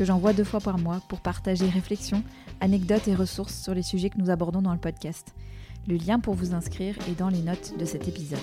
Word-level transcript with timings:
que 0.00 0.06
j'envoie 0.06 0.32
deux 0.32 0.44
fois 0.44 0.60
par 0.60 0.78
mois 0.78 1.02
pour 1.08 1.20
partager 1.20 1.68
réflexions, 1.68 2.22
anecdotes 2.62 3.06
et 3.06 3.14
ressources 3.14 3.62
sur 3.62 3.74
les 3.74 3.82
sujets 3.82 4.08
que 4.08 4.16
nous 4.16 4.30
abordons 4.30 4.62
dans 4.62 4.72
le 4.72 4.78
podcast. 4.78 5.34
Le 5.86 5.96
lien 5.96 6.18
pour 6.18 6.32
vous 6.32 6.54
inscrire 6.54 6.96
est 7.06 7.18
dans 7.18 7.28
les 7.28 7.42
notes 7.42 7.74
de 7.78 7.84
cet 7.84 8.08
épisode. 8.08 8.38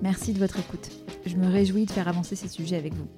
Merci 0.00 0.32
de 0.32 0.38
votre 0.38 0.60
écoute. 0.60 0.92
Je 1.26 1.34
me 1.34 1.50
réjouis 1.50 1.86
de 1.86 1.90
faire 1.90 2.06
avancer 2.06 2.36
ces 2.36 2.46
sujets 2.46 2.76
avec 2.76 2.94
vous. 2.94 3.08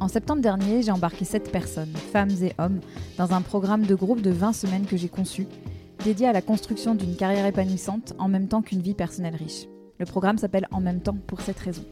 En 0.00 0.08
septembre 0.08 0.42
dernier, 0.42 0.82
j'ai 0.82 0.90
embarqué 0.90 1.24
7 1.24 1.52
personnes, 1.52 1.94
femmes 1.94 2.42
et 2.42 2.52
hommes, 2.58 2.80
dans 3.16 3.32
un 3.32 3.42
programme 3.42 3.86
de 3.86 3.94
groupe 3.94 4.22
de 4.22 4.32
20 4.32 4.52
semaines 4.54 4.86
que 4.86 4.96
j'ai 4.96 5.08
conçu 5.08 5.46
dédié 6.02 6.26
à 6.26 6.32
la 6.32 6.42
construction 6.42 6.96
d'une 6.96 7.14
carrière 7.14 7.46
épanouissante 7.46 8.14
en 8.18 8.26
même 8.26 8.48
temps 8.48 8.60
qu'une 8.60 8.82
vie 8.82 8.94
personnelle 8.94 9.36
riche. 9.36 9.68
Le 10.00 10.04
programme 10.04 10.38
s'appelle 10.38 10.66
En 10.72 10.80
même 10.80 11.00
temps 11.00 11.16
pour 11.28 11.42
cette 11.42 11.60
raison. 11.60 11.84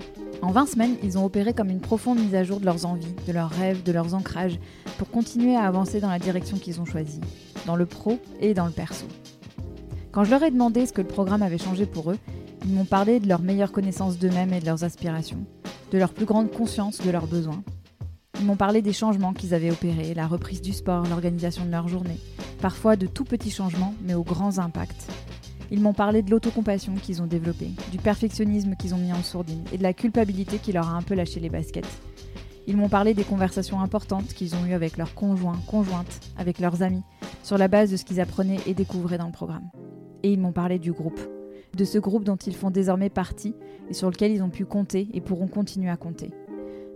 En 0.42 0.52
20 0.52 0.66
semaines, 0.66 0.96
ils 1.02 1.18
ont 1.18 1.24
opéré 1.24 1.52
comme 1.52 1.68
une 1.68 1.80
profonde 1.80 2.18
mise 2.18 2.34
à 2.34 2.44
jour 2.44 2.60
de 2.60 2.64
leurs 2.64 2.86
envies, 2.86 3.14
de 3.26 3.32
leurs 3.32 3.50
rêves, 3.50 3.82
de 3.82 3.92
leurs 3.92 4.14
ancrages, 4.14 4.58
pour 4.96 5.10
continuer 5.10 5.54
à 5.54 5.66
avancer 5.66 6.00
dans 6.00 6.08
la 6.08 6.18
direction 6.18 6.56
qu'ils 6.56 6.80
ont 6.80 6.86
choisie, 6.86 7.20
dans 7.66 7.76
le 7.76 7.84
pro 7.84 8.18
et 8.40 8.54
dans 8.54 8.64
le 8.64 8.72
perso. 8.72 9.06
Quand 10.12 10.24
je 10.24 10.30
leur 10.30 10.42
ai 10.42 10.50
demandé 10.50 10.86
ce 10.86 10.92
que 10.92 11.02
le 11.02 11.08
programme 11.08 11.42
avait 11.42 11.58
changé 11.58 11.84
pour 11.84 12.10
eux, 12.10 12.18
ils 12.64 12.72
m'ont 12.72 12.86
parlé 12.86 13.20
de 13.20 13.28
leur 13.28 13.42
meilleure 13.42 13.70
connaissance 13.70 14.18
d'eux-mêmes 14.18 14.52
et 14.54 14.60
de 14.60 14.66
leurs 14.66 14.82
aspirations, 14.82 15.44
de 15.92 15.98
leur 15.98 16.14
plus 16.14 16.26
grande 16.26 16.50
conscience 16.50 16.98
de 16.98 17.10
leurs 17.10 17.26
besoins. 17.26 17.62
Ils 18.38 18.46
m'ont 18.46 18.56
parlé 18.56 18.80
des 18.80 18.94
changements 18.94 19.34
qu'ils 19.34 19.52
avaient 19.52 19.70
opérés, 19.70 20.14
la 20.14 20.26
reprise 20.26 20.62
du 20.62 20.72
sport, 20.72 21.06
l'organisation 21.06 21.66
de 21.66 21.70
leur 21.70 21.88
journée, 21.88 22.18
parfois 22.62 22.96
de 22.96 23.06
tout 23.06 23.24
petits 23.24 23.50
changements, 23.50 23.94
mais 24.02 24.14
aux 24.14 24.24
grands 24.24 24.58
impacts. 24.58 25.06
Ils 25.70 25.80
m'ont 25.80 25.92
parlé 25.92 26.22
de 26.22 26.30
l'autocompassion 26.30 26.94
qu'ils 26.94 27.22
ont 27.22 27.26
développée, 27.26 27.70
du 27.92 27.98
perfectionnisme 27.98 28.74
qu'ils 28.74 28.94
ont 28.94 28.98
mis 28.98 29.12
en 29.12 29.22
sourdine 29.22 29.62
et 29.72 29.78
de 29.78 29.82
la 29.82 29.92
culpabilité 29.92 30.58
qui 30.58 30.72
leur 30.72 30.88
a 30.88 30.96
un 30.96 31.02
peu 31.02 31.14
lâché 31.14 31.38
les 31.38 31.48
baskets. 31.48 31.86
Ils 32.66 32.76
m'ont 32.76 32.88
parlé 32.88 33.14
des 33.14 33.24
conversations 33.24 33.80
importantes 33.80 34.34
qu'ils 34.34 34.54
ont 34.54 34.64
eues 34.66 34.74
avec 34.74 34.96
leurs 34.96 35.14
conjoints, 35.14 35.58
conjointes, 35.66 36.20
avec 36.36 36.58
leurs 36.58 36.82
amis, 36.82 37.02
sur 37.42 37.56
la 37.56 37.68
base 37.68 37.90
de 37.90 37.96
ce 37.96 38.04
qu'ils 38.04 38.20
apprenaient 38.20 38.60
et 38.66 38.74
découvraient 38.74 39.18
dans 39.18 39.26
le 39.26 39.32
programme. 39.32 39.70
Et 40.22 40.32
ils 40.32 40.40
m'ont 40.40 40.52
parlé 40.52 40.78
du 40.78 40.92
groupe, 40.92 41.20
de 41.76 41.84
ce 41.84 41.98
groupe 41.98 42.24
dont 42.24 42.36
ils 42.36 42.54
font 42.54 42.70
désormais 42.70 43.08
partie 43.08 43.54
et 43.88 43.94
sur 43.94 44.10
lequel 44.10 44.32
ils 44.32 44.42
ont 44.42 44.50
pu 44.50 44.64
compter 44.64 45.08
et 45.14 45.20
pourront 45.20 45.48
continuer 45.48 45.90
à 45.90 45.96
compter. 45.96 46.30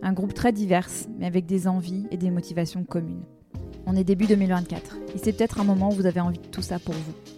Un 0.03 0.13
groupe 0.13 0.35
très 0.35 0.53
divers, 0.53 0.91
mais 1.19 1.27
avec 1.27 1.47
des 1.47 1.67
envies 1.67 2.07
et 2.11 2.17
des 2.17 2.31
motivations 2.31 2.85
communes. 2.85 3.25
On 3.87 3.97
est 3.97 4.05
début 4.05 4.27
2024 4.27 4.99
et 5.15 5.19
c'est 5.19 5.33
peut-être 5.33 5.61
un 5.61 5.65
moment 5.65 5.89
où 5.89 5.93
vous 5.93 6.07
avez 6.07 6.21
envie 6.21 6.39
de 6.39 6.47
tout 6.47 6.63
ça 6.63 6.79
pour 6.79 6.95
vous. 6.95 7.34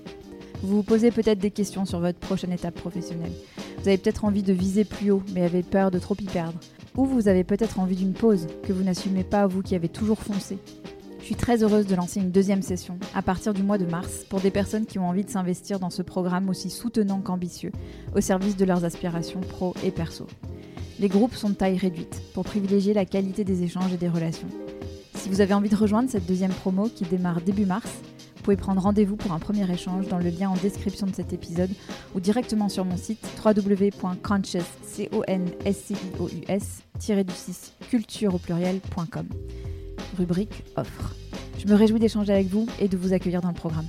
Vous 0.63 0.77
vous 0.77 0.83
posez 0.83 1.11
peut-être 1.11 1.39
des 1.39 1.51
questions 1.51 1.85
sur 1.85 2.01
votre 2.01 2.19
prochaine 2.19 2.53
étape 2.53 2.75
professionnelle. 2.75 3.33
Vous 3.79 3.89
avez 3.89 3.99
peut-être 3.99 4.25
envie 4.25 4.43
de 4.43 4.53
viser 4.53 4.85
plus 4.85 5.11
haut 5.11 5.23
mais 5.35 5.43
avez 5.43 5.63
peur 5.63 5.91
de 5.91 5.99
trop 5.99 6.17
y 6.19 6.25
perdre. 6.25 6.59
Ou 6.97 7.05
vous 7.05 7.29
avez 7.29 7.45
peut-être 7.45 7.79
envie 7.79 7.97
d'une 7.97 8.15
pause 8.15 8.47
que 8.63 8.73
vous 8.73 8.83
n'assumez 8.83 9.23
pas 9.23 9.47
vous 9.47 9.63
qui 9.63 9.75
avez 9.75 9.89
toujours 9.89 10.23
foncé. 10.23 10.59
Je 11.21 11.25
suis 11.25 11.35
très 11.35 11.63
heureuse 11.63 11.87
de 11.87 11.95
lancer 11.95 12.21
une 12.21 12.31
deuxième 12.31 12.63
session 12.63 12.99
à 13.15 13.21
partir 13.21 13.53
du 13.53 13.63
mois 13.63 13.79
de 13.79 13.85
mars 13.85 14.25
pour 14.29 14.41
des 14.41 14.51
personnes 14.51 14.87
qui 14.87 14.99
ont 14.99 15.09
envie 15.09 15.25
de 15.25 15.31
s'investir 15.31 15.79
dans 15.81 15.91
ce 15.91 16.03
programme 16.03 16.49
aussi 16.49 16.71
soutenant 16.71 17.21
qu'ambitieux 17.21 17.73
au 18.15 18.21
service 18.21 18.57
de 18.57 18.65
leurs 18.65 18.85
aspirations 18.85 19.41
pro 19.41 19.75
et 19.83 19.91
perso. 19.91 20.27
Les 20.99 21.09
groupes 21.09 21.35
sont 21.35 21.51
de 21.51 21.55
taille 21.55 21.77
réduite 21.77 22.23
pour 22.33 22.45
privilégier 22.45 22.95
la 22.95 23.05
qualité 23.05 23.45
des 23.45 23.63
échanges 23.63 23.93
et 23.93 23.99
des 23.99 24.09
relations. 24.09 24.49
Si 25.15 25.29
vous 25.29 25.41
avez 25.41 25.53
envie 25.53 25.69
de 25.69 25.77
rejoindre 25.77 26.09
cette 26.09 26.27
deuxiime 26.27 26.53
promo 26.53 26.89
qui 26.89 27.05
démarre 27.05 27.41
début 27.41 27.67
mars, 27.67 27.91
pouvez 28.47 28.57
prendre 28.57 28.81
rendez-vous 28.81 29.17
pour 29.17 29.33
un 29.33 29.41
premier 29.41 29.69
échange 29.69 30.07
dans 30.07 30.19
le 30.19 30.31
lien 30.31 30.49
en 30.49 30.55
description 30.55 31.09
de 31.09 31.13
cet 31.13 31.33
épisode 31.33 31.71
ou 32.15 32.21
directement 32.21 32.69
sur 32.69 32.85
mon 32.85 32.97
site 32.97 33.19
www.conscious 33.45 34.63
culture 37.91 38.37
au 38.37 38.39
pluriel.com. 38.39 39.27
Rubrique 40.17 40.63
offre. 40.77 41.17
Je 41.59 41.67
me 41.67 41.75
réjouis 41.75 41.99
d'échanger 41.99 42.33
avec 42.33 42.47
vous 42.47 42.69
et 42.79 42.87
de 42.87 42.97
vous 42.97 43.13
accueillir 43.13 43.41
dans 43.41 43.49
le 43.49 43.55
programme. 43.55 43.87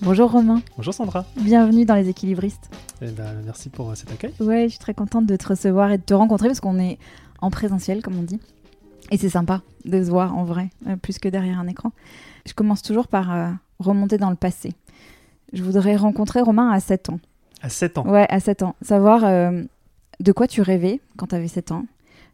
Bonjour 0.00 0.30
Romain. 0.30 0.62
Bonjour 0.76 0.94
Sandra. 0.94 1.24
Bienvenue 1.38 1.84
dans 1.84 1.96
Les 1.96 2.08
Équilibristes. 2.08 2.71
Eh 3.04 3.10
ben, 3.10 3.42
merci 3.44 3.68
pour 3.68 3.90
euh, 3.90 3.94
cet 3.96 4.12
accueil. 4.12 4.32
Ouais, 4.38 4.64
je 4.64 4.68
suis 4.70 4.78
très 4.78 4.94
contente 4.94 5.26
de 5.26 5.34
te 5.34 5.48
recevoir 5.48 5.90
et 5.90 5.98
de 5.98 6.02
te 6.02 6.14
rencontrer 6.14 6.46
parce 6.46 6.60
qu'on 6.60 6.78
est 6.78 6.98
en 7.40 7.50
présentiel, 7.50 8.00
comme 8.00 8.16
on 8.16 8.22
dit. 8.22 8.38
Et 9.10 9.16
c'est 9.16 9.28
sympa 9.28 9.62
de 9.84 10.02
se 10.04 10.08
voir 10.08 10.36
en 10.36 10.44
vrai, 10.44 10.70
euh, 10.86 10.96
plus 10.96 11.18
que 11.18 11.28
derrière 11.28 11.58
un 11.58 11.66
écran. 11.66 11.90
Je 12.46 12.54
commence 12.54 12.80
toujours 12.80 13.08
par 13.08 13.32
euh, 13.32 13.48
remonter 13.80 14.18
dans 14.18 14.30
le 14.30 14.36
passé. 14.36 14.72
Je 15.52 15.64
voudrais 15.64 15.96
rencontrer 15.96 16.40
Romain 16.40 16.70
à 16.70 16.78
7 16.78 17.10
ans. 17.10 17.18
À 17.60 17.68
7 17.68 17.98
ans 17.98 18.06
Ouais, 18.06 18.26
à 18.30 18.38
7 18.38 18.62
ans. 18.62 18.76
Savoir 18.82 19.20
de 19.22 20.32
quoi 20.32 20.46
tu 20.46 20.62
rêvais 20.62 21.00
quand 21.18 21.26
tu 21.26 21.34
avais 21.34 21.48
7 21.48 21.72
ans, 21.72 21.84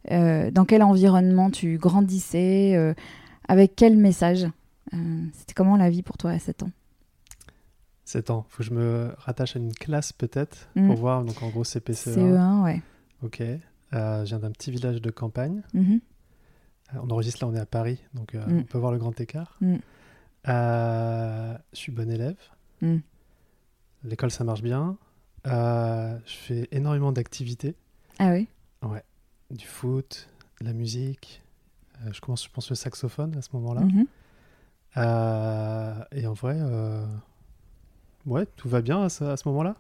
dans 0.09 0.65
quel 0.67 0.85
environnement 0.85 1.51
tu 1.51 1.79
grandissais, 1.79 2.95
avec 3.49 3.75
quel 3.75 3.97
message. 3.97 4.47
C'était 4.93 5.53
comment 5.55 5.77
la 5.77 5.91
vie 5.91 6.03
pour 6.03 6.17
toi 6.17 6.31
à 6.31 6.39
7 6.39 6.63
ans? 6.63 6.71
7 8.09 8.31
ans. 8.31 8.47
Faut 8.49 8.59
que 8.59 8.65
je 8.65 8.73
me 8.73 9.13
rattache 9.19 9.55
à 9.55 9.59
une 9.59 9.75
classe 9.75 10.13
peut-être 10.13 10.69
pour 10.73 10.83
mm. 10.83 10.95
voir. 10.95 11.25
Donc 11.25 11.43
en 11.43 11.51
gros 11.51 11.65
CPCE1. 11.65 12.15
CE1, 12.15 12.63
ouais. 12.65 12.83
Ok. 13.23 13.43
Euh, 13.43 14.25
je 14.25 14.25
viens 14.25 14.39
d'un 14.39 14.51
petit 14.51 14.71
village 14.71 15.03
de 15.03 15.11
campagne. 15.11 15.63
Mm-hmm. 15.75 16.01
Euh, 16.95 16.99
on 17.03 17.11
enregistre 17.11 17.45
là, 17.45 17.51
on 17.51 17.55
est 17.55 17.61
à 17.61 17.67
Paris, 17.67 18.03
donc 18.15 18.35
euh, 18.35 18.47
mm. 18.47 18.59
on 18.59 18.63
peut 18.65 18.79
voir 18.79 18.93
le 18.93 18.99
grand 18.99 19.19
écart. 19.21 19.59
Mm. 19.61 19.77
je 20.47 21.59
suis 21.75 21.93
bon 21.93 22.11
élève. 22.11 22.39
L'école, 24.05 24.31
ça 24.31 24.45
marche 24.45 24.63
bien. 24.63 24.97
je 25.45 26.19
fais 26.27 26.67
énormément 26.73 27.13
d'activités. 27.13 27.75
Ah 28.19 28.31
oui 28.33 28.49
Ouais. 28.83 29.03
Du 29.51 29.67
foot, 29.67 30.29
de 30.61 30.67
la 30.67 30.73
musique. 30.73 31.43
je 32.11 32.21
commence, 32.21 32.45
je 32.45 32.51
pense, 32.51 32.71
le 32.71 32.77
saxophone 32.77 33.37
à 33.37 33.43
ce 33.43 33.51
moment-là. 33.55 33.83
Mm-hmm. 34.97 36.07
et 36.13 36.27
en 36.27 36.33
vrai, 36.33 36.59
ouais, 38.29 38.47
tout 38.57 38.69
va 38.69 38.81
bien 38.81 39.03
à 39.03 39.09
ce, 39.09 39.49
moment-là. 39.49 39.77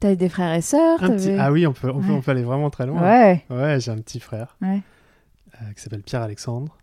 T'as 0.00 0.14
des 0.14 0.28
frères 0.28 0.54
et 0.54 0.62
sœurs 0.62 0.98
Ah 1.38 1.52
oui, 1.52 1.66
on 1.66 1.72
peut, 1.72 1.90
on, 1.90 2.20
peut, 2.20 2.30
aller 2.30 2.42
vraiment 2.42 2.70
très 2.70 2.86
loin. 2.86 3.02
Ouais. 3.02 3.44
Ouais, 3.50 3.80
j'ai 3.80 3.90
un 3.90 3.98
petit 3.98 4.20
frère 4.20 4.56
ouais. 4.62 4.80
euh, 5.60 5.72
qui 5.74 5.82
s'appelle 5.82 6.02
Pierre-Alexandre, 6.02 6.78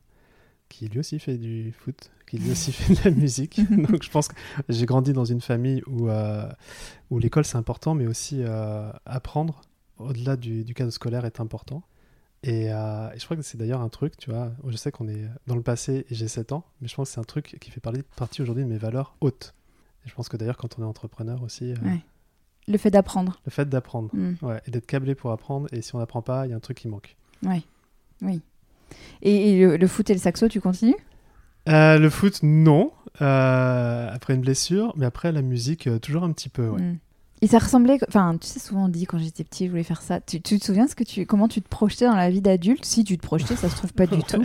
qui 0.69 0.87
lui 0.87 0.99
aussi 0.99 1.17
fait 1.19 1.37
du 1.37 1.71
foot, 1.71 2.11
qui 2.27 2.37
lui 2.37 2.51
aussi 2.51 2.71
fait 2.73 2.93
de 2.93 2.99
la 3.09 3.11
musique. 3.11 3.59
Donc 3.71 4.03
je 4.03 4.09
pense 4.09 4.27
que 4.27 4.35
j'ai 4.69 4.85
grandi 4.85 5.13
dans 5.13 5.25
une 5.25 5.41
famille 5.41 5.81
où, 5.87 6.09
euh, 6.09 6.47
où 7.09 7.17
l'école 7.19 7.45
c'est 7.45 7.57
important, 7.57 7.95
mais 7.95 8.05
aussi 8.05 8.43
euh, 8.43 8.91
apprendre 9.05 9.61
au-delà 9.97 10.35
du, 10.35 10.63
du, 10.63 10.75
cadre 10.75 10.91
scolaire 10.91 11.25
est 11.25 11.39
important. 11.39 11.81
Et, 12.43 12.65
et 12.65 13.17
je 13.17 13.25
crois 13.25 13.35
que 13.35 13.41
c'est 13.41 13.57
d'ailleurs 13.57 13.81
un 13.81 13.89
truc, 13.89 14.15
tu 14.15 14.29
vois, 14.29 14.51
je 14.67 14.77
sais 14.77 14.91
qu'on 14.91 15.07
est 15.07 15.25
dans 15.47 15.55
le 15.55 15.63
passé 15.63 16.05
et 16.07 16.15
j'ai 16.15 16.27
7 16.27 16.51
ans, 16.51 16.63
mais 16.79 16.87
je 16.87 16.93
pense 16.93 17.09
que 17.09 17.15
c'est 17.15 17.19
un 17.19 17.23
truc 17.23 17.57
qui 17.59 17.71
fait 17.71 17.81
partie 18.15 18.43
aujourd'hui 18.43 18.63
de 18.63 18.69
mes 18.69 18.77
valeurs 18.77 19.15
hautes 19.21 19.55
je 20.07 20.13
pense 20.15 20.29
que 20.29 20.37
d'ailleurs, 20.37 20.57
quand 20.57 20.79
on 20.79 20.81
est 20.81 20.85
entrepreneur 20.85 21.41
aussi. 21.43 21.71
Euh, 21.71 21.75
le 22.67 22.77
fait 22.77 22.91
d'apprendre. 22.91 23.39
Le 23.45 23.51
fait 23.51 23.67
d'apprendre. 23.69 24.09
Mm. 24.13 24.33
Ouais, 24.41 24.61
et 24.67 24.71
d'être 24.71 24.85
câblé 24.87 25.15
pour 25.15 25.31
apprendre. 25.31 25.67
Et 25.71 25.81
si 25.81 25.95
on 25.95 25.99
n'apprend 25.99 26.21
pas, 26.21 26.45
il 26.45 26.49
y 26.49 26.53
a 26.53 26.55
un 26.55 26.59
truc 26.59 26.77
qui 26.77 26.87
manque. 26.87 27.15
Oui. 27.43 27.65
Oui. 28.21 28.41
Et, 29.21 29.65
le, 29.77 29.87
foot 29.87 30.09
et 30.09 30.13
le 30.13 30.19
saxo, 30.19 30.47
tu 30.47 30.59
continues? 30.61 30.95
Euh, 31.69 31.99
Le 31.99 32.09
foot, 32.09 32.39
non. 32.43 32.91
euh, 33.21 34.09
après 34.11 34.33
une 34.35 34.41
blessure, 34.41 34.93
mais 34.95 35.05
après 35.05 35.31
la 35.31 35.41
musique, 35.41 35.87
euh, 35.87 35.99
toujours 35.99 36.23
un 36.23 36.31
petit 36.31 36.49
peu. 36.49 36.69
Ouais. 36.69 36.81
Mm. 36.81 36.99
Et 37.41 37.47
ça 37.47 37.59
ressemblait, 37.59 37.99
enfin, 38.07 38.35
tu 38.41 38.47
sais, 38.47 38.59
souvent 38.59 38.85
on 38.85 38.89
dit 38.89 39.05
quand 39.05 39.19
j'étais 39.19 39.43
petit, 39.43 39.65
je 39.65 39.69
voulais 39.69 39.83
faire 39.83 40.01
ça. 40.01 40.19
Tu, 40.21 40.41
tu 40.41 40.57
te 40.57 40.65
souviens 40.65 40.87
ce 40.87 40.95
que 40.95 41.03
tu, 41.03 41.25
comment 41.27 41.47
tu 41.47 41.61
te 41.61 41.69
projetais 41.69 42.05
dans 42.05 42.15
la 42.15 42.31
vie 42.31 42.41
d'adulte? 42.41 42.83
Si 42.83 43.03
tu 43.03 43.15
te 43.17 43.21
projetais, 43.21 43.55
ça 43.55 43.69
se 43.69 43.75
trouve 43.75 43.93
pas 43.93 44.07
du 44.07 44.23
tout. 44.27 44.43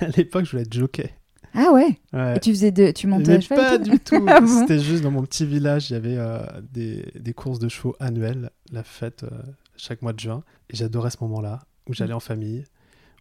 à 0.00 0.08
l'époque, 0.08 0.44
je 0.44 0.50
voulais 0.50 0.62
être 0.64 0.72
jockey. 0.72 1.14
Ah 1.60 1.72
ouais. 1.72 1.98
Ouais. 2.12 2.36
Et 2.36 2.40
tu 2.40 2.50
faisais 2.50 2.70
de, 2.70 2.90
tu 2.92 3.06
montais 3.08 3.34
à 3.34 3.40
cheval 3.40 3.58
pas 3.58 3.78
du 3.78 3.98
tout. 4.04 4.24
Ah 4.28 4.40
bon 4.40 4.46
C'était 4.46 4.78
juste 4.78 5.02
dans 5.02 5.10
mon 5.10 5.22
petit 5.22 5.44
village, 5.46 5.90
il 5.90 5.94
y 5.94 5.96
avait 5.96 6.16
euh, 6.16 6.38
des, 6.72 7.10
des 7.18 7.32
courses 7.34 7.58
de 7.58 7.68
chevaux 7.68 7.96
annuelles, 8.00 8.50
la 8.72 8.82
fête 8.84 9.24
euh, 9.24 9.30
chaque 9.76 10.02
mois 10.02 10.12
de 10.12 10.20
juin. 10.20 10.42
Et 10.70 10.76
j'adorais 10.76 11.10
ce 11.10 11.16
moment-là, 11.22 11.60
où 11.88 11.94
j'allais 11.94 12.12
en 12.12 12.20
famille, 12.20 12.64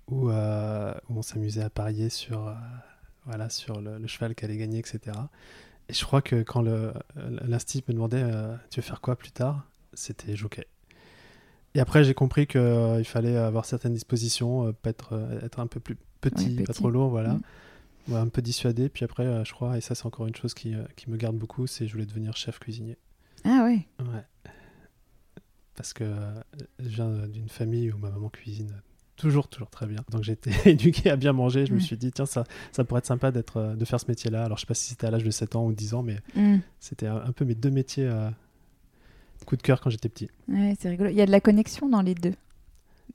où, 0.07 0.29
euh, 0.29 0.93
où 1.09 1.17
on 1.17 1.21
s'amusait 1.21 1.63
à 1.63 1.69
parier 1.69 2.09
sur, 2.09 2.53
voilà, 3.25 3.49
sur 3.49 3.81
le, 3.81 3.97
le 3.97 4.07
cheval 4.07 4.35
qui 4.35 4.45
allait 4.45 4.57
gagner, 4.57 4.79
etc. 4.79 4.99
Et 5.89 5.93
je 5.93 6.03
crois 6.05 6.21
que 6.21 6.43
quand 6.43 6.61
le- 6.61 6.93
l'instit 7.45 7.83
me 7.87 7.93
demandait 7.93 8.23
Tu 8.69 8.79
veux 8.81 8.85
faire 8.85 9.01
quoi 9.01 9.15
plus 9.15 9.31
tard? 9.31 9.67
C'était 9.93 10.35
jockey. 10.35 10.65
Et 11.75 11.79
après, 11.79 12.03
j'ai 12.03 12.13
compris 12.13 12.47
qu'il 12.47 13.03
fallait 13.05 13.37
avoir 13.37 13.65
certaines 13.65 13.93
dispositions, 13.93 14.67
euh, 14.67 14.71
pas 14.73 14.89
être, 14.89 15.13
euh, 15.13 15.39
être 15.45 15.59
un 15.59 15.67
peu 15.67 15.79
plus 15.79 15.95
petit, 16.21 16.57
Ouais, 16.57 16.63
pas 16.63 16.73
trop 16.73 16.89
lourd, 16.89 17.09
voilà. 17.09 17.33
Mm. 17.33 17.41
Un 18.13 18.27
peu 18.29 18.41
dissuadé. 18.41 18.89
Puis 18.89 19.03
après, 19.05 19.25
euh, 19.25 19.43
je 19.43 19.51
crois, 19.53 19.77
et 19.77 19.81
ça, 19.81 19.95
c'est 19.95 20.05
encore 20.05 20.27
une 20.27 20.35
chose 20.35 20.53
qui, 20.53 20.73
euh, 20.73 20.83
qui 20.95 21.09
me 21.09 21.17
garde 21.17 21.35
beaucoup, 21.37 21.67
c'est 21.67 21.87
je 21.87 21.91
voulais 21.93 22.05
devenir 22.05 22.35
chef 22.37 22.59
cuisinier. 22.59 22.97
Ah 23.43 23.63
ouais. 23.65 23.85
Ouais. 23.99 24.23
Parce 25.75 25.93
que 25.93 26.03
euh, 26.03 26.33
je 26.79 26.87
viens 26.87 27.09
d'une 27.27 27.49
famille 27.49 27.91
où 27.91 27.97
ma 27.97 28.09
maman 28.09 28.29
cuisine 28.29 28.71
toujours, 29.15 29.47
toujours 29.47 29.69
très 29.69 29.85
bien. 29.87 29.99
Donc 30.11 30.23
j'ai 30.23 30.33
été 30.33 30.51
éduqué 30.69 31.09
à 31.09 31.15
bien 31.15 31.33
manger. 31.33 31.65
Je 31.65 31.73
me 31.73 31.79
suis 31.79 31.97
dit, 31.97 32.11
tiens, 32.11 32.25
ça, 32.25 32.45
ça 32.71 32.83
pourrait 32.83 32.99
être 32.99 33.05
sympa 33.05 33.31
d'être, 33.31 33.75
de 33.75 33.85
faire 33.85 33.99
ce 33.99 34.05
métier-là. 34.07 34.43
Alors 34.45 34.57
je 34.57 34.61
sais 34.61 34.67
pas 34.67 34.73
si 34.73 34.89
c'était 34.89 35.07
à 35.07 35.11
l'âge 35.11 35.23
de 35.23 35.31
7 35.31 35.55
ans 35.55 35.65
ou 35.65 35.73
10 35.73 35.93
ans, 35.93 36.03
mais 36.03 36.17
Mm. 36.35 36.57
c'était 36.79 37.07
un, 37.07 37.17
un 37.17 37.31
peu 37.31 37.45
mes 37.45 37.55
deux 37.55 37.69
métiers 37.71 38.07
euh, 38.07 38.29
coup 39.45 39.55
de 39.55 39.61
cœur 39.61 39.81
quand 39.81 39.89
j'étais 39.89 40.09
petit. 40.09 40.29
Ouais, 40.47 40.75
c'est 40.79 40.89
rigolo. 40.89 41.09
Il 41.09 41.15
y 41.15 41.21
a 41.21 41.25
de 41.25 41.31
la 41.31 41.41
connexion 41.41 41.87
dans 41.89 42.01
les 42.01 42.15
deux. 42.15 42.33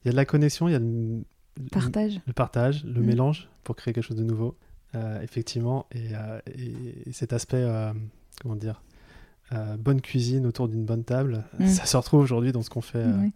Il 0.05 0.07
y 0.07 0.09
a 0.09 0.13
de 0.13 0.17
la 0.17 0.25
connexion, 0.25 0.69
il 0.69 0.73
y 0.73 0.75
a 0.75 0.79
le, 0.79 1.23
Partage. 1.71 2.21
le 2.27 2.33
partage, 2.33 2.85
le 2.85 3.01
Mm. 3.03 3.05
mélange 3.07 3.49
pour 3.65 3.75
créer 3.77 3.93
quelque 3.93 4.05
chose 4.05 4.17
de 4.17 4.25
nouveau, 4.25 4.57
effectivement. 5.23 5.87
Et, 5.93 6.15
euh, 6.15 6.41
et- 6.55 7.09
et 7.09 7.13
cet 7.13 7.33
aspect, 7.33 7.57
euh, 7.63 7.93
comment 8.43 8.57
dire, 8.57 8.83
euh, 9.53 9.77
bonne 9.77 10.01
cuisine 10.01 10.47
autour 10.47 10.69
d'une 10.69 10.85
bonne 10.85 11.05
table, 11.05 11.45
Mm. 11.59 11.67
ça 11.67 11.85
se 11.87 11.97
retrouve 11.97 12.21
aujourd'hui 12.21 12.53
dans 12.53 12.63
ce 12.63 12.71
qu'on 12.71 12.81
fait 12.81 12.99
euh, 12.99 13.29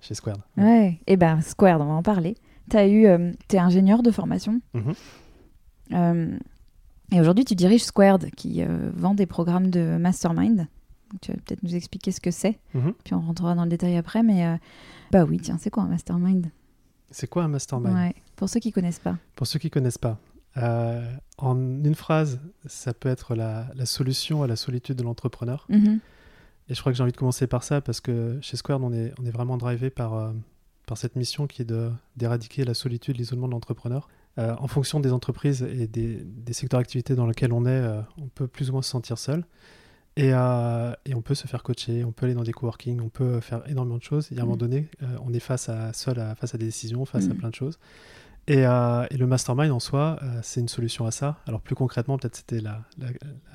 chez 0.00 0.14
Squared. 0.14 0.40
Ouais. 0.56 1.00
Et 1.06 1.16
ben 1.16 1.40
Squared, 1.40 1.80
on 1.80 1.86
va 1.86 1.92
en 1.94 2.02
parler. 2.02 2.36
T'as 2.68 2.86
eu, 2.86 3.06
euh, 3.06 3.32
t'es 3.48 3.58
ingénieur 3.58 4.02
de 4.02 4.10
formation. 4.10 4.60
Mhm. 4.74 4.94
Euh, 5.92 6.38
et 7.12 7.20
aujourd'hui, 7.20 7.44
tu 7.44 7.54
diriges 7.54 7.82
Squared, 7.84 8.30
qui 8.36 8.62
euh, 8.62 8.90
vend 8.94 9.14
des 9.14 9.26
programmes 9.26 9.70
de 9.70 9.96
mastermind. 9.98 10.58
Donc, 11.10 11.20
tu 11.22 11.32
vas 11.32 11.38
peut-être 11.38 11.62
nous 11.64 11.74
expliquer 11.74 12.12
ce 12.12 12.20
que 12.20 12.30
c'est, 12.30 12.58
Mhm. 12.74 12.94
puis 13.04 13.14
on 13.14 13.20
rentrera 13.20 13.56
dans 13.56 13.64
le 13.64 13.70
détail 13.70 13.96
après. 13.96 14.22
Mais 14.22 14.46
euh, 14.46 14.56
bah 15.10 15.24
oui, 15.24 15.38
tiens, 15.40 15.56
c'est 15.58 15.70
quoi 15.70 15.82
un 15.82 15.88
mastermind? 15.88 16.46
C'est 17.10 17.26
quoi 17.28 17.42
un 17.42 17.48
mastermind? 17.48 17.94
Ouais. 17.96 18.14
Pour 18.36 18.48
ceux 18.48 18.60
qui 18.60 18.70
connaissent 18.70 19.00
pas. 19.00 19.16
Pour 19.34 19.48
ceux 19.48 19.58
qui 19.58 19.68
connaissent 19.70 19.98
pas, 19.98 20.18
euh, 20.56 21.02
en 21.38 21.56
une 21.56 21.94
phrase, 21.94 22.40
ça 22.66 22.92
peut 22.92 23.08
être 23.08 23.34
la, 23.34 23.66
la 23.74 23.86
solution 23.86 24.42
à 24.42 24.46
la 24.46 24.56
solitude 24.56 24.96
de 24.96 25.02
l'entrepreneur. 25.02 25.66
Mhm. 25.68 26.00
Et 26.68 26.74
je 26.74 26.80
crois 26.80 26.92
que 26.92 26.96
j'ai 26.96 27.02
envie 27.02 27.12
de 27.12 27.16
commencer 27.16 27.46
par 27.46 27.64
ça 27.64 27.80
parce 27.80 28.00
que 28.00 28.38
chez 28.42 28.56
Squared, 28.56 28.82
on 28.82 28.92
est, 28.92 29.12
on 29.20 29.24
est 29.26 29.30
vraiment 29.30 29.56
drivé 29.56 29.90
par, 29.90 30.14
euh, 30.14 30.32
par 30.86 30.98
cette 30.98 31.16
mission 31.16 31.46
qui 31.46 31.62
est 31.62 31.72
d'éradiquer 32.16 32.64
la 32.64 32.74
solitude, 32.74 33.16
l'isolement 33.16 33.46
de 33.48 33.52
l'entrepreneur. 33.52 34.08
Euh, 34.38 34.54
en 34.58 34.68
fonction 34.68 35.00
des 35.00 35.12
entreprises 35.12 35.62
et 35.62 35.88
des, 35.88 36.22
des 36.24 36.52
secteurs 36.52 36.78
d'activité 36.80 37.16
dans 37.16 37.26
lesquels 37.26 37.52
on 37.52 37.66
est, 37.66 37.82
on 38.18 38.28
peut 38.28 38.46
plus 38.46 38.70
ou 38.70 38.74
moins 38.74 38.82
se 38.82 38.90
sentir 38.90 39.18
seul. 39.18 39.44
Et, 40.16 40.30
euh, 40.32 40.92
et 41.06 41.14
on 41.14 41.22
peut 41.22 41.34
se 41.34 41.46
faire 41.46 41.62
coacher, 41.62 42.04
on 42.04 42.12
peut 42.12 42.26
aller 42.26 42.34
dans 42.34 42.42
des 42.44 42.52
coworking, 42.52 43.00
on 43.00 43.08
peut 43.08 43.40
faire 43.40 43.62
énormément 43.68 43.98
de 43.98 44.02
choses. 44.02 44.28
Et 44.30 44.36
à 44.36 44.38
un 44.38 44.42
Mhm. 44.42 44.46
moment 44.46 44.56
donné, 44.56 44.88
euh, 45.02 45.06
on 45.24 45.32
est 45.32 45.40
face 45.40 45.68
à, 45.68 45.92
seul 45.92 46.18
à, 46.20 46.34
face 46.34 46.54
à 46.54 46.58
des 46.58 46.66
décisions, 46.66 47.04
face 47.04 47.24
à 47.26 47.28
Mhm. 47.30 47.36
plein 47.36 47.48
de 47.50 47.54
choses. 47.54 47.78
Et, 48.46 48.66
euh, 48.66 49.06
et 49.10 49.16
le 49.16 49.26
mastermind 49.26 49.70
en 49.70 49.80
soi, 49.80 50.18
euh, 50.22 50.40
c'est 50.42 50.60
une 50.60 50.68
solution 50.68 51.06
à 51.06 51.10
ça. 51.10 51.38
Alors 51.46 51.60
plus 51.60 51.74
concrètement, 51.74 52.18
peut-être 52.18 52.36
c'était 52.36 52.60
la, 52.60 52.82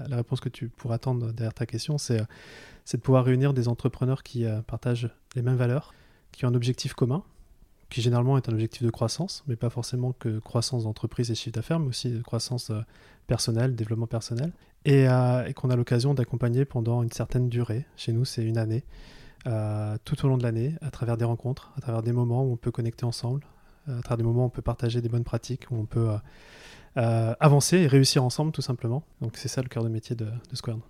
réponse 0.10 0.40
que 0.40 0.50
tu 0.50 0.70
pourrais 0.70 0.96
attendre 0.96 1.34
derrière 1.34 1.54
ta 1.54 1.66
question, 1.66 1.98
c'est 1.98 2.22
euh, 2.22 2.26
de 2.94 2.98
pouvoir 2.98 3.26
réunir 3.26 3.54
des 3.54 3.68
entrepreneurs 3.68 4.24
qui 4.24 4.46
partagent 4.68 5.10
les 5.36 5.42
mêmes 5.42 5.56
valeurs, 5.56 5.94
qui 6.32 6.46
ont 6.46 6.50
un 6.50 6.54
objectif 6.54 6.94
commun, 6.94 7.24
qui 7.90 8.02
généralement 8.02 8.38
est 8.38 8.48
un 8.48 8.54
objectif 8.54 8.84
de 8.84 8.92
croissance, 8.92 9.44
mais 9.48 9.56
pas 9.56 9.72
forcément 9.72 10.14
que 10.14 10.40
croissance 10.40 10.84
d'entreprise 10.84 11.32
et 11.32 11.36
chiffre 11.36 11.56
d'affaires, 11.56 11.80
mais 11.80 11.88
aussi 11.88 12.12
de 12.12 12.22
croissance 12.22 12.72
personnelle, 13.26 13.76
développement 13.76 14.06
personnel, 14.06 14.54
et, 14.86 15.08
qu'on 15.56 15.72
a 15.72 15.76
l'occasion 15.76 16.14
d'accompagner 16.14 16.64
pendant 16.64 17.02
une 17.02 17.12
certaine 17.12 17.50
durée. 17.50 17.86
Chez 17.98 18.14
nous, 18.14 18.24
c'est 18.24 18.44
une 18.46 18.60
année, 18.60 18.84
tout 20.06 20.26
au 20.26 20.28
long 20.28 20.38
de 20.38 20.44
l'année, 20.44 20.76
à 20.82 20.92
travers 20.92 21.18
des 21.18 21.26
rencontres, 21.26 21.74
à 21.78 21.82
travers 21.82 22.04
des 22.04 22.14
moments 22.14 22.44
où 22.44 22.54
on 22.54 22.58
peut 22.58 22.72
connecter 22.72 23.06
ensemble, 23.06 23.42
à 23.88 24.02
travers 24.02 24.18
des 24.18 24.24
moments 24.24 24.44
où 24.44 24.48
on 24.48 24.50
peut 24.50 24.62
partager 24.62 25.02
des 25.02 25.10
bonnes 25.10 25.24
pratiques, 25.24 25.68
où 25.72 25.76
on 25.76 25.86
peut 25.86 26.10
euh, 26.10 26.18
euh, 26.98 27.34
avancer 27.40 27.78
et 27.78 27.88
réussir 27.88 28.24
ensemble, 28.24 28.52
tout 28.52 28.62
simplement. 28.62 29.04
Donc 29.22 29.34
c'est 29.36 29.48
ça 29.48 29.62
le 29.62 29.68
cœur 29.68 29.84
de 29.84 29.90
métier 29.90 30.16
de, 30.16 30.26
de 30.26 30.56
Squared. 30.56 30.82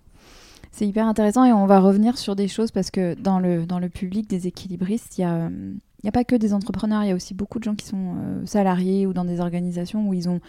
C'est 0.72 0.86
hyper 0.86 1.06
intéressant 1.06 1.44
et 1.44 1.52
on 1.52 1.66
va 1.66 1.80
revenir 1.80 2.18
sur 2.18 2.36
des 2.36 2.48
choses 2.48 2.70
parce 2.70 2.90
que 2.90 3.14
dans 3.14 3.38
le, 3.38 3.66
dans 3.66 3.78
le 3.78 3.88
public 3.88 4.28
des 4.28 4.46
équilibristes, 4.46 5.16
il 5.18 5.22
y 5.22 5.24
a, 5.24 5.34
euh, 5.34 5.48
il 5.50 6.04
n'y 6.04 6.08
a 6.08 6.12
pas 6.12 6.24
que 6.24 6.36
des 6.36 6.52
entrepreneurs, 6.52 7.02
il 7.02 7.08
y 7.08 7.12
a 7.12 7.14
aussi 7.14 7.34
beaucoup 7.34 7.58
de 7.58 7.64
gens 7.64 7.74
qui 7.74 7.86
sont 7.86 8.16
euh, 8.18 8.46
salariés 8.46 9.06
ou 9.06 9.12
dans 9.12 9.24
des 9.24 9.40
organisations 9.40 10.08
où 10.08 10.14
ils 10.14 10.28
ont 10.28 10.40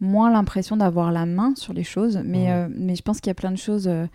moins 0.00 0.30
l'impression 0.30 0.76
d'avoir 0.76 1.12
la 1.12 1.26
main 1.26 1.54
sur 1.56 1.72
les 1.72 1.84
choses. 1.84 2.20
Mais, 2.24 2.50
euh, 2.50 2.68
mais 2.70 2.94
je 2.94 3.02
pense 3.02 3.20
qu'il 3.20 3.28
y 3.28 3.32
a 3.32 3.34
plein 3.34 3.50
de 3.50 3.56
choses 3.56 3.88
euh, 3.88 4.06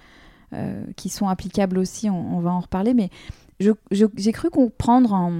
euh, 0.54 0.84
qui 0.96 1.10
sont 1.10 1.28
applicables 1.28 1.78
aussi, 1.78 2.10
on, 2.10 2.38
on 2.38 2.40
va 2.40 2.52
en 2.52 2.60
reparler. 2.60 2.94
Mais 2.94 3.10
j'ai 3.60 4.32
cru 4.32 4.50
comprendre 4.50 5.14
en, 5.14 5.32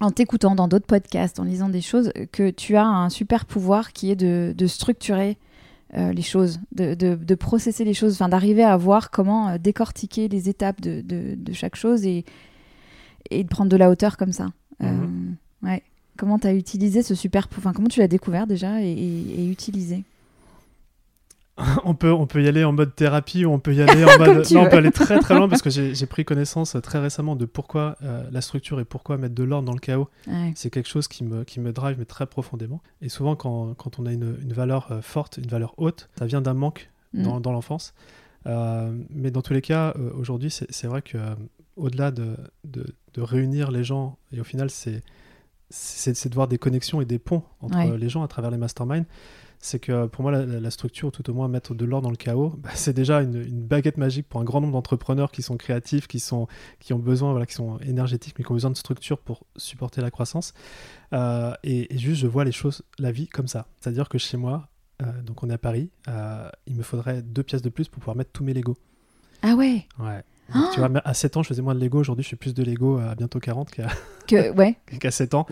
en 0.00 0.10
t'écoutant 0.10 0.54
dans 0.54 0.68
d'autres 0.68 0.86
podcasts, 0.86 1.38
en 1.40 1.44
lisant 1.44 1.68
des 1.68 1.80
choses, 1.80 2.12
que 2.32 2.50
tu 2.50 2.76
as 2.76 2.86
un 2.86 3.08
super 3.10 3.44
pouvoir 3.46 3.92
qui 3.92 4.10
est 4.10 4.16
de, 4.16 4.52
de 4.56 4.66
structurer 4.66 5.38
euh, 5.96 6.12
les 6.12 6.22
choses, 6.22 6.58
de, 6.72 6.94
de, 6.94 7.14
de 7.14 7.34
processer 7.36 7.84
les 7.84 7.94
choses, 7.94 8.14
enfin 8.14 8.28
d'arriver 8.28 8.64
à 8.64 8.76
voir 8.76 9.10
comment 9.12 9.48
euh, 9.50 9.58
décortiquer 9.58 10.26
les 10.28 10.48
étapes 10.48 10.80
de, 10.80 11.00
de, 11.00 11.34
de 11.36 11.52
chaque 11.52 11.76
chose 11.76 12.04
et, 12.06 12.24
et 13.30 13.44
de 13.44 13.48
prendre 13.48 13.70
de 13.70 13.76
la 13.76 13.88
hauteur 13.90 14.16
comme 14.16 14.32
ça. 14.32 14.48
Euh, 14.82 14.90
Mhm. 14.90 15.36
ouais. 15.62 15.82
Comment 16.16 16.38
tu 16.38 16.46
as 16.48 16.54
utilisé 16.54 17.02
ce 17.02 17.14
super 17.14 17.46
pouvoir 17.48 17.70
Enfin, 17.70 17.76
comment 17.76 17.88
tu 17.88 18.00
l'as 18.00 18.08
découvert 18.08 18.46
déjà 18.46 18.80
et, 18.82 18.90
et- 18.90 19.40
et 19.44 19.48
utilisé? 19.50 20.04
on, 21.84 21.94
peut, 21.94 22.12
on 22.12 22.26
peut 22.26 22.42
y 22.42 22.48
aller 22.48 22.64
en 22.64 22.72
mode 22.72 22.94
thérapie 22.96 23.44
ou 23.44 23.52
on 23.52 23.60
peut 23.60 23.74
y 23.74 23.80
aller 23.82 24.04
en 24.04 24.18
mode. 24.24 24.44
Non, 24.50 24.62
on 24.62 24.68
peut 24.68 24.76
aller 24.78 24.90
très 24.90 25.18
très 25.20 25.34
loin 25.36 25.48
parce 25.48 25.62
que 25.62 25.70
j'ai 25.70 26.06
pris 26.06 26.24
connaissance 26.24 26.74
euh, 26.74 26.80
très 26.80 26.98
récemment 26.98 27.36
de 27.36 27.44
pourquoi 27.44 27.96
euh, 28.02 28.24
la 28.32 28.40
structure 28.40 28.80
et 28.80 28.84
pourquoi 28.84 29.18
mettre 29.18 29.34
de 29.36 29.44
l'ordre 29.44 29.66
dans 29.66 29.72
le 29.72 29.78
chaos. 29.78 30.08
Ouais. 30.26 30.52
C'est 30.56 30.70
quelque 30.70 30.88
chose 30.88 31.06
qui 31.06 31.22
me, 31.22 31.44
qui 31.44 31.60
me 31.60 31.72
drive 31.72 31.96
mais 31.98 32.04
très 32.06 32.26
profondément. 32.26 32.82
Et 33.02 33.08
souvent, 33.08 33.36
quand, 33.36 33.74
quand 33.74 33.98
on 34.00 34.06
a 34.06 34.12
une, 34.12 34.36
une 34.42 34.52
valeur 34.52 34.88
euh, 34.90 35.00
forte, 35.00 35.36
une 35.38 35.46
valeur 35.48 35.74
haute, 35.76 36.08
ça 36.18 36.26
vient 36.26 36.40
d'un 36.40 36.54
manque 36.54 36.90
dans, 37.12 37.38
Mm. 37.38 37.42
dans 37.42 37.52
l'enfance. 37.52 37.94
Euh, 38.46 38.92
mais 39.10 39.30
dans 39.30 39.40
tous 39.40 39.52
les 39.54 39.62
cas, 39.62 39.94
aujourd'hui, 40.18 40.50
c'est 40.50 40.86
vrai 40.88 41.00
que 41.02 41.16
au-delà 41.76 42.10
de, 42.10 42.36
de, 42.64 42.84
de 43.14 43.20
réunir 43.22 43.70
les 43.70 43.84
gens, 43.84 44.18
et 44.32 44.40
au 44.40 44.44
final, 44.44 44.68
c'est 44.70 45.02
de 46.28 46.34
voir 46.34 46.48
des 46.48 46.58
connexions 46.58 47.00
et 47.00 47.04
des 47.04 47.18
ponts 47.18 47.42
entre 47.60 47.78
Ouais. 47.78 47.96
les 47.98 48.08
gens 48.08 48.22
à 48.22 48.28
travers 48.28 48.50
les 48.50 48.58
masterminds. 48.58 49.06
C'est 49.66 49.78
que 49.78 50.04
pour 50.08 50.20
moi, 50.20 50.30
la, 50.30 50.70
structure, 50.70 51.08
ou 51.08 51.10
tout 51.10 51.30
au 51.30 51.32
moins 51.32 51.48
mettre 51.48 51.74
de 51.74 51.86
l'ordre 51.86 52.04
dans 52.04 52.10
le 52.10 52.18
chaos, 52.18 52.52
bah, 52.58 52.68
c'est 52.74 52.92
déjà 52.92 53.22
une, 53.22 53.36
une 53.36 53.62
baguette 53.62 53.96
magique 53.96 54.28
pour 54.28 54.38
un 54.42 54.44
grand 54.44 54.60
nombre 54.60 54.74
d'entrepreneurs 54.74 55.32
qui 55.32 55.40
sont 55.40 55.56
créatifs, 55.56 56.06
qui, 56.06 56.20
sont, 56.20 56.48
qui 56.80 56.92
ont 56.92 56.98
besoin, 56.98 57.30
voilà, 57.30 57.46
qui 57.46 57.54
sont 57.54 57.78
énergétiques, 57.78 58.34
mais 58.38 58.44
qui 58.44 58.50
ont 58.50 58.56
besoin 58.56 58.70
de 58.70 58.76
structure 58.76 59.16
pour 59.16 59.46
supporter 59.56 60.02
la 60.02 60.10
croissance. 60.10 60.52
Euh, 61.14 61.54
et, 61.62 61.94
et 61.94 61.96
juste, 61.96 62.20
je 62.20 62.26
vois 62.26 62.44
les 62.44 62.52
choses, 62.52 62.82
la 62.98 63.10
vie 63.10 63.26
comme 63.26 63.48
ça. 63.48 63.66
C'est-à-dire 63.80 64.10
que 64.10 64.18
chez 64.18 64.36
moi, 64.36 64.68
euh, 65.02 65.22
donc 65.22 65.42
on 65.42 65.48
est 65.48 65.54
à 65.54 65.58
Paris, 65.58 65.88
euh, 66.08 66.50
il 66.66 66.76
me 66.76 66.82
faudrait 66.82 67.22
deux 67.22 67.42
pièces 67.42 67.62
de 67.62 67.70
plus 67.70 67.88
pour 67.88 68.00
pouvoir 68.00 68.16
mettre 68.16 68.32
tous 68.32 68.44
mes 68.44 68.52
Lego. 68.52 68.76
Ah 69.40 69.54
ouais 69.54 69.86
Ouais. 69.98 70.22
Ah 70.52 70.68
tu 70.74 70.80
vois, 70.80 70.90
à 71.06 71.14
7 71.14 71.38
ans, 71.38 71.42
je 71.42 71.48
faisais 71.48 71.62
moins 71.62 71.74
de 71.74 71.80
Lego. 71.80 71.98
Aujourd'hui, 71.98 72.22
je 72.22 72.28
fais 72.28 72.36
plus 72.36 72.52
de 72.52 72.62
Lego 72.62 72.98
à 72.98 73.14
bientôt 73.14 73.40
40 73.40 73.70
qu'à 73.70 73.88
que, 74.26 74.50
Ouais. 74.50 74.76
qu'à 75.00 75.10
7 75.10 75.32
ans. 75.32 75.46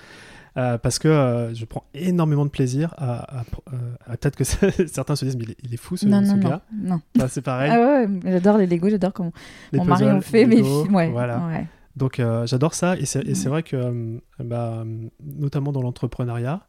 Euh, 0.59 0.77
parce 0.77 0.99
que 0.99 1.09
euh, 1.09 1.55
je 1.55 1.65
prends 1.65 1.85
énormément 1.95 2.45
de 2.45 2.51
plaisir 2.51 2.95
à. 2.99 3.41
à- 3.41 3.45
euh, 3.73 3.95
à- 4.07 4.17
Peut-être 4.19 4.37
que 4.37 4.45
certains 4.87 5.17
se 5.17 5.25
disent, 5.25 5.37
mais 5.37 5.45
il 5.45 5.51
est, 5.53 5.57
il 5.65 5.73
est 5.75 5.79
fou 5.79 5.97
ce, 5.97 6.07
non, 6.07 6.23
ce 6.25 6.31
non, 6.33 6.37
non, 6.37 6.49
gars. 6.51 6.63
non. 6.73 7.01
Enfin, 7.17 7.29
c'est 7.29 7.41
pareil. 7.43 7.71
Ah 7.73 7.79
ouais, 7.79 8.07
ouais, 8.07 8.21
j'adore 8.33 8.59
les 8.59 8.67
Lego, 8.67 8.91
j'adore 8.91 9.13
comment 9.15 9.33
les 9.73 9.79
mon 9.79 9.85
mari 9.87 10.11
en 10.11 10.21
fait, 10.21 10.45
Lego, 10.45 10.87
ouais, 10.91 11.11
Voilà. 11.11 11.47
ouais. 11.47 11.67
Donc 11.97 12.21
euh, 12.21 12.47
j'adore 12.47 12.75
ça 12.75 12.97
et 12.99 13.05
c'est 13.07 13.27
Ouais. 13.27 13.49
vrai 13.49 13.63
que 13.63 14.21
bah, 14.41 14.85
notamment 15.23 15.73
dans 15.73 15.83
l'entrepreneuriat, 15.83 16.67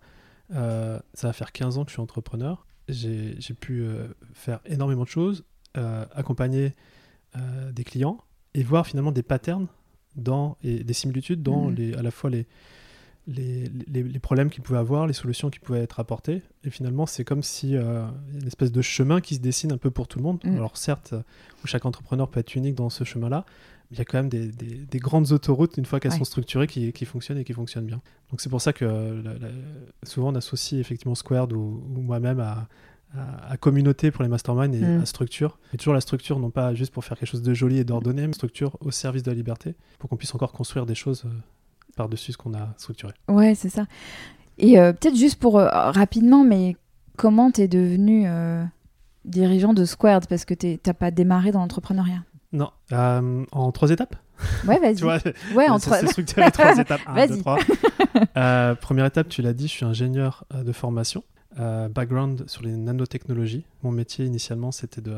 ça 0.51 1.27
va 1.27 1.33
faire 1.33 1.51
15 1.51 1.77
ans 1.77 1.83
que 1.83 1.89
je 1.89 1.93
suis 1.95 2.01
entrepreneur. 2.01 2.65
J'ai 2.89 3.35
pu 3.59 3.85
faire 4.33 4.59
énormément 4.65 5.03
de 5.03 5.07
choses, 5.09 5.43
accompagner 6.15 6.73
des 7.73 7.83
clients 7.83 8.17
et 8.53 8.63
voir 8.63 8.85
finalement 8.85 9.11
des 9.11 9.23
patterns 9.23 9.67
dans, 10.15 10.57
et 10.63 10.83
des 10.83 10.93
similitudes 10.93 11.41
dans 11.41 11.65
Mhm. 11.69 11.75
les, 11.75 11.93
à 11.95 12.01
la 12.03 12.11
fois 12.11 12.29
les, 12.29 12.45
les, 13.27 13.69
les, 13.87 14.03
les 14.03 14.19
problèmes 14.19 14.49
qu'ils 14.49 14.63
pouvaient 14.63 14.79
avoir, 14.79 15.07
les 15.07 15.13
solutions 15.13 15.49
qui 15.49 15.59
pouvaient 15.59 15.81
être 15.81 15.99
apportées. 15.99 16.41
Et 16.65 16.69
finalement, 16.69 17.05
c'est 17.05 17.23
comme 17.23 17.41
si 17.43 17.75
euh, 17.75 18.05
il 18.27 18.33
y 18.33 18.37
a 18.37 18.41
une 18.41 18.47
espèce 18.47 18.71
de 18.71 18.81
chemin 18.81 19.21
qui 19.21 19.35
se 19.35 19.39
dessine 19.39 19.71
un 19.71 19.77
peu 19.77 19.91
pour 19.91 20.07
tout 20.07 20.19
le 20.19 20.23
monde. 20.23 20.39
Mm. 20.43 20.55
Alors 20.57 20.75
certes, 20.77 21.13
euh, 21.13 21.21
où 21.63 21.67
chaque 21.67 21.85
entrepreneur 21.85 22.29
peut 22.29 22.39
être 22.41 22.55
unique 22.55 22.75
dans 22.75 22.89
ce 22.89 23.03
chemin-là, 23.05 23.45
mais 23.91 23.95
il 23.95 23.99
y 23.99 24.01
a 24.01 24.05
quand 24.05 24.17
même 24.17 24.29
des, 24.29 24.47
des- 24.47 24.85
des 24.85 24.99
grandes 24.99 25.31
autoroutes, 25.31 25.77
une 25.77 25.85
fois 25.85 25.99
qu'elles 25.99 26.11
Ouais. 26.11 26.17
sont 26.17 26.23
structurées, 26.25 26.67
qui, 26.67 26.91
qui 26.91 27.05
fonctionnent 27.05 27.37
et 27.37 27.43
qui 27.45 27.53
fonctionnent 27.53 27.85
bien. 27.85 28.01
Donc 28.29 28.41
c'est 28.41 28.49
pour 28.49 28.59
ça 28.61 28.73
que 28.73 28.83
euh, 28.85 29.21
la- 29.23 29.37
la- 29.37 29.53
souvent 30.03 30.29
on 30.33 30.35
associe 30.35 30.79
effectivement 30.81 31.15
Squared 31.15 31.53
ou, 31.53 31.83
ou 31.95 32.01
moi-même 32.01 32.39
à, 32.41 32.67
à, 33.15 33.51
à 33.51 33.57
communauté 33.57 34.09
pour 34.11 34.23
les 34.23 34.29
masterminds 34.29 34.73
et 34.73 34.81
Mm. 34.81 35.01
à 35.01 35.05
structure. 35.05 35.59
Et 35.73 35.77
toujours 35.77 35.93
la 35.93 36.01
structure, 36.01 36.39
non 36.39 36.49
pas 36.49 36.73
juste 36.73 36.91
pour 36.91 37.05
faire 37.05 37.17
quelque 37.17 37.29
chose 37.29 37.43
de 37.43 37.53
joli 37.53 37.77
et 37.77 37.83
d'ordonné, 37.85 38.27
mais 38.27 38.33
structure 38.33 38.75
au 38.81 38.91
service 38.91 39.23
de 39.23 39.29
la 39.31 39.35
liberté, 39.35 39.75
pour 39.99 40.09
qu'on 40.09 40.17
puisse 40.17 40.33
encore 40.35 40.51
construire 40.51 40.85
des 40.85 40.95
choses 40.95 41.23
euh, 41.25 41.29
par-dessus 41.95 42.31
ce 42.33 42.37
qu'on 42.37 42.53
a 42.53 42.73
structuré. 42.77 43.13
Ouais, 43.27 43.55
c'est 43.55 43.69
ça. 43.69 43.85
Et 44.57 44.79
euh, 44.79 44.93
peut-être 44.93 45.15
juste 45.15 45.39
pour 45.39 45.57
euh, 45.59 45.67
rapidement, 45.71 46.43
mais 46.43 46.75
comment 47.17 47.51
t'es 47.51 47.67
devenu 47.67 48.23
euh, 48.27 48.63
dirigeant 49.25 49.73
de 49.73 49.85
Squared? 49.85 50.27
Parce 50.27 50.45
que 50.45 50.53
t'es- 50.53 50.79
t'as 50.81 50.93
pas 50.93 51.11
démarré 51.11 51.51
dans 51.51 51.59
l'entrepreneuriat. 51.59 52.23
Non, 52.51 52.69
en 52.91 53.71
trois 53.71 53.89
étapes. 53.89 54.15
Ouais, 54.67 54.79
vas-y. 54.81 54.95
Tu 54.95 55.03
vois, 55.03 55.17
Ouais, 55.55 55.67
en 55.69 55.79
trois. 55.79 55.97
structuré 56.07 56.51
trois 56.51 56.77
étapes. 56.77 57.01
Un, 57.07 57.25
deux, 57.27 57.39
trois. 57.39 57.57
Première 58.81 59.05
étape, 59.05 59.29
tu 59.29 59.41
l'as 59.41 59.53
dit, 59.53 59.67
je 59.67 59.71
suis 59.73 59.85
ingénieur 59.85 60.45
de 60.53 60.71
formation. 60.71 61.23
Background 61.57 62.43
sur 62.47 62.63
les 62.63 62.75
nanotechnologies. 62.75 63.63
Mon 63.83 63.91
métier 63.91 64.25
initialement, 64.25 64.71
c'était 64.71 65.01
de, 65.01 65.17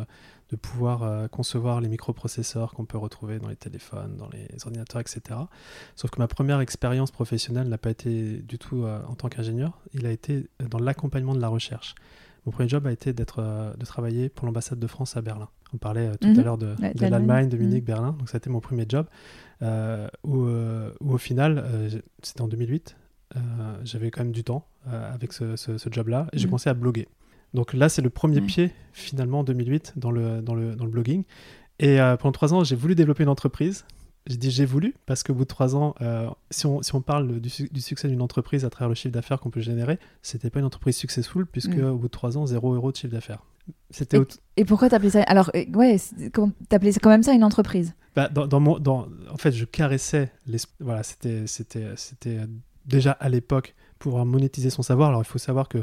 de 0.51 0.55
pouvoir 0.55 1.03
euh, 1.03 1.27
concevoir 1.27 1.81
les 1.81 1.87
microprocesseurs 1.89 2.73
qu'on 2.73 2.85
peut 2.85 2.97
retrouver 2.97 3.39
dans 3.39 3.49
les 3.49 3.55
téléphones, 3.55 4.15
dans 4.17 4.29
les 4.29 4.47
ordinateurs, 4.65 5.01
etc. 5.01 5.21
Sauf 5.95 6.11
que 6.11 6.19
ma 6.19 6.27
première 6.27 6.59
expérience 6.59 7.11
professionnelle 7.11 7.67
n'a 7.67 7.77
pas 7.79 7.89
été 7.89 8.37
du 8.43 8.57
tout 8.59 8.83
euh, 8.83 9.01
en 9.07 9.15
tant 9.15 9.27
qu'ingénieur, 9.27 9.79
il 9.93 10.05
a 10.05 10.11
été 10.11 10.47
dans 10.69 10.79
l'accompagnement 10.79 11.33
de 11.33 11.41
la 11.41 11.47
recherche. 11.47 11.95
Mon 12.45 12.51
premier 12.51 12.69
job 12.69 12.85
a 12.85 12.91
été 12.91 13.11
d'être, 13.11 13.39
euh, 13.39 13.73
de 13.73 13.85
travailler 13.85 14.29
pour 14.29 14.45
l'ambassade 14.45 14.77
de 14.77 14.85
France 14.85 15.17
à 15.17 15.21
Berlin. 15.21 15.49
On 15.73 15.77
parlait 15.77 16.09
euh, 16.09 16.13
tout 16.21 16.27
Mhm. 16.27 16.39
à 16.39 16.43
l'heure 16.43 16.57
de, 16.59 16.75
Ouais, 16.79 16.93
de 16.93 16.99
de 16.99 17.05
l'Allemagne. 17.07 17.49
de 17.49 17.57
Munich, 17.57 17.81
Mhm. 17.81 17.85
Berlin. 17.85 18.11
Donc 18.19 18.29
ça 18.29 18.35
a 18.35 18.37
été 18.37 18.49
mon 18.51 18.59
premier 18.59 18.85
job. 18.87 19.07
euh, 19.61 20.07
où, 20.25 20.43
euh, 20.43 20.91
où 20.99 21.13
au 21.13 21.17
final, 21.17 21.57
euh, 21.65 21.89
c'était 22.21 22.41
en 22.41 22.49
2008, 22.49 22.97
euh, 23.37 23.39
j'avais 23.85 24.11
quand 24.11 24.21
même 24.23 24.33
du 24.33 24.43
temps 24.43 24.67
euh, 24.89 25.13
avec 25.13 25.31
ce, 25.31 25.55
ce- 25.55 25.77
ce 25.77 25.89
job-là 25.89 26.27
et 26.33 26.37
j'ai 26.37 26.43
Mhm. 26.43 26.49
commencé 26.51 26.69
à 26.69 26.73
bloguer. 26.73 27.07
Donc 27.55 27.74
là, 27.74 27.89
c'est 27.89 28.01
le 28.01 28.09
premier 28.09 28.39
Ouais. 28.41 28.45
pied 28.45 28.71
finalement 28.93 29.39
en 29.39 29.43
2008 29.43 29.93
dans 29.95 30.12
le, 30.12 30.41
dans 30.41 30.53
le, 30.55 30.75
dans 30.75 30.85
le 30.85 30.91
blogging. 30.91 31.24
Et 31.79 32.00
euh, 32.00 32.15
pendant 32.17 32.31
trois 32.31 32.53
ans, 32.53 32.63
j'ai 32.63 32.75
voulu 32.75 32.95
développer 32.95 33.24
une 33.24 33.29
entreprise. 33.29 33.85
J'ai 34.27 34.38
dit 34.38 34.50
j'ai 34.50 34.65
voulu 34.65 34.95
parce 35.05 35.21
qu'au 35.24 35.33
bout 35.33 35.43
de 35.43 35.47
trois 35.50 35.75
ans, 35.75 35.93
euh, 36.01 36.27
si, 36.50 36.65
on, 36.65 36.81
si 36.81 36.95
on 36.95 37.01
parle 37.01 37.39
du, 37.39 37.50
su- 37.50 37.69
du 37.71 37.79
succès 37.81 38.07
d'une 38.07 38.21
entreprise 38.21 38.65
à 38.65 38.69
travers 38.69 38.89
le 38.89 38.95
chiffre 38.95 39.13
d'affaires 39.13 39.39
qu'on 39.39 39.51
peut 39.51 39.62
générer, 39.62 40.00
c'était 40.21 40.50
pas 40.50 40.59
une 40.59 40.65
entreprise 40.65 40.95
successful 40.97 41.45
puisque 41.45 41.75
Mm. 41.77 41.83
au 41.91 41.97
bout 41.97 42.07
de 42.07 42.12
trois 42.12 42.38
ans, 42.38 42.45
zéro 42.45 42.74
euro 42.74 42.91
de 42.91 42.97
chiffre 42.97 43.13
d'affaires. 43.13 43.43
C'était 43.91 44.17
au- 44.17 44.25
Et 44.57 44.65
pourquoi 44.65 44.89
t'appelais 44.89 45.12
ça 45.12 45.24
Alors, 45.24 45.51
euh, 45.55 45.63
ouais, 45.75 45.97
t'appelais 46.69 46.91
quand 46.93 47.09
même 47.09 47.24
ça 47.24 47.33
une 47.33 47.43
entreprise? 47.43 47.93
Bah, 48.15 48.29
dans, 48.29 48.47
dans 48.47 48.59
mon, 48.59 48.79
dans, 48.79 49.07
en 49.31 49.38
fait, 49.38 49.51
je 49.51 49.65
caressais 49.65 50.31
les, 50.47 50.57
voilà, 50.79 51.03
c'était, 51.03 51.45
c'était, 51.47 51.88
c'était 51.95 52.39
déjà 52.85 53.12
à 53.12 53.29
l'époque 53.29 53.75
pouvoir 53.99 54.25
monétiser 54.25 54.69
son 54.69 54.81
savoir. 54.83 55.09
Alors, 55.09 55.21
il 55.21 55.25
faut 55.27 55.37
savoir 55.39 55.67
que 55.69 55.79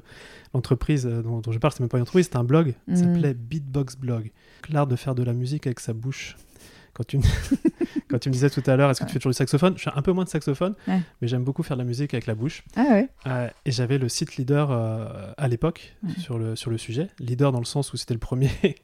l'entreprise 0.54 1.06
euh, 1.06 1.22
dont, 1.22 1.40
dont 1.40 1.52
je 1.52 1.58
parle, 1.58 1.72
c'est 1.72 1.80
même 1.80 1.88
pas 1.88 1.98
une 1.98 2.02
entreprise, 2.02 2.26
c'était 2.26 2.36
un 2.38 2.44
blog. 2.44 2.74
Mhm. 2.86 2.96
Ça 2.96 3.04
s'appelait 3.04 3.34
Beatbox 3.34 3.96
Blog. 3.96 4.30
L'art 4.70 4.86
de 4.86 4.96
faire 4.96 5.14
de 5.14 5.22
la 5.22 5.32
musique 5.32 5.66
avec 5.66 5.80
sa 5.80 5.92
bouche. 5.92 6.36
Quand 6.94 7.04
tu, 7.06 7.16
me- 7.16 7.22
quand 8.08 8.18
tu 8.18 8.28
me 8.28 8.34
disais 8.34 8.50
tout 8.50 8.62
à 8.66 8.76
l'heure, 8.76 8.90
est-ce 8.90 9.00
que 9.00 9.06
tu 9.06 9.12
fais 9.14 9.18
toujours 9.18 9.30
du 9.32 9.36
saxophone? 9.36 9.72
Je 9.78 9.84
fais 9.84 9.90
un 9.96 10.02
peu 10.02 10.12
moins 10.12 10.24
de 10.24 10.28
saxophone, 10.28 10.74
Ouais. 10.86 11.00
mais 11.22 11.26
j'aime 11.28 11.42
beaucoup 11.42 11.62
faire 11.62 11.78
de 11.78 11.82
la 11.82 11.86
musique 11.88 12.12
avec 12.12 12.26
la 12.26 12.34
bouche. 12.34 12.64
Ah 12.76 12.84
ouais 12.90 13.08
Euh, 13.26 13.48
et 13.64 13.70
j'avais 13.72 13.96
le 13.96 14.10
site 14.10 14.36
leader 14.36 14.70
euh, 14.70 15.32
à 15.38 15.48
l'époque 15.48 15.96
sur, 16.18 16.38
le, 16.38 16.54
sur 16.54 16.70
le 16.70 16.76
sujet. 16.76 17.08
Leader 17.18 17.50
dans 17.50 17.60
le 17.60 17.64
sens 17.64 17.94
où 17.94 17.96
c'était 17.96 18.12
le 18.12 18.20
premier 18.20 18.50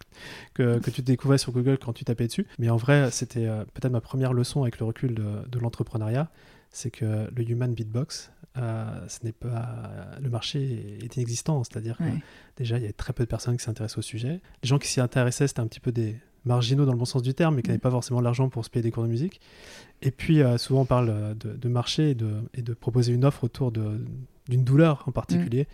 que, 0.55 0.79
que 0.79 0.91
tu 0.91 1.03
découvrais 1.03 1.37
sur 1.37 1.53
Google 1.53 1.77
quand 1.79 1.93
tu 1.93 2.05
tapais 2.07 2.27
dessus. 2.29 2.47
Mais 2.59 2.71
en 2.71 2.77
vrai, 2.79 3.11
c'était 3.11 3.47
euh, 3.47 3.65
peut-être 3.75 3.93
ma 3.93 4.01
première 4.01 4.33
leçon 4.33 4.63
avec 4.63 4.79
le 4.79 4.87
recul 4.87 5.15
de, 5.15 5.47
de 5.47 5.59
l'entrepreneuriat. 5.59 6.31
C'est 6.71 6.91
que 6.91 7.29
le 7.35 7.51
human 7.51 7.75
beatbox, 7.75 8.31
euh, 8.59 9.09
ce 9.09 9.25
n'est 9.25 9.33
pas 9.33 9.69
le 10.21 10.29
marché 10.31 10.99
est 11.03 11.17
inexistant. 11.17 11.63
C'est-à-dire 11.65 11.97
que 11.99 12.05
déjà, 12.57 12.77
il 12.77 12.83
y 12.83 12.85
avait 12.85 12.93
très 12.93 13.13
peu 13.13 13.25
de 13.25 13.29
personnes 13.29 13.57
qui 13.57 13.65
s'intéressaient 13.65 13.99
au 13.99 14.03
sujet. 14.03 14.41
Les 14.63 14.69
gens 14.69 14.79
qui 14.79 14.89
s'y 14.89 15.01
intéressaient, 15.01 15.47
c'était 15.49 15.61
un 15.61 15.67
petit 15.67 15.81
peu 15.81 15.93
des 15.93 16.17
marginaux 16.45 16.85
dans 16.87 16.93
le 16.93 16.99
bon 16.99 17.05
sens 17.05 17.23
du 17.23 17.35
terme, 17.35 17.57
mais 17.57 17.63
qui 17.63 17.69
Mm. 17.69 17.73
n'avaient 17.73 17.81
pas 17.81 17.91
forcément 17.91 18.21
l'argent 18.21 18.49
pour 18.49 18.65
se 18.65 18.71
payer 18.71 18.83
des 18.83 18.91
cours 18.91 19.03
de 19.03 19.09
musique. 19.09 19.41
Et 20.03 20.11
puis, 20.11 20.41
euh, 20.43 20.57
souvent, 20.59 20.83
on 20.83 20.85
parle 20.87 21.09
euh, 21.11 21.35
de, 21.35 21.53
de 21.55 21.69
marché 21.69 22.11
et 22.11 22.15
de, 22.15 22.31
et 22.55 22.63
de 22.63 22.73
proposer 22.75 23.13
une 23.13 23.25
offre 23.25 23.45
autour 23.45 23.71
d'une 23.73 24.65
douleur 24.65 25.05
en 25.07 25.13
particulier. 25.13 25.67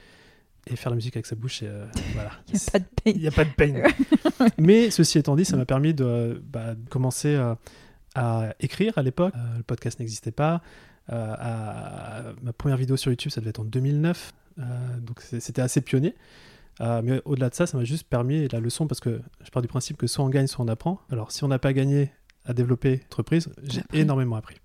Et 0.67 0.77
faire 0.77 0.89
la 0.91 0.97
musique 0.97 1.15
avec 1.15 1.27
sa 1.27 1.37
bouche, 1.37 1.61
euh, 1.63 1.87
voilà. 2.15 2.31
Il 3.05 3.19
n'y 3.19 3.27
a 3.29 3.31
pas 3.31 3.45
de 3.45 3.51
a 3.51 3.53
peine. 3.53 3.83
Mais 4.59 4.91
ceci 4.91 5.19
étant 5.19 5.37
dit, 5.37 5.45
ça 5.45 5.57
m'a 5.59 5.67
permis 5.67 5.93
de, 5.93 6.43
bah, 6.51 6.75
commencer 6.89 7.35
euh, 7.35 7.55
à 8.15 8.55
écrire 8.61 8.97
à 8.97 9.03
l'époque. 9.03 9.35
Euh, 9.37 9.59
le 9.59 9.63
podcast 9.63 10.01
n'existait 10.01 10.31
pas. 10.33 10.63
Euh, 11.13 11.35
à- 11.39 12.23
ma 12.43 12.53
première 12.53 12.77
vidéo 12.79 12.97
sur 12.97 13.11
YouTube, 13.11 13.31
ça 13.31 13.41
devait 13.41 13.51
être 13.51 13.61
en 13.61 13.65
2009. 13.65 14.33
Euh, 14.59 14.63
donc 15.01 15.21
c'était 15.21 15.63
assez 15.63 15.81
pionnier. 15.81 16.15
Euh, 16.81 17.03
mais 17.05 17.21
au-delà 17.25 17.51
de 17.51 17.55
ça, 17.55 17.67
ça 17.67 17.77
m'a 17.79 17.85
juste 17.85 18.05
permis 18.09 18.49
la 18.49 18.61
leçon 18.61 18.87
parce 18.87 19.01
que 19.01 19.21
je 19.45 19.51
pars 19.51 19.63
du 19.63 19.69
principe 19.69 19.97
que 19.97 20.07
soit 20.07 20.25
on 20.25 20.29
gagne, 20.29 20.47
soit 20.47 20.65
on 20.65 20.69
apprend. 20.69 21.01
Alors 21.11 21.31
si 21.31 21.45
on 21.45 21.49
n'a 21.49 21.59
pas 21.59 21.73
gagné 21.73 22.11
à 22.47 22.53
développer 22.53 23.01
l'entreprise, 23.05 23.49
j'ai 23.63 23.83
énormément 23.93 24.37
appris. 24.37 24.57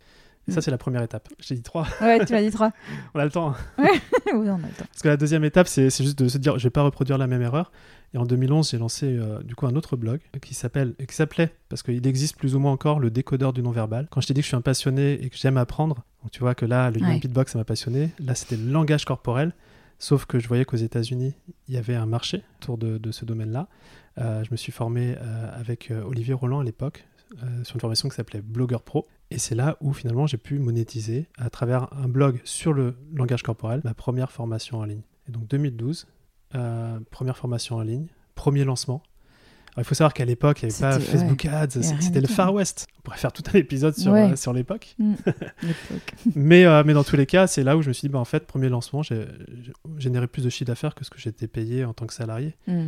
Et 0.47 0.51
ça, 0.51 0.59
Mm. 0.59 0.61
c'est 0.63 0.71
la 0.71 0.77
première 0.79 1.03
étape. 1.03 1.29
J'ai 1.39 1.53
dit 1.55 1.61
trois. 1.61 1.85
Ouais, 2.01 2.25
tu 2.25 2.33
m'as 2.33 2.41
dit 2.41 2.49
trois. 2.49 2.71
On 3.13 3.19
a 3.19 3.25
le 3.25 3.29
temps. 3.31 3.51
hein. 3.51 3.55
oui, 4.33 4.49
on 4.49 4.55
a 4.55 4.57
le 4.57 4.73
temps. 4.73 4.85
Parce 4.91 5.01
que 5.03 5.07
la 5.07 5.17
deuxième 5.17 5.43
étape, 5.43 5.67
c'est 5.67 5.89
c'est 5.91 6.03
juste 6.03 6.17
de 6.17 6.27
se 6.27 6.37
dire, 6.39 6.57
je 6.57 6.63
vais 6.63 6.69
pas 6.71 6.81
reproduire 6.81 7.17
la 7.19 7.27
même 7.27 7.41
erreur. 7.43 7.71
Et 8.15 8.17
en 8.17 8.25
2011, 8.25 8.71
j'ai 8.71 8.79
lancé 8.79 9.05
euh, 9.05 9.43
du 9.43 9.53
coup 9.55 9.67
un 9.67 9.75
autre 9.75 9.95
blog 9.95 10.19
qui 10.41 10.55
s'appelle, 10.55 10.95
qui 11.07 11.15
s'appelait, 11.15 11.53
parce 11.67 11.83
qu'il 11.83 12.05
existe 12.07 12.37
plus 12.37 12.55
ou 12.55 12.59
moins 12.59 12.71
encore, 12.71 12.99
le 12.99 13.11
décodeur 13.11 13.53
du 13.53 13.61
non-verbal. 13.61 14.07
Quand 14.09 14.21
je 14.21 14.27
t'ai 14.27 14.33
dit 14.33 14.39
que 14.41 14.45
je 14.45 14.47
suis 14.47 14.57
un 14.57 14.61
passionné 14.61 15.23
et 15.23 15.29
que 15.29 15.37
j'aime 15.37 15.57
apprendre, 15.57 16.03
donc 16.21 16.31
tu 16.31 16.39
vois 16.39 16.55
que 16.55 16.65
là, 16.65 16.91
le 16.91 17.01
Ouais. 17.01 17.19
beatbox, 17.19 17.53
ça 17.53 17.57
m'a 17.57 17.65
passionné. 17.65 18.11
Là, 18.19 18.35
c'était 18.35 18.57
le 18.57 18.69
langage 18.71 19.05
corporel. 19.05 19.53
Sauf 19.99 20.25
que 20.25 20.39
je 20.39 20.47
voyais 20.47 20.63
qu'aux 20.65 20.77
États-Unis, 20.77 21.33
il 21.67 21.73
y 21.73 21.77
avait 21.77 21.95
un 21.95 22.05
marché 22.05 22.43
autour 22.61 22.77
de, 22.77 22.97
de 22.97 23.11
ce 23.11 23.25
domaine-là. 23.25 23.67
Euh, 24.17 24.43
je 24.45 24.51
me 24.51 24.55
suis 24.57 24.71
formé 24.71 25.15
euh, 25.19 25.59
avec 25.59 25.91
euh, 25.91 26.03
Olivier 26.03 26.33
Roland 26.33 26.59
à 26.59 26.63
l'époque 26.63 27.05
sur 27.63 27.75
une 27.75 27.79
formation 27.79 28.09
qui 28.09 28.15
s'appelait 28.15 28.41
Blogger 28.41 28.79
Pro. 28.83 29.05
Et 29.29 29.37
c'est 29.37 29.53
là 29.53 29.77
où 29.81 29.93
finalement 29.93 30.25
j'ai 30.25 30.37
pu 30.39 30.57
monétiser 30.57 31.27
à 31.37 31.51
travers 31.51 31.87
un 31.93 32.07
blog 32.07 32.41
sur 32.43 32.73
le 32.73 32.95
langage 33.13 33.43
corporel 33.43 33.81
ma 33.83 33.93
première 33.93 34.31
formation 34.31 34.79
en 34.79 34.85
ligne. 34.85 35.03
Et 35.27 35.31
donc 35.31 35.47
2012, 35.47 36.07
euh, 36.55 36.99
première 37.11 37.37
formation 37.37 37.75
en 37.75 37.81
ligne, 37.83 38.07
premier 38.33 38.63
lancement. 38.63 39.03
Alors, 39.75 39.79
il 39.79 39.83
faut 39.83 39.95
savoir 39.95 40.13
qu'à 40.13 40.25
l'époque, 40.25 40.61
il 40.63 40.67
n'y 40.69 40.73
avait 40.73 40.81
pas 40.81 40.99
Facebook 40.99 41.45
Ads, 41.45 41.81
c'était 41.99 42.21
le. 42.21 42.27
Far 42.27 42.53
West. 42.53 42.87
On 42.97 43.01
pourrait 43.03 43.17
faire 43.17 43.31
tout 43.31 43.43
un 43.53 43.57
épisode 43.57 43.95
sur, 43.95 44.11
Ouais. 44.11 44.31
euh, 44.31 44.35
sur 44.35 44.51
l'époque. 44.53 44.95
Mm. 44.99 45.13
Mais, 46.35 46.65
euh, 46.65 46.83
mais 46.85 46.93
dans 46.93 47.03
tous 47.03 47.15
les 47.15 47.25
cas, 47.25 47.47
c'est 47.47 47.63
là 47.63 47.77
où 47.77 47.81
je 47.81 47.87
me 47.87 47.93
suis 47.93 48.07
dit, 48.07 48.11
bah, 48.11 48.19
en 48.19 48.25
fait, 48.25 48.45
premier 48.45 48.69
lancement, 48.69 49.03
j'ai 49.03 49.25
généré 49.97 50.27
plus 50.27 50.43
de 50.43 50.49
chiffre 50.49 50.67
d'affaires 50.67 50.95
que 50.95 51.05
ce 51.05 51.09
que 51.09 51.19
j'étais 51.19 51.47
payé 51.47 51.85
en 51.85 51.93
tant 51.93 52.05
que 52.07 52.13
salarié. 52.13 52.55
Mm. 52.67 52.87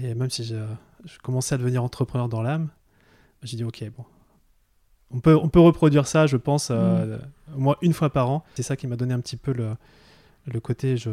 Et 0.00 0.14
même 0.14 0.28
si 0.30 0.44
je, 0.44 0.56
je 1.04 1.18
commençais 1.22 1.54
à 1.54 1.58
devenir 1.58 1.82
entrepreneur 1.82 2.28
dans 2.28 2.42
l'âme, 2.42 2.68
j'ai 3.42 3.56
dit, 3.56 3.64
ok, 3.64 3.84
bon. 3.96 4.04
On 5.10 5.20
peut, 5.20 5.34
on 5.34 5.48
peut 5.48 5.60
reproduire 5.60 6.06
ça, 6.06 6.26
je 6.26 6.36
pense, 6.36 6.68
euh, 6.70 7.16
au 7.56 7.60
moins 7.60 7.76
une 7.80 7.94
fois 7.94 8.10
par 8.10 8.28
an. 8.30 8.44
C'est 8.54 8.62
ça 8.62 8.76
qui 8.76 8.86
m'a 8.86 8.96
donné 8.96 9.14
un 9.14 9.20
petit 9.20 9.38
peu 9.38 9.54
le, 9.54 9.70
le 10.44 10.60
côté, 10.60 10.98
je, 10.98 11.08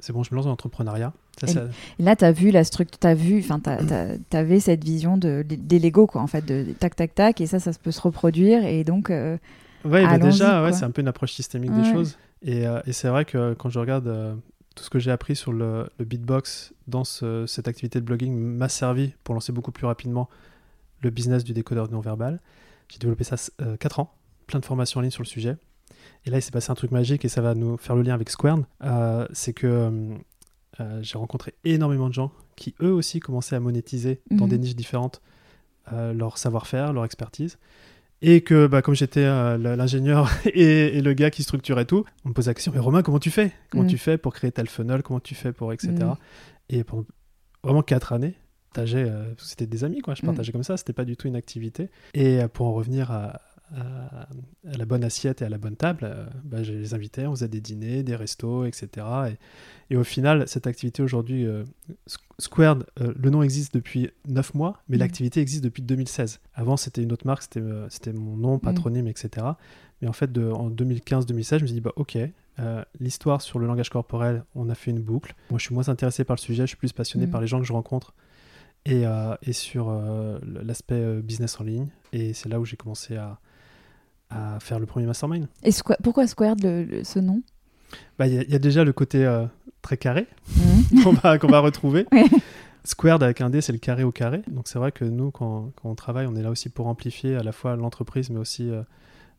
c'est 0.00 0.12
bon, 0.12 0.22
je 0.22 0.30
me 0.32 0.36
lance 0.36 0.44
dans 0.44 0.50
l'entrepreneuriat. 0.50 1.12
Ça, 1.46 1.62
là, 1.98 2.16
tu 2.16 2.24
as 2.24 2.32
vu 2.32 2.50
la 2.50 2.64
structure, 2.64 2.98
tu 2.98 3.06
as 3.06 3.14
vu, 3.14 3.38
enfin, 3.38 3.60
tu 3.60 4.36
avais 4.36 4.60
cette 4.60 4.84
vision 4.84 5.16
de, 5.16 5.42
des 5.48 5.78
Lego, 5.78 6.06
quoi, 6.06 6.20
en 6.20 6.26
fait, 6.26 6.44
de 6.44 6.66
tac, 6.78 6.96
tac, 6.96 7.14
tac, 7.14 7.40
et 7.40 7.46
ça, 7.46 7.58
ça 7.60 7.70
peut 7.82 7.90
se 7.92 8.00
reproduire, 8.00 8.64
et 8.64 8.84
donc, 8.84 9.10
euh, 9.10 9.38
Ouais, 9.84 10.04
bah 10.04 10.18
déjà, 10.18 10.62
ouais, 10.62 10.72
c'est 10.74 10.84
un 10.84 10.90
peu 10.90 11.00
une 11.00 11.08
approche 11.08 11.32
systémique 11.32 11.70
Ouais. 11.70 11.82
des 11.82 11.90
choses. 11.90 12.18
Et, 12.42 12.66
euh, 12.66 12.80
et 12.86 12.92
c'est 12.92 13.08
vrai 13.08 13.24
que 13.24 13.54
quand 13.54 13.70
je 13.70 13.78
regarde 13.78 14.06
euh, 14.08 14.34
tout 14.74 14.84
ce 14.84 14.90
que 14.90 14.98
j'ai 14.98 15.10
appris 15.10 15.34
sur 15.36 15.52
le, 15.52 15.88
le 15.98 16.04
beatbox 16.04 16.74
dans 16.86 17.04
ce- 17.04 17.46
cette 17.46 17.66
activité 17.68 17.98
de 18.00 18.04
blogging 18.04 18.34
m'a 18.36 18.68
servi 18.68 19.14
pour 19.24 19.34
lancer 19.34 19.52
beaucoup 19.52 19.72
plus 19.72 19.86
rapidement 19.86 20.28
le 21.00 21.08
business 21.10 21.44
du 21.44 21.54
décodeur 21.54 21.88
du 21.88 21.94
non-verbal. 21.94 22.40
J'ai 22.88 22.98
développé 22.98 23.24
ça 23.24 23.36
4 23.78 24.00
ans, 24.00 24.12
plein 24.46 24.60
de 24.60 24.66
formations 24.66 24.98
en 24.98 25.02
ligne 25.02 25.10
sur 25.10 25.22
le 25.22 25.28
sujet. 25.28 25.56
Et 26.26 26.30
là, 26.30 26.38
il 26.38 26.42
s'est 26.42 26.50
passé 26.50 26.70
un 26.70 26.74
truc 26.74 26.90
magique 26.90 27.24
et 27.24 27.28
ça 27.28 27.40
va 27.40 27.54
nous 27.54 27.76
faire 27.78 27.96
le 27.96 28.02
lien 28.02 28.14
avec 28.14 28.28
Square. 28.30 28.58
Euh, 28.84 29.26
c'est 29.32 29.52
que 29.52 29.66
euh, 29.66 29.90
euh, 30.80 30.98
j'ai 31.02 31.16
rencontré 31.18 31.54
énormément 31.64 32.08
de 32.08 32.14
gens 32.14 32.30
qui, 32.56 32.74
eux 32.82 32.92
aussi, 32.92 33.20
commençaient 33.20 33.56
à 33.56 33.60
monétiser 33.60 34.20
dans 34.30 34.44
Mhm. 34.44 34.50
des 34.50 34.58
niches 34.58 34.76
différentes 34.76 35.22
euh, 35.92 36.12
leur 36.12 36.36
savoir-faire, 36.38 36.92
leur 36.92 37.04
expertise. 37.04 37.58
Et 38.22 38.42
que, 38.42 38.66
bah, 38.66 38.82
comme 38.82 38.94
j'étais 38.94 39.24
l'ingénieur 39.58 40.28
et, 40.44 40.98
et 40.98 41.00
le 41.00 41.14
gars 41.14 41.30
qui 41.30 41.42
structurait 41.42 41.86
tout, 41.86 42.04
on 42.26 42.28
me 42.28 42.34
posait 42.34 42.50
la 42.50 42.54
question 42.54 42.70
Mais 42.74 42.78
Romain, 42.80 43.02
comment 43.02 43.18
tu 43.18 43.30
fais? 43.30 43.50
Comment 43.70 43.84
Mm. 43.84 43.88
tu 43.88 43.96
fais 43.98 44.18
pour 44.18 44.34
créer 44.34 44.52
tel 44.52 44.68
funnel? 44.68 45.02
Comment 45.02 45.20
tu 45.20 45.34
fais 45.34 45.52
pour. 45.54 45.72
etc. 45.72 45.92
Mm. 45.94 46.12
Et 46.68 46.84
pendant 46.84 47.06
vraiment 47.64 47.82
4 47.82 48.12
années, 48.12 48.34
c'était 49.38 49.66
des 49.66 49.82
amis, 49.84 50.00
quoi. 50.00 50.14
Je 50.14 50.22
partageais 50.22 50.52
comme 50.52 50.62
ça, 50.62 50.76
c'était 50.76 50.92
pas 50.92 51.04
du 51.04 51.16
tout 51.16 51.26
une 51.28 51.34
activité. 51.34 51.88
Et 52.14 52.40
pour 52.52 52.66
en 52.66 52.72
revenir 52.74 53.10
à, 53.10 53.40
à, 53.76 54.26
la 54.64 54.84
bonne 54.84 55.04
assiette 55.04 55.42
et 55.42 55.44
à 55.44 55.48
la 55.48 55.58
bonne 55.58 55.76
table, 55.76 56.00
euh, 56.04 56.26
bah, 56.44 56.62
je 56.62 56.72
les 56.72 56.94
invitais, 56.94 57.26
on 57.26 57.32
faisait 57.32 57.48
des 57.48 57.60
dîners, 57.60 58.02
des 58.02 58.16
restos, 58.16 58.64
etc. 58.64 59.06
Et, 59.90 59.96
au 59.96 60.04
final, 60.04 60.46
cette 60.48 60.66
activité 60.66 61.02
aujourd'hui, 61.02 61.46
euh, 61.46 61.64
Squared, 62.38 62.86
euh, 63.00 63.12
le 63.16 63.30
nom 63.30 63.42
existe 63.42 63.74
depuis 63.74 64.10
9 64.28 64.54
mois, 64.54 64.82
mais 64.88 64.96
mmh. 64.96 65.00
l'activité 65.00 65.40
existe 65.40 65.64
depuis 65.64 65.82
2016. 65.82 66.40
Avant, 66.54 66.76
c'était 66.76 67.02
une 67.02 67.12
autre 67.12 67.26
marque, 67.26 67.42
c'était 67.42 68.12
mon 68.12 68.36
nom, 68.36 68.56
mmh. 68.56 68.60
patronyme, 68.60 69.06
etc. 69.08 69.46
Mais 70.00 70.08
en 70.08 70.12
fait, 70.12 70.30
de, 70.30 70.50
en 70.50 70.70
2015-2016, 70.70 71.58
je 71.58 71.62
me 71.62 71.66
suis 71.66 71.74
dit, 71.74 71.80
bah, 71.80 71.92
ok, 71.96 72.18
l'histoire 72.98 73.40
sur 73.40 73.58
le 73.58 73.66
langage 73.66 73.88
corporel, 73.88 74.44
on 74.54 74.68
a 74.68 74.74
fait 74.74 74.90
une 74.90 75.00
boucle. 75.00 75.34
Moi, 75.48 75.58
je 75.58 75.64
suis 75.64 75.74
moins 75.74 75.88
intéressé 75.88 76.24
par 76.24 76.36
le 76.36 76.40
sujet, 76.40 76.64
je 76.64 76.68
suis 76.68 76.76
plus 76.76 76.92
passionné 76.92 77.26
mmh. 77.26 77.30
par 77.30 77.40
les 77.40 77.46
gens 77.46 77.58
que 77.58 77.66
je 77.66 77.72
rencontre 77.72 78.14
et, 78.84 79.04
et 79.42 79.52
sur 79.52 79.90
l'aspect 80.44 81.22
business 81.22 81.58
en 81.58 81.64
ligne. 81.64 81.88
Et 82.12 82.34
c'est 82.34 82.50
là 82.50 82.60
où 82.60 82.66
j'ai 82.66 82.76
commencé 82.76 83.16
à, 83.16 83.40
à 84.30 84.58
faire 84.60 84.78
le 84.78 84.86
premier 84.86 85.06
mastermind. 85.06 85.46
Et 85.62 85.70
pourquoi 86.02 86.26
Squared, 86.26 86.60
ce 87.04 87.18
nom? 87.18 87.42
Bah, 88.18 88.26
Il 88.26 88.50
y, 88.50 88.54
a 88.54 88.58
déjà 88.58 88.84
le 88.84 88.92
côté 88.92 89.24
euh, 89.24 89.44
très 89.82 89.96
carré 89.96 90.26
mmh. 90.56 91.02
qu'on 91.02 91.12
va, 91.12 91.36
va, 91.36 91.60
retrouver. 91.60 92.06
Squared 92.84 93.22
avec 93.22 93.40
un 93.40 93.50
D, 93.50 93.60
c'est 93.60 93.72
le 93.72 93.78
carré 93.78 94.04
au 94.04 94.12
carré. 94.12 94.42
Donc 94.48 94.68
c'est 94.68 94.78
vrai 94.78 94.92
que 94.92 95.04
nous, 95.04 95.30
quand, 95.30 95.72
quand, 95.76 95.90
on 95.90 95.94
travaille, 95.94 96.26
on 96.26 96.36
est 96.36 96.42
là 96.42 96.50
aussi 96.50 96.68
pour 96.68 96.86
amplifier 96.86 97.36
à 97.36 97.42
la 97.42 97.52
fois 97.52 97.76
l'entreprise, 97.76 98.30
mais 98.30 98.38
aussi 98.38 98.70
euh, 98.70 98.82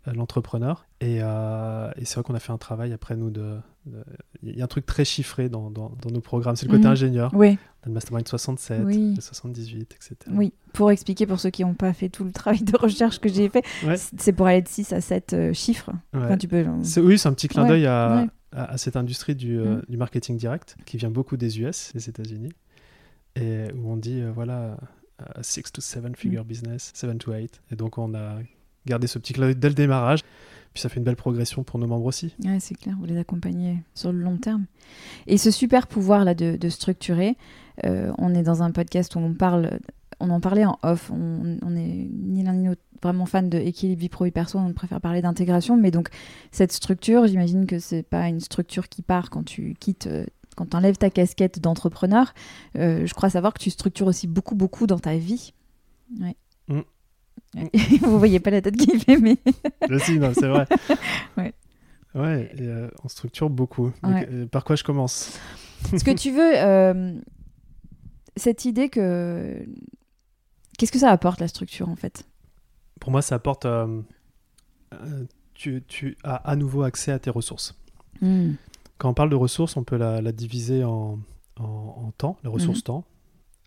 l'entrepreneur. 0.05 0.86
Et, 1.00 1.17
et 1.17 2.05
c'est 2.05 2.15
vrai 2.15 2.24
qu'on 2.24 2.36
a 2.36 2.39
fait 2.39 2.51
un 2.51 2.58
travail 2.58 2.93
après 2.93 3.15
nous 3.15 3.29
de... 3.29 3.58
Il 4.43 4.55
y 4.55 4.62
a 4.62 4.63
un 4.63 4.67
truc 4.67 4.86
très 4.86 5.05
chiffré 5.05 5.50
dans, 5.50 5.72
dans, 5.72 5.91
nos 6.12 6.22
programmes, 6.22 6.55
c'est 6.55 6.65
le 6.65 6.72
côté 6.72 6.86
mmh. 6.86 6.91
ingénieur. 6.91 7.31
Oui. 7.34 7.58
Le 7.86 7.91
Mastermind 7.91 8.27
67, 8.27 8.84
le 8.84 9.20
78, 9.20 9.96
etc. 9.96 10.15
Oui, 10.31 10.53
pour 10.72 10.91
expliquer 10.91 11.25
pour 11.25 11.39
ceux 11.39 11.50
qui 11.50 11.63
n'ont 11.63 11.74
pas 11.74 11.93
fait 11.93 12.10
tout 12.10 12.24
le 12.24 12.31
travail 12.31 12.62
de 12.62 12.77
recherche 12.77 13.20
que 13.20 13.27
j'ai 13.27 13.50
fait, 13.50 13.63
c'est 14.17 14.34
pour 14.34 14.46
aller 14.46 14.62
de 14.62 14.67
6 14.67 14.93
à 14.93 15.01
7 15.01 15.34
euh, 15.34 15.53
chiffres. 15.53 15.91
tu 16.39 16.48
peux, 16.48 16.63
Oui, 16.98 17.17
c'est 17.17 17.27
un 17.27 17.34
petit 17.34 17.48
clin 17.48 17.65
d'œil 17.65 17.88
à, 17.88 18.27
à, 18.51 18.77
cette 18.77 18.96
industrie 18.96 19.36
du, 19.36 19.60
euh, 19.60 19.77
mm. 19.77 19.84
du, 19.89 19.98
marketing 19.98 20.38
direct 20.38 20.77
qui 20.86 20.98
vient 20.98 21.10
beaucoup 21.10 21.38
des 21.38 21.60
US, 21.60 21.91
des 21.96 22.08
États-Unis, 22.08 22.51
et 23.36 23.65
où 23.74 23.91
on 23.91 23.98
dit, 23.98 24.22
euh, 24.22 24.31
voilà, 24.31 24.77
6 25.41 25.63
to 25.72 25.81
7 25.81 26.15
figure 26.15 26.43
mm. 26.43 26.48
business, 26.48 26.91
7 26.93 27.17
to 27.17 27.34
8. 27.34 27.62
Et 27.72 27.75
donc 27.75 27.98
on 27.98 28.13
a 28.13 28.38
gardé 28.86 29.08
ce 29.08 29.20
petit 29.20 29.34
clin 29.34 29.46
d'œil 29.46 29.56
dès 29.56 29.70
le 29.70 29.76
démarrage. 29.76 30.22
Puis 30.74 30.82
ça 30.82 30.88
fait 30.88 30.98
une 30.98 31.04
belle 31.04 31.18
progression 31.18 31.64
pour 31.64 31.80
nos 31.80 31.88
membres 31.88 32.06
aussi. 32.06 32.34
Ouais, 32.46 32.60
c'est 32.62 32.76
clair, 32.76 32.96
vous 32.98 33.06
les 33.06 33.18
accompagnez 33.18 33.84
sur 33.94 34.14
le 34.14 34.20
long 34.20 34.38
terme. 34.38 34.66
Et 35.28 35.38
ce 35.38 35.52
super 35.52 35.86
pouvoir 35.88 36.24
là 36.24 36.34
de, 36.34 36.56
de 36.56 36.70
structurer, 36.70 37.36
on 37.84 38.34
est 38.34 38.44
dans 38.44 38.64
un 38.64 38.72
podcast 38.72 39.16
où 39.16 39.20
on 39.20 39.34
parle 39.34 39.80
on 40.22 40.30
en 40.30 40.40
parlait 40.40 40.66
en 40.66 40.78
off. 40.84 41.12
On, 41.12 41.76
est 41.76 42.10
ni 42.12 42.44
l'un 42.44 42.54
ni 42.54 42.68
l'autre 42.68 42.82
vraiment 43.02 43.26
fan 43.26 43.50
de 43.50 43.58
équilibre 43.58 44.00
vie 44.00 44.10
pro 44.10 44.26
vie 44.26 44.32
perso. 44.32 44.60
On 44.60 44.74
préfère 44.74 45.02
parler 45.02 45.22
d'intégration. 45.22 45.76
Mais 45.76 45.92
donc, 45.92 46.10
cette 46.52 46.72
structure, 46.72 47.28
j'imagine 47.28 47.66
que 47.66 47.80
c'est 47.80 48.04
pas 48.04 48.28
une 48.28 48.40
structure 48.40 48.88
qui 48.88 49.02
part 49.02 49.30
quand 49.30 49.44
tu 49.44 49.76
quittes. 49.80 50.08
Euh, 50.08 50.26
quand 50.56 50.66
tu 50.66 50.76
enlèves 50.76 50.98
ta 50.98 51.10
casquette 51.10 51.60
d'entrepreneur, 51.60 52.34
euh, 52.78 53.06
je 53.06 53.14
crois 53.14 53.30
savoir 53.30 53.54
que 53.54 53.60
tu 53.60 53.70
structures 53.70 54.08
aussi 54.08 54.28
beaucoup, 54.28 54.54
beaucoup 54.54 54.86
dans 54.86 55.00
ta 55.00 55.16
vie. 55.16 55.54
Ouais. 56.20 56.36
Mm. 56.68 56.82
Vous 58.01 58.17
voyez 58.20 58.39
pas 58.39 58.50
la 58.50 58.62
tête 58.62 58.77
qu'il 58.77 59.00
fait, 59.00 59.17
mais. 59.17 59.38
si, 60.00 60.20
non, 60.20 60.31
c'est 60.34 60.48
vrai. 60.48 60.65
ouais. 61.38 61.53
Ouais, 62.13 62.51
euh, 62.60 62.89
on 63.03 63.08
structure 63.08 63.50
beaucoup. 63.50 63.91
par 64.51 64.63
quoi 64.63 64.75
je 64.75 64.84
commence? 64.84 65.39
Ce 65.98 66.03
que 66.03 66.12
tu 66.12 66.31
veux, 66.31 67.22
cette 68.38 68.65
idée 68.65 68.89
que 68.89 69.65
Qu'est-ce 70.81 70.91
que 70.91 70.98
ça 70.98 71.12
apporte 71.12 71.39
la 71.39 71.48
structure 71.48 71.89
en 71.89 71.96
fait? 71.96 72.25
Pour 73.00 73.12
moi, 73.12 73.22
ça 73.22 73.36
apporte. 73.36 73.65
Euh, 73.65 74.01
euh, 74.93 75.25
tu, 75.53 75.84
tu, 75.88 76.17
as 76.24 76.34
à 76.34 76.55
nouveau 76.55 76.81
accès 76.81 77.12
à 77.12 77.20
tes 77.20 77.29
ressources. 77.29 77.79
Hmm. 78.20 78.53
Quand 78.97 79.12
on 79.12 79.13
parle 79.13 79.30
de 79.30 79.36
ressources, 79.36 79.78
on 79.78 79.84
peut 79.84 79.95
la, 79.95 80.32
diviser 80.32 80.84
en, 80.84 81.19
en, 81.60 82.12
temps, 82.17 82.39
les 82.43 82.49
ressources 82.49 82.80
hmm. 82.80 82.84
temps, 82.84 83.06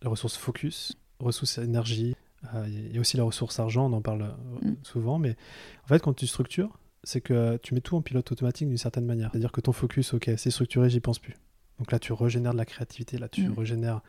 les 0.02 0.09
ressources 0.09 0.37
focus, 0.37 0.98
ressources 1.20 1.59
énergie. 1.59 2.13
Euh, 2.54 2.66
il 2.68 2.94
y 2.94 2.98
a 2.98 3.00
aussi 3.00 3.16
la 3.16 3.24
ressource 3.24 3.59
argent, 3.59 3.87
on 3.90 3.92
en 3.92 4.02
parle 4.02 4.35
hmm. 4.62 4.74
souvent. 4.83 5.18
Mais 5.18 5.37
en 5.85 5.88
fait, 5.88 6.00
quand 6.00 6.14
tu 6.14 6.26
structures, 6.26 6.78
c'est 7.04 7.20
que 7.20 7.59
tu 7.59 7.74
mets 7.74 7.80
tout 7.80 7.96
en 7.96 8.02
pilote 8.02 8.30
automatique 8.33 8.68
d'une 8.68 8.78
certaine 8.78 9.07
manière. 9.07 9.30
C'est-à-dire 9.30 9.52
que 9.52 9.61
ton 9.61 9.72
focus, 9.72 10.14
ok, 10.14 10.30
c'est 10.37 10.50
structuré, 10.50 10.90
j'y 10.90 11.00
pense 11.00 11.18
plus. 11.18 11.35
Donc 11.78 11.92
là, 11.92 11.98
tu 11.98 12.12
régénères 12.12 12.52
de 12.52 12.59
la 12.59 12.64
créativité, 12.64 13.18
là, 13.18 13.28
tu 13.28 13.50
régénères 13.50 14.00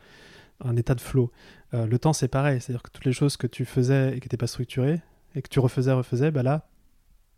un 0.64 0.76
état 0.76 0.96
de 0.96 1.02
flow. 1.02 1.32
Euh, 1.74 1.86
le 1.86 2.00
temps, 2.00 2.14
c'est 2.14 2.28
pareil. 2.28 2.62
C'est-à-dire 2.62 2.84
que 2.84 2.92
toutes 2.92 3.06
les 3.06 3.12
choses 3.12 3.38
que 3.38 3.48
tu 3.48 3.66
faisais 3.66 4.16
et 4.16 4.20
qui 4.20 4.26
n'étaient 4.26 4.38
pas 4.38 4.48
structurées, 4.48 5.02
et 5.36 5.42
que 5.42 5.50
tu 5.50 5.60
refaisais, 5.60 5.92
refaisais, 5.92 6.32
bah 6.32 6.44
là, 6.44 6.68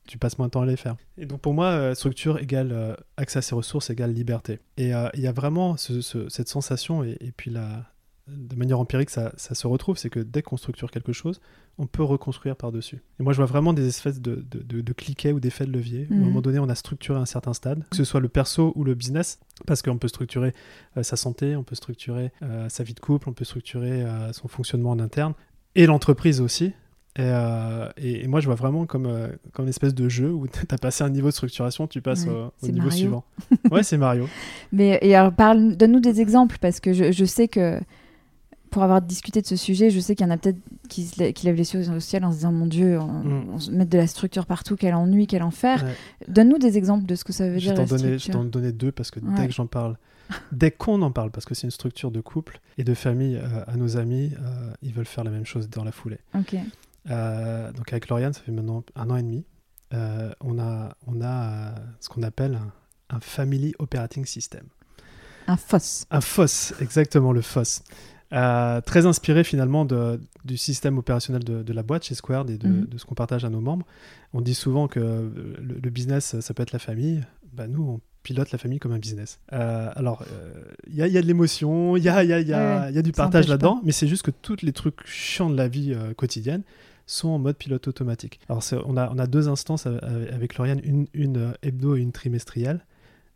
tu 0.08 0.18
passes 0.18 0.38
moins 0.38 0.48
de 0.48 0.52
temps 0.52 0.62
à 0.62 0.66
les 0.66 0.78
faire. 0.78 0.96
Et 1.18 1.26
donc 1.26 1.42
pour 1.42 1.54
moi, 1.54 1.68
euh, 1.68 1.96
structure 1.96 2.38
égale 2.40 2.72
euh, 2.72 2.96
accès 3.18 3.40
à 3.40 3.42
ses 3.42 3.56
ressources 3.56 3.90
égale 3.90 4.14
liberté. 4.14 4.60
Et 4.78 4.92
il 5.14 5.20
y 5.20 5.28
a 5.28 5.32
vraiment 5.32 5.76
cette 5.78 6.48
sensation, 6.48 7.04
et, 7.04 7.18
et, 7.20 7.32
puis 7.32 7.50
la, 7.50 7.86
de 8.28 8.56
manière 8.56 8.80
empirique, 8.80 9.10
ça, 9.10 9.32
se 9.38 9.68
retrouve, 9.68 9.98
c'est 9.98 10.10
que 10.10 10.20
dès 10.20 10.42
qu'on 10.42 10.58
structure 10.58 10.92
quelque 10.92 11.14
chose, 11.14 11.40
on 11.78 11.88
peut 11.88 12.04
reconstruire 12.04 12.56
par-dessus. 12.56 13.02
Et 13.20 13.24
moi, 13.24 13.34
je 13.34 13.38
vois 13.38 13.46
vraiment 13.46 13.74
des 13.74 13.88
espèces 13.88 14.20
de, 14.20 14.44
de, 14.50 14.94
cliquets 14.94 15.32
ou 15.32 15.40
d'effets 15.40 15.66
de 15.66 15.72
levier. 15.72 16.08
Où, 16.10 16.14
à 16.14 16.18
un 16.18 16.20
mhm. 16.20 16.26
moment 16.26 16.42
donné, 16.42 16.60
on 16.60 16.70
a 16.70 16.76
structuré 16.76 17.20
un 17.20 17.26
certain 17.26 17.54
stade, 17.54 17.84
que 17.90 17.96
ce 17.96 18.04
soit 18.04 18.20
le 18.20 18.28
perso 18.28 18.74
ou 18.76 18.84
le 18.84 18.96
business, 18.96 19.40
parce 19.66 19.82
qu'on 19.82 19.98
peut 19.98 20.08
structurer 20.08 20.54
euh, 20.98 21.04
sa 21.04 21.16
santé, 21.16 21.56
on 21.56 21.64
peut 21.64 21.76
structurer 21.76 22.32
euh, 22.44 22.68
sa 22.70 22.84
vie 22.84 22.94
de 22.94 23.00
couple, 23.00 23.30
on 23.30 23.34
peut 23.34 23.46
structurer 23.46 24.04
euh, 24.04 24.34
son 24.34 24.48
fonctionnement 24.48 24.92
en 24.92 25.00
interne, 25.00 25.34
et 25.76 25.86
l'entreprise 25.86 26.42
aussi. 26.42 26.74
Et, 27.20 28.28
moi, 28.28 28.42
je 28.42 28.46
vois 28.46 28.54
vraiment 28.54 28.86
comme, 28.86 29.10
comme 29.52 29.66
une 29.66 29.70
espèce 29.70 29.96
de 29.96 30.08
jeu 30.08 30.32
où 30.32 30.48
tu 30.48 30.60
as 30.70 30.78
passé 30.78 31.04
un 31.04 31.10
niveau 31.10 31.30
de 31.30 31.34
structuration, 31.34 31.88
tu 31.88 32.00
passes 32.00 32.28
au, 32.28 32.68
niveau 32.68 32.92
suivant. 32.92 33.24
ouais, 33.72 33.82
c'est 33.82 33.98
Mario. 33.98 34.28
Mais 34.72 35.00
et 35.02 35.16
alors, 35.16 35.32
donne-nous 35.32 36.00
des 36.00 36.22
exemples, 36.22 36.58
parce 36.62 36.80
que 36.80 36.94
je, 36.94 37.12
je 37.12 37.26
sais 37.26 37.48
que 37.48 37.80
pour 38.70 38.84
avoir 38.84 39.02
discuté 39.02 39.42
de 39.42 39.48
ce 39.48 39.56
sujet, 39.56 39.90
je 39.90 40.00
sais 40.00 40.16
qu'il 40.16 40.26
y 40.26 40.30
en 40.30 40.34
a 40.34 40.38
peut-être 40.38 40.60
qui, 40.90 41.10
qui 41.34 41.46
lèvent 41.46 41.56
les 41.56 41.74
yeux 41.74 41.90
au 41.92 42.00
ciel 42.00 42.26
en 42.26 42.32
se 42.32 42.38
disant 42.38 42.52
Mon 42.52 42.66
Dieu, 42.66 43.00
on, 43.00 43.08
mm. 43.08 43.72
met 43.72 43.86
de 43.86 43.98
la 43.98 44.08
structure 44.08 44.46
partout, 44.46 44.76
quel 44.76 44.94
ennui, 44.94 45.28
quel 45.28 45.44
enfer. 45.44 45.86
Donne-nous 46.28 46.58
des 46.58 46.78
exemples 46.78 47.06
de 47.06 47.16
ce 47.16 47.24
que 47.24 47.34
ça 47.34 47.48
veut 47.48 47.60
je 47.60 47.72
dire. 47.72 47.86
Donner, 47.86 48.20
je 48.20 48.32
t'en 48.32 48.44
donner 48.44 48.72
deux 48.72 48.92
parce 48.92 49.12
que 49.12 49.20
dès 49.20 49.48
que 49.48 49.54
j'en 49.54 49.68
parle, 49.68 49.98
dès 50.52 50.72
qu'on 50.72 51.02
en 51.02 51.12
parle, 51.12 51.32
parce 51.32 51.46
que 51.46 51.56
c'est 51.56 51.68
une 51.68 51.72
structure 51.72 52.12
de 52.12 52.22
couple 52.22 52.60
et 52.78 52.84
de 52.84 52.94
famille, 52.94 53.38
euh, 53.38 53.64
à 53.68 53.76
nos 53.76 53.98
amis, 53.98 54.32
euh, 54.40 54.74
ils 54.82 54.94
veulent 54.94 55.06
faire 55.06 55.24
la 55.24 55.32
même 55.32 55.46
chose 55.46 55.70
dans 55.70 55.84
la 55.84 55.92
foulée. 55.92 56.20
Euh, 57.10 57.72
donc 57.72 57.92
avec 57.94 58.10
Lauriane, 58.10 58.34
ça 58.34 58.42
fait 58.42 58.52
maintenant 58.52 58.84
un 58.96 59.10
an 59.10 59.16
et 59.16 59.24
demi. 59.24 59.46
on 59.92 60.60
a, 60.60 60.96
on 61.08 61.22
a 61.22 61.76
ce 62.00 62.10
qu'on 62.10 62.24
appelle 62.24 62.56
un, 62.56 63.16
un 63.16 63.20
Family 63.20 63.74
Operating 63.80 64.26
System. 64.26 64.66
Un 65.48 65.56
FOSS. 65.56 66.06
Un 66.12 66.20
FOSS, 66.20 66.74
exactement, 66.82 67.32
le 67.32 67.42
FOSS. 67.42 67.82
Euh, 68.34 68.82
très 68.82 69.06
inspiré 69.06 69.46
finalement 69.46 69.86
de, 69.86 70.20
du 70.44 70.58
système 70.58 70.98
opérationnel 70.98 71.44
de, 71.44 71.74
la 71.74 71.84
boîte 71.84 72.04
chez 72.04 72.16
Squared 72.16 72.50
et 72.50 72.58
de, 72.58 72.68
mhm. 72.68 72.86
de 72.88 72.98
ce 72.98 73.06
qu'on 73.06 73.16
partage 73.16 73.46
à 73.46 73.50
nos 73.50 73.62
membres. 73.62 73.86
On 74.34 74.42
dit 74.42 74.56
souvent 74.56 74.88
que 74.88 75.00
le, 75.00 75.90
business, 75.90 76.38
ça 76.42 76.54
peut 76.54 76.64
être 76.64 76.74
la 76.74 76.80
famille. 76.80 77.24
Bah, 77.54 77.68
nous, 77.68 77.84
on 77.84 78.02
pilote 78.24 78.52
la 78.52 78.58
famille 78.58 78.80
comme 78.80 78.92
un 78.92 79.00
business. 79.00 79.40
Euh, 79.54 79.90
alors, 79.96 80.26
il 80.88 81.02
euh, 81.02 81.08
y, 81.08 81.12
y, 81.12 81.18
a 81.18 81.22
de 81.22 81.28
l'émotion, 81.28 81.96
il 81.96 82.04
y 82.04 82.10
a, 82.10 82.22
y, 82.26 82.34
a, 82.34 82.42
y, 82.42 82.54
a, 82.54 82.92
y 82.92 82.98
a, 82.98 83.02
du 83.02 83.14
partage 83.14 83.48
là-dedans, 83.48 83.80
mais 83.86 83.94
c'est 83.94 84.08
juste 84.08 84.24
que 84.24 84.32
tous 84.32 84.62
les 84.62 84.74
trucs 84.74 85.08
chiants 85.08 85.50
de 85.50 85.56
la 85.56 85.70
vie 85.70 85.96
quotidienne 86.18 86.64
sont 87.06 87.30
en 87.30 87.40
mode 87.40 87.56
pilote 87.56 87.88
automatique. 87.88 88.42
Alors, 88.50 88.62
on 88.86 88.98
a, 88.98 89.10
on 89.10 89.18
a 89.18 89.28
deux 89.28 89.48
instances 89.48 89.88
avec 89.88 90.58
Lauriane, 90.58 90.82
une, 90.84 91.08
une 91.14 91.54
hebdo 91.64 91.96
et 91.96 92.02
une 92.02 92.12
trimestrielle. 92.12 92.82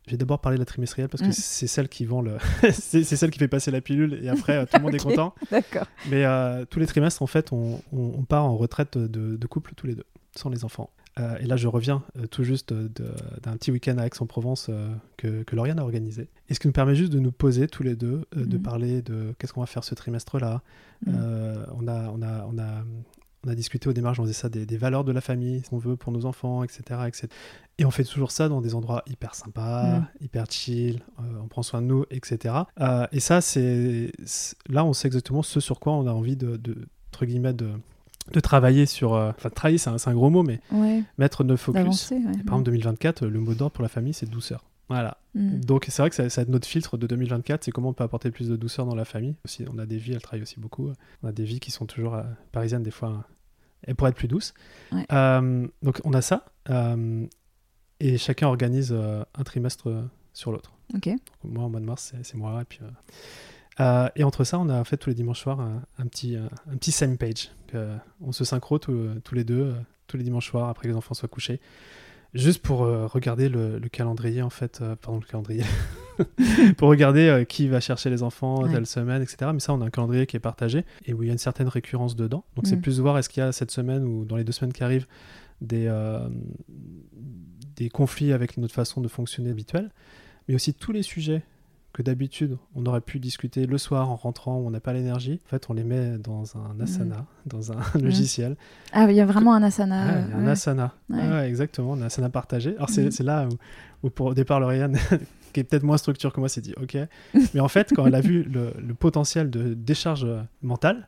Je 0.07 0.11
vais 0.11 0.17
d'abord 0.17 0.39
parler 0.39 0.57
de 0.57 0.61
la 0.61 0.65
trimestrielle 0.65 1.09
parce 1.09 1.21
que 1.21 1.27
mm. 1.27 1.33
c'est 1.33 1.67
celle 1.67 1.87
qui 1.87 2.05
vend 2.05 2.21
le, 2.21 2.37
c'est 2.71 3.03
celle 3.03 3.29
qui 3.29 3.39
fait 3.39 3.47
passer 3.47 3.71
la 3.71 3.81
pilule 3.81 4.19
et 4.23 4.29
après 4.29 4.57
euh, 4.57 4.65
tout 4.65 4.77
le 4.77 4.83
monde 4.83 4.95
est 4.95 4.97
content. 5.03 5.35
D'accord. 5.51 5.85
Mais 6.09 6.25
euh, 6.25 6.65
tous 6.65 6.79
les 6.79 6.87
trimestres, 6.87 7.21
en 7.21 7.27
fait, 7.27 7.51
on, 7.51 7.81
on, 7.91 8.23
part 8.23 8.45
en 8.45 8.57
retraite 8.57 8.97
de, 8.97 9.35
de, 9.35 9.47
couple 9.47 9.73
tous 9.75 9.87
les 9.87 9.95
deux, 9.95 10.05
sans 10.35 10.49
les 10.49 10.65
enfants. 10.65 10.89
Euh, 11.19 11.37
et 11.39 11.45
là, 11.45 11.55
je 11.55 11.67
reviens 11.67 12.03
tout 12.31 12.43
juste 12.43 12.73
d'un 12.73 13.57
petit 13.57 13.69
week-end 13.69 13.97
à 13.97 14.07
Aix-en-Provence 14.07 14.71
que, 15.17 15.43
que 15.43 15.55
Lauriane 15.55 15.79
a 15.79 15.83
organisé. 15.83 16.29
Et 16.49 16.55
ce 16.55 16.59
qui 16.59 16.67
nous 16.67 16.73
permet 16.73 16.95
juste 16.95 17.11
de 17.11 17.19
nous 17.19 17.31
poser 17.31 17.67
tous 17.67 17.83
les 17.83 17.95
deux, 17.95 18.23
de 18.35 18.57
mm. 18.57 18.61
parler 18.61 19.01
de 19.01 19.35
qu'est-ce 19.37 19.53
qu'on 19.53 19.61
va 19.61 19.67
faire 19.67 19.83
ce 19.83 19.93
trimestre-là. 19.93 20.61
Mm. 21.05 21.15
on, 21.75 21.87
a, 21.87 22.09
on, 22.09 22.21
a, 22.21 22.45
on, 22.45 22.57
a, 22.57 22.83
on 23.45 23.49
a 23.49 23.55
discuté 23.55 23.89
au 23.89 23.93
démarrage, 23.93 24.19
on 24.19 24.23
faisait 24.23 24.33
ça 24.33 24.49
des, 24.49 24.77
valeurs 24.77 25.03
de 25.03 25.11
la 25.11 25.21
famille, 25.21 25.61
ce 25.63 25.69
qu'on 25.69 25.79
veut 25.79 25.95
pour 25.95 26.11
nos 26.11 26.25
enfants, 26.25 26.63
etc., 26.63 27.01
etc. 27.07 27.27
Et 27.81 27.85
on 27.85 27.89
fait 27.89 28.03
toujours 28.03 28.29
ça 28.29 28.47
dans 28.47 28.61
des 28.61 28.75
endroits 28.75 29.01
hyper 29.07 29.33
sympas, 29.33 29.97
mm. 29.97 30.07
hyper 30.21 30.45
chill, 30.51 31.01
euh, 31.19 31.23
on 31.41 31.47
prend 31.47 31.63
soin 31.63 31.81
de 31.81 31.87
nous, 31.87 32.05
etc. 32.11 32.53
Euh, 32.79 33.07
et 33.11 33.19
ça, 33.19 33.41
c'est 33.41 34.11
là, 34.69 34.85
on 34.85 34.93
sait 34.93 35.07
exactement 35.07 35.41
ce 35.41 35.59
sur 35.59 35.79
quoi 35.79 35.93
on 35.93 36.05
a 36.05 36.11
envie 36.11 36.35
de, 36.35 36.57
de 36.57 36.75
entre 37.11 37.25
guillemets, 37.25 37.55
de, 37.55 37.71
de 38.33 38.39
travailler 38.39 38.85
sur. 38.85 39.15
Euh, 39.15 39.31
enfin, 39.35 39.49
travailler, 39.49 39.79
c'est 39.79 39.89
un, 39.89 40.13
gros 40.13 40.29
mot, 40.29 40.43
mais 40.43 40.59
mettre 41.17 41.43
notre 41.43 41.59
focus. 41.59 42.09
Par 42.09 42.59
exemple, 42.59 42.63
2024, 42.65 43.25
le 43.25 43.39
mot 43.39 43.55
d'ordre 43.55 43.73
pour 43.73 43.81
la 43.81 43.89
famille, 43.89 44.13
c'est 44.13 44.29
douceur. 44.29 44.63
Voilà. 44.87 45.17
Mm. 45.33 45.61
Donc 45.61 45.87
c'est 45.89 46.03
vrai 46.03 46.11
que 46.11 46.29
c'est 46.29 46.49
notre 46.49 46.67
filtre 46.67 46.97
de 46.97 47.07
2024, 47.07 47.63
c'est 47.63 47.71
comment 47.71 47.89
on 47.89 47.93
peut 47.93 48.03
apporter 48.03 48.29
plus 48.29 48.47
de 48.47 48.57
douceur 48.57 48.85
dans 48.85 48.93
la 48.93 49.05
famille. 49.05 49.33
Aussi, 49.43 49.65
on 49.73 49.79
a 49.79 49.87
des 49.87 49.97
vies, 49.97 50.13
elles 50.13 50.21
travaillent 50.21 50.43
aussi 50.43 50.59
beaucoup. 50.59 50.91
On 51.23 51.27
a 51.27 51.31
des 51.31 51.45
vies 51.45 51.59
qui 51.59 51.71
sont 51.71 51.87
toujours 51.87 52.15
parisiennes, 52.51 52.83
des 52.83 52.91
fois 52.91 53.25
et 53.87 53.93
pour 53.93 54.07
être 54.07 54.15
plus 54.15 54.27
douce. 54.27 54.53
Ouais. 54.91 55.05
Euh, 55.11 55.67
donc 55.81 56.01
on 56.03 56.13
a 56.13 56.21
ça. 56.21 56.45
euh, 56.69 57.25
et 58.03 58.17
chacun 58.17 58.47
organise 58.47 58.91
euh, 58.91 59.23
un 59.35 59.43
trimestre 59.43 59.89
euh, 59.89 60.01
sur 60.33 60.51
l'autre. 60.51 60.73
Ok. 60.95 61.05
Donc, 61.07 61.19
moi, 61.43 61.63
en 61.63 61.69
mois 61.69 61.79
de 61.79 61.85
mars, 61.85 62.13
c'est- 62.23 62.35
moi. 62.37 62.61
Et, 62.61 62.65
puis, 62.65 62.79
euh, 63.79 64.09
et 64.15 64.23
entre 64.23 64.43
ça, 64.43 64.59
on 64.59 64.69
a 64.69 64.83
fait 64.83 64.97
tous 64.97 65.09
les 65.09 65.15
dimanches 65.15 65.39
soirs 65.41 65.59
un, 65.59 65.81
un 65.97 66.07
petit, 66.07 66.35
un, 66.35 66.49
un 66.71 66.77
petit 66.77 66.91
same 66.91 67.17
page. 67.17 67.49
on 68.21 68.31
se 68.31 68.43
synchro 68.43 68.77
tous, 68.79 69.07
tous 69.23 69.35
les 69.35 69.43
deux, 69.43 69.73
tous 70.07 70.17
les 70.17 70.23
dimanches 70.23 70.49
soirs, 70.49 70.69
après 70.69 70.83
que 70.83 70.89
les 70.91 70.97
enfants 70.97 71.13
soient 71.13 71.29
couchés. 71.29 71.59
Juste 72.33 72.61
pour 72.61 72.83
euh, 72.83 73.07
regarder 73.07 73.49
le, 73.49 73.77
le 73.77 73.89
calendrier, 73.89 74.41
en 74.41 74.49
fait. 74.49 74.81
pardon, 75.01 75.19
le 75.19 75.25
calendrier. 75.25 75.63
pour 76.77 76.87
regarder 76.89 77.45
qui 77.47 77.67
va 77.67 77.79
chercher 77.81 78.09
les 78.09 78.23
enfants 78.23 78.63
Ouais. 78.63 78.71
telle 78.71 78.85
semaine, 78.85 79.21
etc. 79.21 79.51
Mais 79.53 79.59
ça, 79.59 79.73
on 79.73 79.81
a 79.81 79.85
un 79.85 79.89
calendrier 79.89 80.25
qui 80.27 80.37
est 80.37 80.41
partagé 80.41 80.85
et 81.05 81.13
où 81.13 81.23
il 81.23 81.27
y 81.27 81.29
a 81.29 81.33
une 81.33 81.37
certaine 81.39 81.67
récurrence 81.67 82.15
dedans. 82.15 82.43
Donc, 82.55 82.67
c'est 82.67 82.77
Mm. 82.77 82.81
plus 82.81 82.99
voir 82.99 83.17
est-ce 83.17 83.27
qu'il 83.29 83.41
y 83.43 83.45
a 83.45 83.51
cette 83.51 83.71
semaine 83.71 84.03
ou 84.05 84.23
dans 84.25 84.35
les 84.37 84.43
deux 84.45 84.51
semaines 84.53 84.71
qui 84.73 84.83
arrivent 84.83 85.07
des, 85.61 85.87
euh, 85.87 86.27
des 87.83 87.89
conflits 87.89 88.31
avec 88.33 88.57
notre 88.57 88.73
façon 88.73 89.01
de 89.01 89.07
fonctionner 89.07 89.49
habituelle, 89.49 89.89
mais 90.47 90.55
aussi 90.55 90.73
tous 90.73 90.91
les 90.91 91.01
sujets 91.03 91.41
que 91.93 92.01
d'habitude 92.01 92.57
on 92.73 92.85
aurait 92.85 93.01
pu 93.01 93.19
discuter 93.19 93.65
le 93.65 93.77
soir 93.77 94.09
en 94.09 94.15
rentrant 94.15 94.57
où 94.59 94.65
on 94.67 94.69
n'a 94.69 94.79
pas 94.79 94.93
l'énergie. 94.93 95.41
En 95.45 95.49
fait, 95.49 95.65
on 95.69 95.73
les 95.73 95.83
met 95.83 96.17
dans 96.19 96.55
un 96.57 96.79
asana, 96.79 97.25
dans 97.45 97.71
un 97.73 97.81
logiciel. 98.01 98.55
Ah, 98.93 99.09
il 99.09 99.15
y 99.15 99.19
a 99.19 99.25
vraiment 99.25 99.53
un 99.55 99.63
asana. 99.63 100.01
Ah, 100.31 100.37
un 100.37 100.43
ouais. 100.45 100.51
asana. 100.51 100.93
Ouais. 101.09 101.19
Ah 101.21 101.29
ouais, 101.39 101.49
exactement, 101.49 101.93
un 101.95 102.01
asana 102.03 102.29
partagé. 102.29 102.75
Alors, 102.77 102.89
c'est 102.89 103.03
Mhm. 103.05 103.11
c'est 103.11 103.23
là 103.23 103.47
où, 103.47 104.07
où 104.07 104.09
pour, 104.09 104.27
au 104.27 104.33
départ, 104.33 104.59
Lauriane, 104.61 104.95
qui 105.53 105.59
est 105.59 105.63
peut-être 105.65 105.83
moins 105.83 105.97
structure 105.97 106.31
que 106.31 106.39
moi, 106.39 106.47
s'est 106.47 106.61
dit 106.61 106.73
OK. 106.81 106.95
Mais 107.53 107.59
en 107.59 107.67
fait, 107.67 107.91
quand 107.93 108.05
elle 108.05 108.15
a 108.15 108.21
vu 108.21 108.43
le, 108.43 108.73
le 108.79 108.93
potentiel 108.93 109.49
de 109.49 109.73
décharge 109.73 110.25
mentale, 110.61 111.07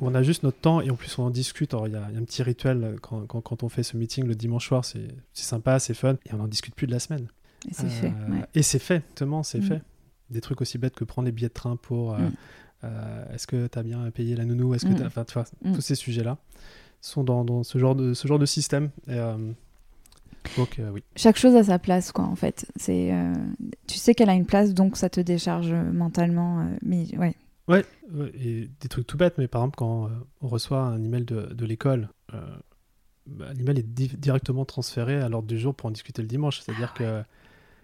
on 0.00 0.14
a 0.14 0.22
juste 0.22 0.42
notre 0.42 0.58
temps 0.58 0.80
et 0.80 0.90
en 0.90 0.96
plus 0.96 1.18
on 1.18 1.24
en 1.24 1.30
discute. 1.30 1.74
Il 1.86 1.92
y, 1.92 1.96
a 1.96 2.06
il 2.08 2.14
y 2.14 2.16
a 2.16 2.20
un 2.20 2.24
petit 2.24 2.42
rituel 2.42 2.82
euh, 2.84 2.96
quand, 3.00 3.26
quand- 3.26 3.40
quand 3.40 3.62
on 3.62 3.68
fait 3.68 3.82
ce 3.82 3.96
meeting 3.96 4.26
le 4.26 4.34
dimanche 4.34 4.66
soir, 4.68 4.84
c'est 4.84 5.08
c'est 5.32 5.44
sympa, 5.44 5.78
c'est 5.78 5.94
fun, 5.94 6.14
et 6.26 6.34
on 6.34 6.38
n'en 6.38 6.48
discute 6.48 6.74
plus 6.74 6.86
de 6.86 6.92
la 6.92 6.98
semaine. 7.00 7.28
Et 7.68 7.74
c'est 7.74 7.86
Euh, 7.86 7.88
fait. 7.88 8.06
ouais. 8.08 8.44
Et 8.54 8.62
c'est 8.62 8.78
fait, 8.78 9.02
justement, 9.08 9.42
c'est 9.42 9.58
Mm. 9.58 9.62
fait. 9.62 9.82
Des 10.30 10.40
trucs 10.40 10.60
aussi 10.60 10.78
bêtes 10.78 10.94
que 10.94 11.04
prendre 11.04 11.26
les 11.26 11.32
billets 11.32 11.48
de 11.48 11.52
train 11.54 11.76
pour. 11.76 12.14
euh, 12.14 12.18
Mm. 12.18 12.32
euh, 12.84 13.34
Est-ce 13.34 13.46
que 13.46 13.66
tu 13.66 13.78
as 13.78 13.82
bien 13.82 14.10
payé 14.10 14.34
la 14.36 14.44
nounou? 14.44 14.74
Est-ce 14.74 14.86
que 14.86 14.92
Mm. 14.92 14.96
t'as- 14.96 15.06
Enfin, 15.06 15.24
tu 15.24 15.34
vois, 15.34 15.44
Mm. 15.64 15.72
tous 15.74 15.80
ces 15.82 15.94
sujets-là 15.94 16.38
sont 17.02 17.24
dans, 17.24 17.44
dans 17.44 17.62
ce, 17.62 17.78
genre 17.78 17.94
de, 17.94 18.14
ce 18.14 18.26
genre 18.28 18.38
de 18.38 18.46
système. 18.46 18.90
Et, 19.08 19.12
euh, 19.14 19.52
donc, 20.56 20.78
euh, 20.78 20.90
oui. 20.90 21.02
Chaque 21.16 21.36
chose 21.36 21.54
a 21.54 21.64
sa 21.64 21.78
place, 21.78 22.12
quoi, 22.12 22.24
en 22.24 22.36
fait. 22.36 22.66
C'est, 22.76 23.12
euh, 23.12 23.34
tu 23.86 23.98
sais 23.98 24.14
qu'elle 24.14 24.30
a 24.30 24.34
une 24.34 24.46
place, 24.46 24.72
donc 24.72 24.96
ça 24.96 25.10
te 25.10 25.20
décharge 25.20 25.72
mentalement. 25.72 26.60
euh, 26.60 26.64
mais 26.82 27.04
ouais. 27.18 27.34
Ouais, 27.70 27.84
ouais, 28.12 28.30
et 28.34 28.70
des 28.80 28.88
trucs 28.88 29.06
tout 29.06 29.16
bêtes, 29.16 29.38
mais 29.38 29.48
par 29.48 29.62
exemple, 29.62 29.76
quand 29.76 30.06
euh, 30.06 30.10
on 30.40 30.48
reçoit 30.48 30.80
un 30.82 31.02
email 31.02 31.24
de, 31.24 31.42
de 31.54 31.64
l'école, 31.66 32.08
euh, 32.34 32.40
bah, 33.26 33.46
l'email 33.54 33.78
est 33.78 33.82
di- 33.86 34.08
directement 34.18 34.64
transféré 34.64 35.20
à 35.20 35.28
l'ordre 35.28 35.46
du 35.48 35.58
jour 35.58 35.74
pour 35.74 35.86
en 35.86 35.90
discuter 35.90 36.20
le 36.22 36.28
dimanche. 36.28 36.60
C'est-à-dire 36.60 36.92
que 36.94 37.22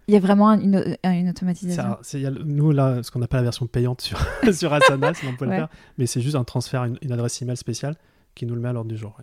Il 0.09 0.15
y 0.15 0.17
a 0.17 0.21
vraiment 0.21 0.53
une, 0.53 0.97
une 1.05 1.29
automatisation. 1.29 1.99
ça, 2.03 2.19
y 2.19 2.27
a 2.27 2.31
nous, 2.31 2.73
là, 2.73 3.03
ce 3.03 3.11
qu'on 3.11 3.19
n'a 3.21 3.29
pas 3.29 3.37
la 3.39 3.43
version 3.45 3.67
payante 3.67 4.01
sur, 4.01 4.19
sur 4.53 4.73
Asana, 4.73 5.15
sinon 5.15 5.33
on 5.33 5.37
peut 5.37 5.47
Ouais. 5.47 5.53
le 5.53 5.57
faire, 5.59 5.69
mais 5.99 6.07
c'est 6.07 6.21
juste 6.21 6.37
un 6.37 6.45
transfert, 6.45 6.85
une, 6.85 6.99
une 7.03 7.13
adresse 7.13 7.41
email 7.43 7.57
spéciale 7.57 7.97
qui 8.35 8.45
nous 8.47 8.55
le 8.55 8.61
met 8.61 8.69
à 8.69 8.73
l'ordre 8.73 8.91
du 8.91 8.97
jour. 8.97 9.17
Ah, 9.19 9.23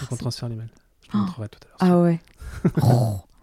Donc 0.00 0.12
on 0.12 0.14
c'est- 0.14 0.20
transfère 0.20 0.48
l'email. 0.48 0.68
Je 1.02 1.08
te 1.08 1.16
Oh. 1.16 1.20
montrerai 1.20 1.48
tout 1.48 1.58
à 1.82 1.86
l'heure. 1.86 1.96
Ah 1.96 2.00
ouais. 2.02 2.20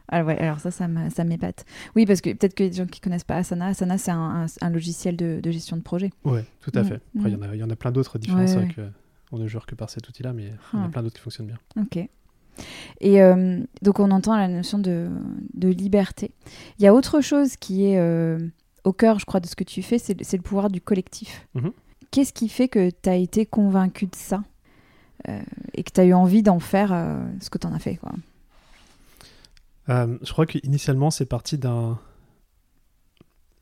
Ah 0.09 0.23
ouais, 0.23 0.37
alors 0.37 0.59
ça, 0.59 0.69
ça 0.71 0.87
m'épate. 1.23 1.65
Oui, 1.95 2.05
parce 2.05 2.21
que 2.21 2.31
peut-être 2.31 2.53
que 2.53 2.63
les 2.63 2.73
gens 2.73 2.85
qui 2.85 3.01
connaissent 3.01 3.23
pas 3.23 3.37
Asana, 3.37 3.67
Asana, 3.67 3.97
c'est 3.97 4.11
un, 4.11 4.43
un- 4.43 4.45
un 4.61 4.69
logiciel 4.69 5.15
de, 5.17 5.39
de 5.41 5.51
gestion 5.51 5.77
de 5.77 5.81
projet. 5.81 6.11
Ouais, 6.23 6.45
tout 6.61 6.71
à 6.75 6.83
fait. 6.83 7.01
Après, 7.17 7.29
il 7.31 7.33
y 7.33 7.35
en 7.35 7.41
a- 7.41 7.55
il 7.55 7.59
y, 7.59 7.63
en 7.63 7.69
a 7.69 7.75
plein 7.75 7.91
d'autres 7.91 8.19
différents. 8.19 8.45
Ouais, 8.45 8.75
on 9.31 9.39
ne 9.39 9.47
jure 9.47 9.65
que 9.65 9.73
par 9.75 9.89
cet 9.89 10.07
outil-là, 10.07 10.33
mais 10.33 10.43
il 10.43 10.77
y 10.77 10.79
en 10.79 10.83
a 10.83 10.85
Ah. 10.85 10.89
plein 10.89 11.01
d'autres 11.01 11.15
qui 11.15 11.21
fonctionnent 11.21 11.47
bien. 11.47 11.57
Ok. 11.81 11.97
Et 13.01 13.21
euh, 13.21 13.59
donc 13.81 13.99
on 13.99 14.11
entend 14.11 14.37
la 14.37 14.47
notion 14.47 14.77
de, 14.79 15.09
de 15.55 15.67
liberté. 15.67 16.31
Il 16.79 16.83
y 16.85 16.87
a 16.87 16.93
autre 16.93 17.19
chose 17.21 17.57
qui 17.57 17.85
est 17.87 17.97
euh, 17.99 18.37
au 18.83 18.93
cœur, 18.93 19.19
je 19.19 19.25
crois, 19.25 19.39
de 19.41 19.47
ce 19.47 19.55
que 19.55 19.63
tu 19.65 19.81
fais, 19.81 19.97
c'est 19.97 20.21
le 20.37 20.41
pouvoir 20.41 20.69
du 20.69 20.79
collectif. 20.81 21.47
Mhm. 21.55 21.71
Qu'est-ce 22.11 22.31
qui 22.31 22.47
fait 22.47 22.69
que 22.69 22.91
tu 22.91 23.09
as 23.09 23.15
été 23.15 23.45
convaincu 23.45 24.05
de 24.05 24.15
ça 24.15 24.43
euh, 25.27 25.41
et 25.73 25.83
que 25.83 25.91
tu 25.91 25.99
as 25.99 26.05
eu 26.05 26.13
envie 26.13 26.43
d'en 26.43 26.59
faire 26.59 26.91
ce 27.41 27.49
que 27.49 27.57
tu 27.57 27.67
en 27.67 27.73
as 27.73 27.79
fait 27.79 27.95
quoi? 27.95 28.11
Euh, 29.89 30.17
je 30.23 30.31
crois 30.31 30.45
qu'initialement, 30.45 31.11
c'est 31.11 31.25
parti 31.25 31.57
d'un 31.57 31.99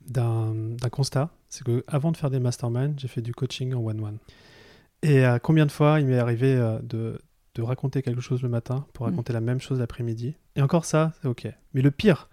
d'un 0.07 0.89
constat. 0.91 1.29
C'est 1.49 1.63
que 1.63 1.83
avant 1.88 2.12
de 2.12 2.17
faire 2.17 2.29
des 2.29 2.39
masterminds, 2.39 2.95
j'ai 2.97 3.07
fait 3.07 3.21
du 3.21 3.33
coaching 3.33 3.73
en 3.73 3.79
one-one. 3.79 4.17
Et 5.01 5.25
euh, 5.25 5.39
combien 5.39 5.65
de 5.65 5.71
fois 5.71 5.99
il 5.99 6.07
m'est 6.07 6.19
arrivé 6.19 6.55
euh, 6.55 6.79
de, 6.81 7.21
de 7.55 7.62
raconter 7.62 8.01
quelque 8.01 8.21
chose 8.21 8.41
le 8.41 8.49
matin 8.49 8.86
pour 8.93 9.05
Mm. 9.05 9.09
raconter 9.12 9.33
la 9.33 9.41
même 9.41 9.62
chose 9.62 9.79
l'après-midi? 9.79 10.36
Et 10.55 10.62
encore 10.62 10.86
ça, 10.86 11.13
c'est 11.21 11.27
OK. 11.27 11.47
Mais 11.73 11.81
le 11.81 11.91
pire, 11.91 12.29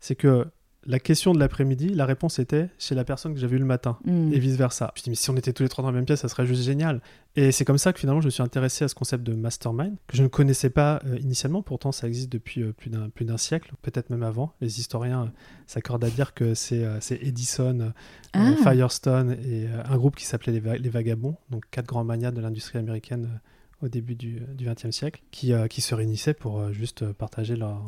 c'est 0.00 0.14
que 0.16 0.46
la 0.84 0.98
question 0.98 1.32
de 1.32 1.38
l'après-midi, 1.38 1.88
la 1.90 2.06
réponse 2.06 2.38
était 2.38 2.68
chez 2.78 2.94
la 2.94 3.04
personne 3.04 3.34
que 3.34 3.40
j'avais 3.40 3.56
eu 3.56 3.60
le 3.60 3.64
matin. 3.64 3.98
Mm. 4.04 4.32
et 4.32 4.38
vice 4.38 4.56
versa. 4.56 4.92
Je 4.96 5.00
me 5.00 5.04
dis, 5.04 5.10
mais 5.10 5.16
si 5.16 5.30
on 5.30 5.36
était 5.36 5.52
tous 5.52 5.62
les 5.62 5.68
trois 5.68 5.82
dans 5.82 5.90
la 5.90 5.96
même 5.96 6.04
pièce, 6.06 6.20
ça 6.20 6.28
serait 6.28 6.46
juste 6.46 6.62
génial. 6.62 7.00
Et 7.36 7.52
c'est 7.52 7.64
comme 7.64 7.78
ça 7.78 7.92
que 7.92 8.00
finalement, 8.00 8.20
je 8.20 8.26
me 8.26 8.30
suis 8.30 8.42
intéressé 8.42 8.84
à 8.84 8.88
ce 8.88 8.94
concept 8.94 9.22
de 9.22 9.32
mastermind, 9.34 9.96
que 10.06 10.16
je 10.16 10.22
ne 10.22 10.28
connaissais 10.28 10.70
pas 10.70 11.00
euh, 11.06 11.18
initialement, 11.18 11.62
pourtant 11.62 11.92
ça 11.92 12.06
existe 12.08 12.30
depuis 12.32 12.62
euh, 12.62 12.72
plus 12.72 13.24
d'un 13.24 13.36
siècle, 13.36 13.72
peut-être 13.82 14.10
même 14.10 14.22
avant. 14.22 14.52
Les 14.60 14.80
historiens 14.80 15.22
euh, 15.22 15.26
s'accordent 15.66 16.04
à 16.04 16.10
dire 16.10 16.34
que 16.34 16.54
c'est 16.54 16.84
Edison, 17.22 17.92
Ah. 18.34 18.54
Firestone 18.62 19.36
et 19.44 19.66
un 19.84 19.96
groupe 19.96 20.16
qui 20.16 20.24
s'appelait 20.26 20.52
les, 20.52 20.60
Va- 20.60 20.76
les 20.78 20.88
Vagabonds, 20.90 21.36
donc 21.50 21.64
quatre 21.70 21.86
grands 21.86 22.04
manias 22.04 22.30
de 22.32 22.40
l'industrie 22.40 22.78
américaine 22.78 23.40
au 23.82 23.88
début 23.88 24.14
du 24.14 24.40
XXe 24.60 24.90
siècle, 24.90 25.22
qui, 25.30 25.52
qui 25.68 25.80
se 25.80 25.94
réunissaient 25.94 26.34
pour 26.34 26.72
juste 26.72 27.12
partager 27.12 27.56
leur, 27.56 27.82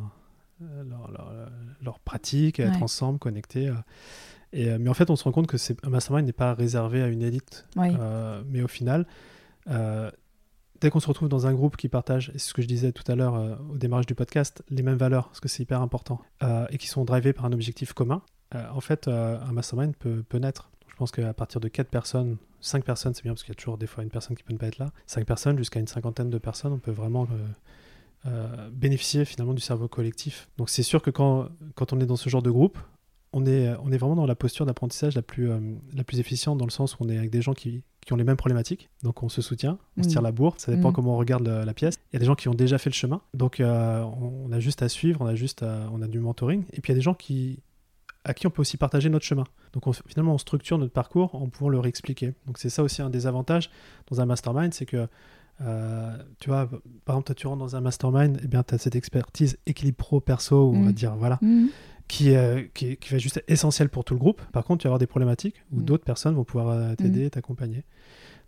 euh, 0.63 0.85
leur, 0.85 1.11
leur, 1.11 1.29
euh, 1.31 1.47
leurs 1.83 1.99
pratiques, 2.01 2.61
être 2.61 2.83
ensemble, 2.83 3.19
connectés. 3.19 3.69
euh. 3.69 3.75
Et, 4.53 4.79
mais 4.79 4.89
en 4.89 4.95
fait, 4.95 5.11
on 5.11 5.17
se 5.17 5.25
rend 5.25 5.33
compte 5.33 5.49
que 5.49 5.57
c'est- 5.59 5.85
un 5.85 5.91
mastermind 5.91 6.25
n'est 6.27 6.33
pas 6.33 6.55
réservé 6.55 7.03
à 7.03 7.09
une 7.09 7.23
élite. 7.23 7.67
Oui. 7.77 7.89
Euh, 7.99 8.43
mais 8.47 8.63
au 8.63 8.69
final, 8.69 9.05
euh, 9.69 10.11
dès 10.81 10.91
qu'on 10.91 11.01
se 11.01 11.09
retrouve 11.09 11.29
dans 11.29 11.47
un 11.49 11.55
groupe 11.55 11.77
qui 11.77 11.89
partage, 11.89 12.29
et 12.35 12.39
c'est 12.39 12.49
ce 12.51 12.55
que 12.55 12.63
je 12.63 12.69
disais 12.69 12.93
tout 12.93 13.11
à 13.11 13.17
l'heure 13.17 13.35
euh, 13.35 13.57
au 13.73 13.79
démarrage 13.79 14.07
du 14.07 14.15
podcast, 14.15 14.63
les 14.71 14.83
mêmes 14.83 14.97
valeurs, 14.99 15.27
parce 15.29 15.41
que 15.41 15.49
c'est 15.49 15.63
hyper 15.65 15.81
important, 15.83 16.21
et 16.71 16.79
qui 16.79 16.87
sont 16.87 17.05
drivés 17.05 17.33
par 17.33 17.47
un 17.47 17.53
objectif 17.53 17.93
commun, 17.95 18.23
en 18.55 18.81
fait, 18.81 19.09
un 19.09 19.51
mastermind 19.53 19.97
peut, 19.97 20.23
peut 20.29 20.39
naître. 20.39 20.71
Je 20.89 20.95
pense 20.95 21.11
qu'à 21.11 21.35
partir 21.35 21.61
de 21.61 21.67
4 21.67 21.89
personnes, 21.89 22.37
5 22.61 22.85
personnes, 22.85 23.13
c'est 23.15 23.25
bien 23.25 23.33
parce 23.33 23.43
qu'il 23.43 23.53
y 23.53 23.57
a 23.57 23.61
toujours 23.61 23.77
des 23.79 23.89
fois 23.89 24.05
une 24.05 24.11
personne 24.11 24.37
qui 24.37 24.45
peut 24.45 24.53
ne 24.53 24.59
pas 24.59 24.69
être 24.69 24.79
là, 24.79 24.93
5 25.07 25.27
personnes 25.27 25.59
jusqu'à 25.59 25.81
une 25.81 25.89
cinquantaine 25.89 26.31
de 26.31 26.39
personnes, 26.39 26.73
on 26.73 26.79
peut 26.79 26.93
vraiment 26.93 27.27
euh, 28.27 28.71
bénéficier 28.73 29.25
finalement 29.25 29.55
du 29.55 29.61
cerveau 29.63 29.89
collectif. 29.89 30.49
Donc 30.57 30.71
c'est 30.71 30.83
sûr 30.83 31.03
que 31.03 31.11
quand, 31.11 31.49
quand 31.75 31.93
on 31.93 32.01
est 32.01 32.07
dans 32.07 32.17
ce 32.17 32.29
genre 32.29 32.43
de 32.43 32.51
groupe, 32.51 32.79
on 33.33 33.47
est, 33.47 33.69
on 33.83 33.91
est 33.91 33.99
vraiment 33.99 34.15
dans 34.17 34.27
la 34.27 34.37
posture 34.37 34.65
d'apprentissage 34.65 35.15
la 35.17 35.23
plus, 35.23 35.51
euh, 35.51 35.59
la 35.95 36.05
plus 36.05 36.21
efficiente 36.21 36.57
dans 36.57 36.65
le 36.67 36.71
sens 36.71 36.95
où 36.95 36.99
on 37.01 37.09
est 37.09 37.19
avec 37.19 37.31
des 37.31 37.43
gens 37.43 37.53
qui, 37.53 37.83
qui 38.07 38.13
ont 38.13 38.17
les 38.17 38.23
mêmes 38.25 38.37
problématiques. 38.37 38.89
Donc 39.03 39.23
on 39.25 39.29
se 39.29 39.43
soutient, 39.43 39.79
on 39.99 40.03
se 40.05 40.09
Mm. 40.09 40.11
tire 40.13 40.23
la 40.23 40.31
bourre, 40.33 40.55
ça 40.59 40.73
dépend 40.75 40.91
Mm. 40.91 40.95
comment 40.95 41.15
on 41.15 41.19
regarde 41.19 41.47
le- 41.47 41.65
la 41.65 41.75
pièce. 41.75 41.97
Il 42.13 42.15
y 42.15 42.17
a 42.17 42.21
des 42.21 42.27
gens 42.27 42.37
qui 42.37 42.49
ont 42.49 42.55
déjà 42.55 42.79
fait 42.79 42.91
le 42.91 42.95
chemin, 42.95 43.21
donc 43.35 43.59
euh, 43.61 44.03
on, 44.03 44.47
on 44.49 44.53
a 44.53 44.61
juste 44.61 44.83
à 44.83 44.89
suivre, 44.89 45.21
on 45.21 45.27
a 45.27 45.35
juste 45.35 45.63
à- 45.65 45.89
on 45.93 46.01
a 46.01 46.07
du 46.07 46.21
mentoring. 46.21 46.63
Et 46.73 46.81
puis 46.81 46.93
il 46.93 46.95
y 46.95 46.97
a 46.97 46.99
des 46.99 47.03
gens 47.03 47.15
qui, 47.15 47.59
à 48.25 48.33
qui 48.35 48.47
on 48.47 48.51
peut 48.51 48.61
aussi 48.63 48.77
partager 48.77 49.09
notre 49.11 49.25
chemin. 49.27 49.45
Donc 49.73 49.87
on- 49.89 49.93
finalement 49.93 50.35
on 50.35 50.39
structure 50.39 50.79
notre 50.79 50.93
parcours 50.93 51.35
en 51.35 51.49
pouvant 51.49 51.69
leur 51.71 51.87
expliquer. 51.87 52.35
Donc 52.47 52.59
c'est 52.59 52.71
ça 52.71 52.83
aussi 52.85 53.03
un 53.03 53.11
des 53.11 53.27
avantages 53.27 53.69
dans 54.11 54.21
un 54.21 54.27
mastermind, 54.27 54.73
c'est 54.73 54.87
que 54.87 55.09
euh, 55.61 56.17
tu 56.41 56.51
vois, 56.51 56.69
par 57.05 57.17
exemple, 57.17 57.27
toi, 57.27 57.35
tu 57.35 57.47
rentres 57.47 57.61
dans 57.61 57.77
un 57.77 57.81
mastermind, 57.81 58.41
et 58.43 58.49
bien, 58.49 58.63
tu 58.63 58.75
as 58.75 58.79
cette 58.79 58.97
expertise 58.97 59.57
équilibre 59.67 59.97
pro-perso, 59.97 60.71
on 60.75 60.83
va 60.83 60.91
Mm. 60.91 60.93
dire, 60.93 61.17
voilà, 61.17 61.39
Mm. 61.43 61.67
qui, 62.09 62.31
est- 62.31 62.71
qui, 62.75 62.97
qui 62.97 63.11
va 63.13 63.19
juste 63.19 63.37
être 63.39 63.49
essentiel 63.51 63.89
pour 63.89 64.05
tout 64.05 64.15
le 64.15 64.21
groupe. 64.21 64.43
Par 64.53 64.65
contre, 64.65 64.83
tu 64.83 64.85
vas 64.87 64.91
avoir 64.91 64.99
des 64.99 65.07
problématiques 65.07 65.63
où 65.73 65.81
Mm. 65.81 65.85
d'autres 65.85 66.05
personnes 66.05 66.35
vont 66.35 66.45
pouvoir 66.45 66.69
euh, 66.69 66.95
t'aider, 66.97 67.31
t'accompagner. 67.31 67.85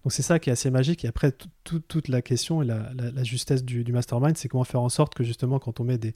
Donc, 0.05 0.13
c'est 0.13 0.23
ça 0.23 0.39
qui 0.39 0.51
est 0.51 0.53
assez 0.53 0.71
magique. 0.71 1.05
Et 1.05 1.09
après, 1.09 1.33
tout- 1.33 1.49
tout- 1.65 1.81
toute 1.81 2.09
la 2.09 2.23
question 2.23 2.63
et 2.63 2.65
la, 2.67 2.93
la- 2.95 3.11
la 3.11 3.25
justesse 3.25 3.65
du, 3.65 3.83
du 3.83 3.93
mastermind, 3.93 4.37
c'est 4.37 4.49
comment 4.49 4.63
faire 4.65 4.81
en 4.83 4.89
sorte 4.89 5.15
que, 5.15 5.25
justement, 5.25 5.59
quand 5.59 5.81
on 5.81 5.85
met 5.85 5.99
des, 5.99 6.15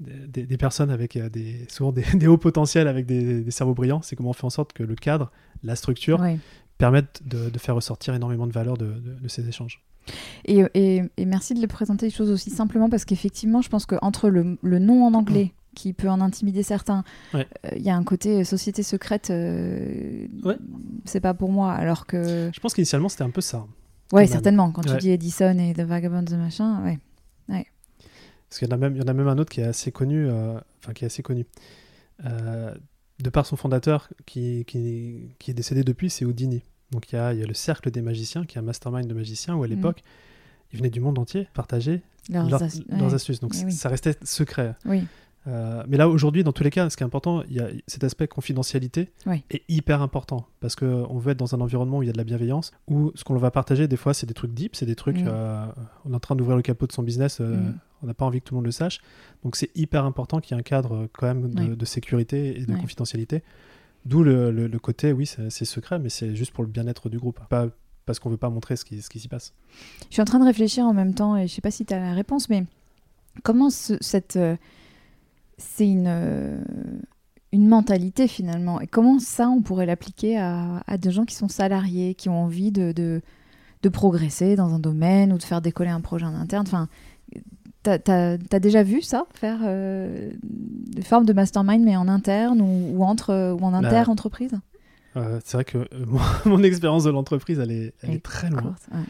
des, 0.00 0.56
personnes 0.56 0.90
avec 0.90 1.16
euh, 1.16 1.28
des, 1.28 1.66
souvent 1.68 1.92
des, 1.92 2.02
des 2.14 2.26
hauts 2.26 2.38
potentiels, 2.38 2.88
avec 2.88 3.04
des, 3.06 3.42
des 3.42 3.50
cerveaux 3.50 3.74
brillants, 3.74 4.00
c'est 4.02 4.16
comment 4.16 4.30
on 4.30 4.32
fait 4.34 4.44
en 4.46 4.50
sorte 4.50 4.72
que 4.72 4.82
le 4.82 4.94
cadre, 4.94 5.30
la 5.62 5.76
structure, 5.76 6.20
Ouais. 6.20 6.38
permettent 6.78 7.20
de, 7.26 7.50
de 7.50 7.58
faire 7.58 7.74
ressortir 7.74 8.14
énormément 8.14 8.46
de 8.46 8.52
valeur 8.52 8.78
de, 8.78 8.86
de- 8.86 9.14
de 9.20 9.28
ces 9.28 9.46
échanges. 9.48 9.82
Et, 10.44 10.62
et- 10.74 11.02
et 11.16 11.24
merci 11.26 11.54
de 11.54 11.60
le 11.60 11.66
présenter 11.66 12.06
les 12.06 12.10
choses 12.12 12.30
aussi 12.30 12.50
simplement 12.50 12.88
parce 12.88 13.04
qu'effectivement, 13.04 13.62
je 13.62 13.68
pense 13.68 13.86
qu'entre 13.86 14.28
le, 14.28 14.58
le 14.62 14.78
nom 14.78 15.04
en 15.04 15.14
anglais 15.14 15.52
qui 15.76 15.92
peut 15.92 16.08
en 16.08 16.20
intimider 16.20 16.62
certains, 16.64 17.04
Ouais. 17.32 17.46
euh, 17.66 17.70
il 17.76 17.82
y 17.82 17.90
a 17.90 17.96
un 17.96 18.02
côté 18.02 18.42
société 18.44 18.82
secrète, 18.82 19.30
euh, 19.30 20.26
Ouais. 20.42 20.56
c'est 21.04 21.20
pas 21.20 21.32
pour 21.34 21.52
moi. 21.52 21.72
Alors 21.72 22.06
que, 22.06 22.50
Je 22.52 22.60
pense 22.60 22.74
qu'initialement, 22.74 23.08
c'était 23.08 23.22
un 23.22 23.30
peu 23.30 23.40
ça. 23.40 23.66
ouais, 24.12 24.26
certainement, 24.26 24.72
quand 24.72 24.84
Ouais. 24.88 24.94
tu 24.96 24.98
dis 25.02 25.10
Edison 25.10 25.56
et 25.58 25.72
The 25.74 25.80
Vagabonds 25.82 26.24
et 26.24 26.36
machin, 26.36 26.82
ouais. 26.84 26.98
Parce 28.48 28.58
qu'il 28.58 28.68
y 28.68 28.72
en 28.72 28.74
a 28.74 28.78
même, 28.78 28.96
il 28.96 28.98
y 28.98 29.04
en 29.04 29.06
a 29.06 29.12
même 29.12 29.28
un 29.28 29.38
autre 29.38 29.50
qui 29.52 29.60
est 29.60 29.64
assez 29.64 29.92
connu, 29.92 30.26
euh, 30.26 30.58
enfin 30.82 30.92
qui 30.92 31.04
est 31.04 31.06
assez 31.06 31.22
connu, 31.22 31.46
euh, 32.24 32.74
de 33.20 33.30
par 33.30 33.46
son 33.46 33.54
fondateur 33.54 34.08
qui, 34.26 34.64
qui, 34.66 35.36
qui 35.38 35.52
est 35.52 35.54
décédé 35.54 35.84
depuis, 35.84 36.10
c'est 36.10 36.24
Houdini. 36.24 36.64
Donc 36.92 37.12
il 37.12 37.16
y, 37.16 37.18
a, 37.18 37.32
il 37.34 37.40
y 37.40 37.42
a 37.42 37.46
le 37.46 37.54
cercle 37.54 37.90
des 37.90 38.02
magiciens, 38.02 38.44
qui 38.44 38.56
est 38.56 38.60
un 38.60 38.64
mastermind 38.64 39.06
de 39.06 39.14
magiciens, 39.14 39.54
où 39.54 39.62
à 39.62 39.68
Mhm. 39.68 39.74
l'époque, 39.74 40.02
ils 40.72 40.78
venaient 40.78 40.90
du 40.90 41.00
monde 41.00 41.18
entier 41.18 41.48
partager 41.54 42.02
Leurs 42.30 42.48
leurs, 42.48 42.62
as- 42.62 42.80
leurs 42.88 43.08
ouais. 43.08 43.14
astuces. 43.14 43.40
Donc 43.40 43.52
Eh 43.60 43.64
oui. 43.66 43.72
ça 43.72 43.88
restait 43.88 44.16
secret. 44.22 44.74
Oui. 44.84 45.02
Euh, 45.46 45.82
mais 45.88 45.96
là, 45.96 46.06
aujourd'hui, 46.08 46.44
dans 46.44 46.52
tous 46.52 46.62
les 46.64 46.70
cas, 46.70 46.90
ce 46.90 46.96
qui 46.98 47.02
est 47.02 47.06
important, 47.06 47.42
il 47.48 47.56
y 47.56 47.60
a 47.60 47.68
cet 47.86 48.04
aspect 48.04 48.28
confidentialité 48.28 49.08
Oui. 49.24 49.42
est 49.50 49.62
hyper 49.70 50.02
important 50.02 50.46
parce 50.60 50.76
qu'on 50.76 51.16
veut 51.18 51.32
être 51.32 51.38
dans 51.38 51.54
un 51.54 51.60
environnement 51.62 51.98
où 51.98 52.02
il 52.02 52.06
y 52.06 52.10
a 52.10 52.12
de 52.12 52.18
la 52.18 52.24
bienveillance, 52.24 52.72
où 52.88 53.10
ce 53.14 53.24
qu'on 53.24 53.34
va 53.36 53.50
partager, 53.50 53.88
des 53.88 53.96
fois, 53.96 54.12
c'est 54.12 54.26
des 54.26 54.34
trucs 54.34 54.52
deep, 54.52 54.76
c'est 54.76 54.84
des 54.84 54.96
trucs. 54.96 55.16
Mm. 55.22 55.28
euh, 55.28 55.66
on 56.04 56.12
est 56.12 56.16
en 56.16 56.20
train 56.20 56.36
d'ouvrir 56.36 56.56
le 56.56 56.62
capot 56.62 56.86
de 56.86 56.92
son 56.92 57.02
business, 57.02 57.40
euh, 57.40 57.56
Mm. 57.56 57.78
on 58.02 58.06
n'a 58.06 58.14
pas 58.14 58.26
envie 58.26 58.40
que 58.40 58.44
tout 58.46 58.54
le 58.54 58.56
monde 58.56 58.66
le 58.66 58.70
sache. 58.72 59.00
Donc, 59.42 59.56
c'est 59.56 59.70
hyper 59.74 60.04
important 60.04 60.40
qu'il 60.40 60.54
y 60.54 60.58
ait 60.58 60.60
un 60.60 60.62
cadre 60.62 61.08
quand 61.14 61.26
même 61.26 61.48
de, 61.54 61.62
Oui. 61.70 61.76
de 61.76 61.84
sécurité 61.86 62.60
et 62.60 62.66
de 62.66 62.72
Oui. 62.74 62.78
confidentialité. 62.80 63.42
D'où 64.06 64.22
le, 64.22 64.50
le- 64.50 64.78
côté, 64.78 65.12
oui, 65.12 65.26
c'est 65.26 65.64
secret, 65.64 65.98
mais 65.98 66.08
c'est 66.08 66.34
juste 66.34 66.52
pour 66.52 66.64
le 66.64 66.70
bien-être 66.70 67.08
du 67.08 67.18
groupe, 67.18 67.38
pas 67.48 67.68
parce 68.06 68.18
qu'on 68.18 68.30
veut 68.30 68.36
pas 68.38 68.50
montrer 68.50 68.76
ce 68.76 68.84
qui, 68.84 69.02
ce 69.02 69.10
qui 69.10 69.20
s'y 69.20 69.28
passe. 69.28 69.52
Je 70.08 70.14
suis 70.14 70.22
en 70.22 70.24
train 70.24 70.40
de 70.40 70.44
réfléchir 70.44 70.84
en 70.84 70.94
même 70.94 71.14
temps 71.14 71.36
et 71.36 71.46
je 71.46 71.54
sais 71.54 71.60
pas 71.60 71.70
si 71.70 71.84
tu 71.84 71.94
as 71.94 72.00
la 72.00 72.14
réponse, 72.14 72.48
mais 72.48 72.64
comment 73.42 73.70
ce- 73.70 73.98
cette. 74.00 74.36
euh, 74.36 74.56
c'est 75.58 75.86
une, 75.88 76.06
euh, 76.08 76.58
une 77.52 77.68
mentalité 77.68 78.26
finalement? 78.26 78.80
Et 78.80 78.86
comment 78.86 79.18
ça, 79.18 79.48
on 79.48 79.60
pourrait 79.60 79.86
l'appliquer 79.86 80.38
à, 80.38 80.82
à 80.86 80.96
des 80.96 81.10
gens 81.12 81.24
qui 81.26 81.34
sont 81.34 81.48
salariés, 81.48 82.14
qui 82.14 82.28
ont 82.30 82.42
envie 82.42 82.72
de, 82.72 82.92
de, 82.92 83.20
de 83.82 83.88
progresser 83.90 84.56
dans 84.56 84.72
un 84.74 84.78
domaine 84.78 85.32
ou 85.32 85.38
de 85.38 85.42
faire 85.42 85.60
décoller 85.60 85.90
un 85.90 86.00
projet 86.00 86.24
en 86.26 86.34
interne? 86.34 86.66
Enfin, 86.66 86.88
t'as 87.82 87.98
as, 88.04 88.60
déjà 88.60 88.82
vu 88.82 89.02
ça 89.02 89.24
Faire 89.34 89.58
euh, 89.62 90.30
des 90.42 91.02
formes 91.02 91.26
de 91.26 91.32
mastermind, 91.32 91.84
mais 91.84 91.96
en 91.96 92.08
interne 92.08 92.60
ou, 92.60 92.98
ou 92.98 93.04
entre, 93.04 93.56
ou 93.58 93.64
en 93.64 93.70
Bah, 93.70 93.78
inter-entreprise? 93.78 94.52
Euh, 95.16 95.40
c'est 95.44 95.56
vrai 95.56 95.64
que 95.64 95.78
euh, 95.78 95.86
mon, 96.06 96.20
mon 96.46 96.62
expérience 96.62 97.04
de 97.04 97.10
l'entreprise, 97.10 97.58
elle 97.58 97.70
est, 97.70 97.94
elle 98.02 98.10
Elle 98.10 98.14
est 98.16 98.22
très 98.22 98.50
loin. 98.50 98.62
Courte, 98.62 98.82
ouais. 98.92 99.00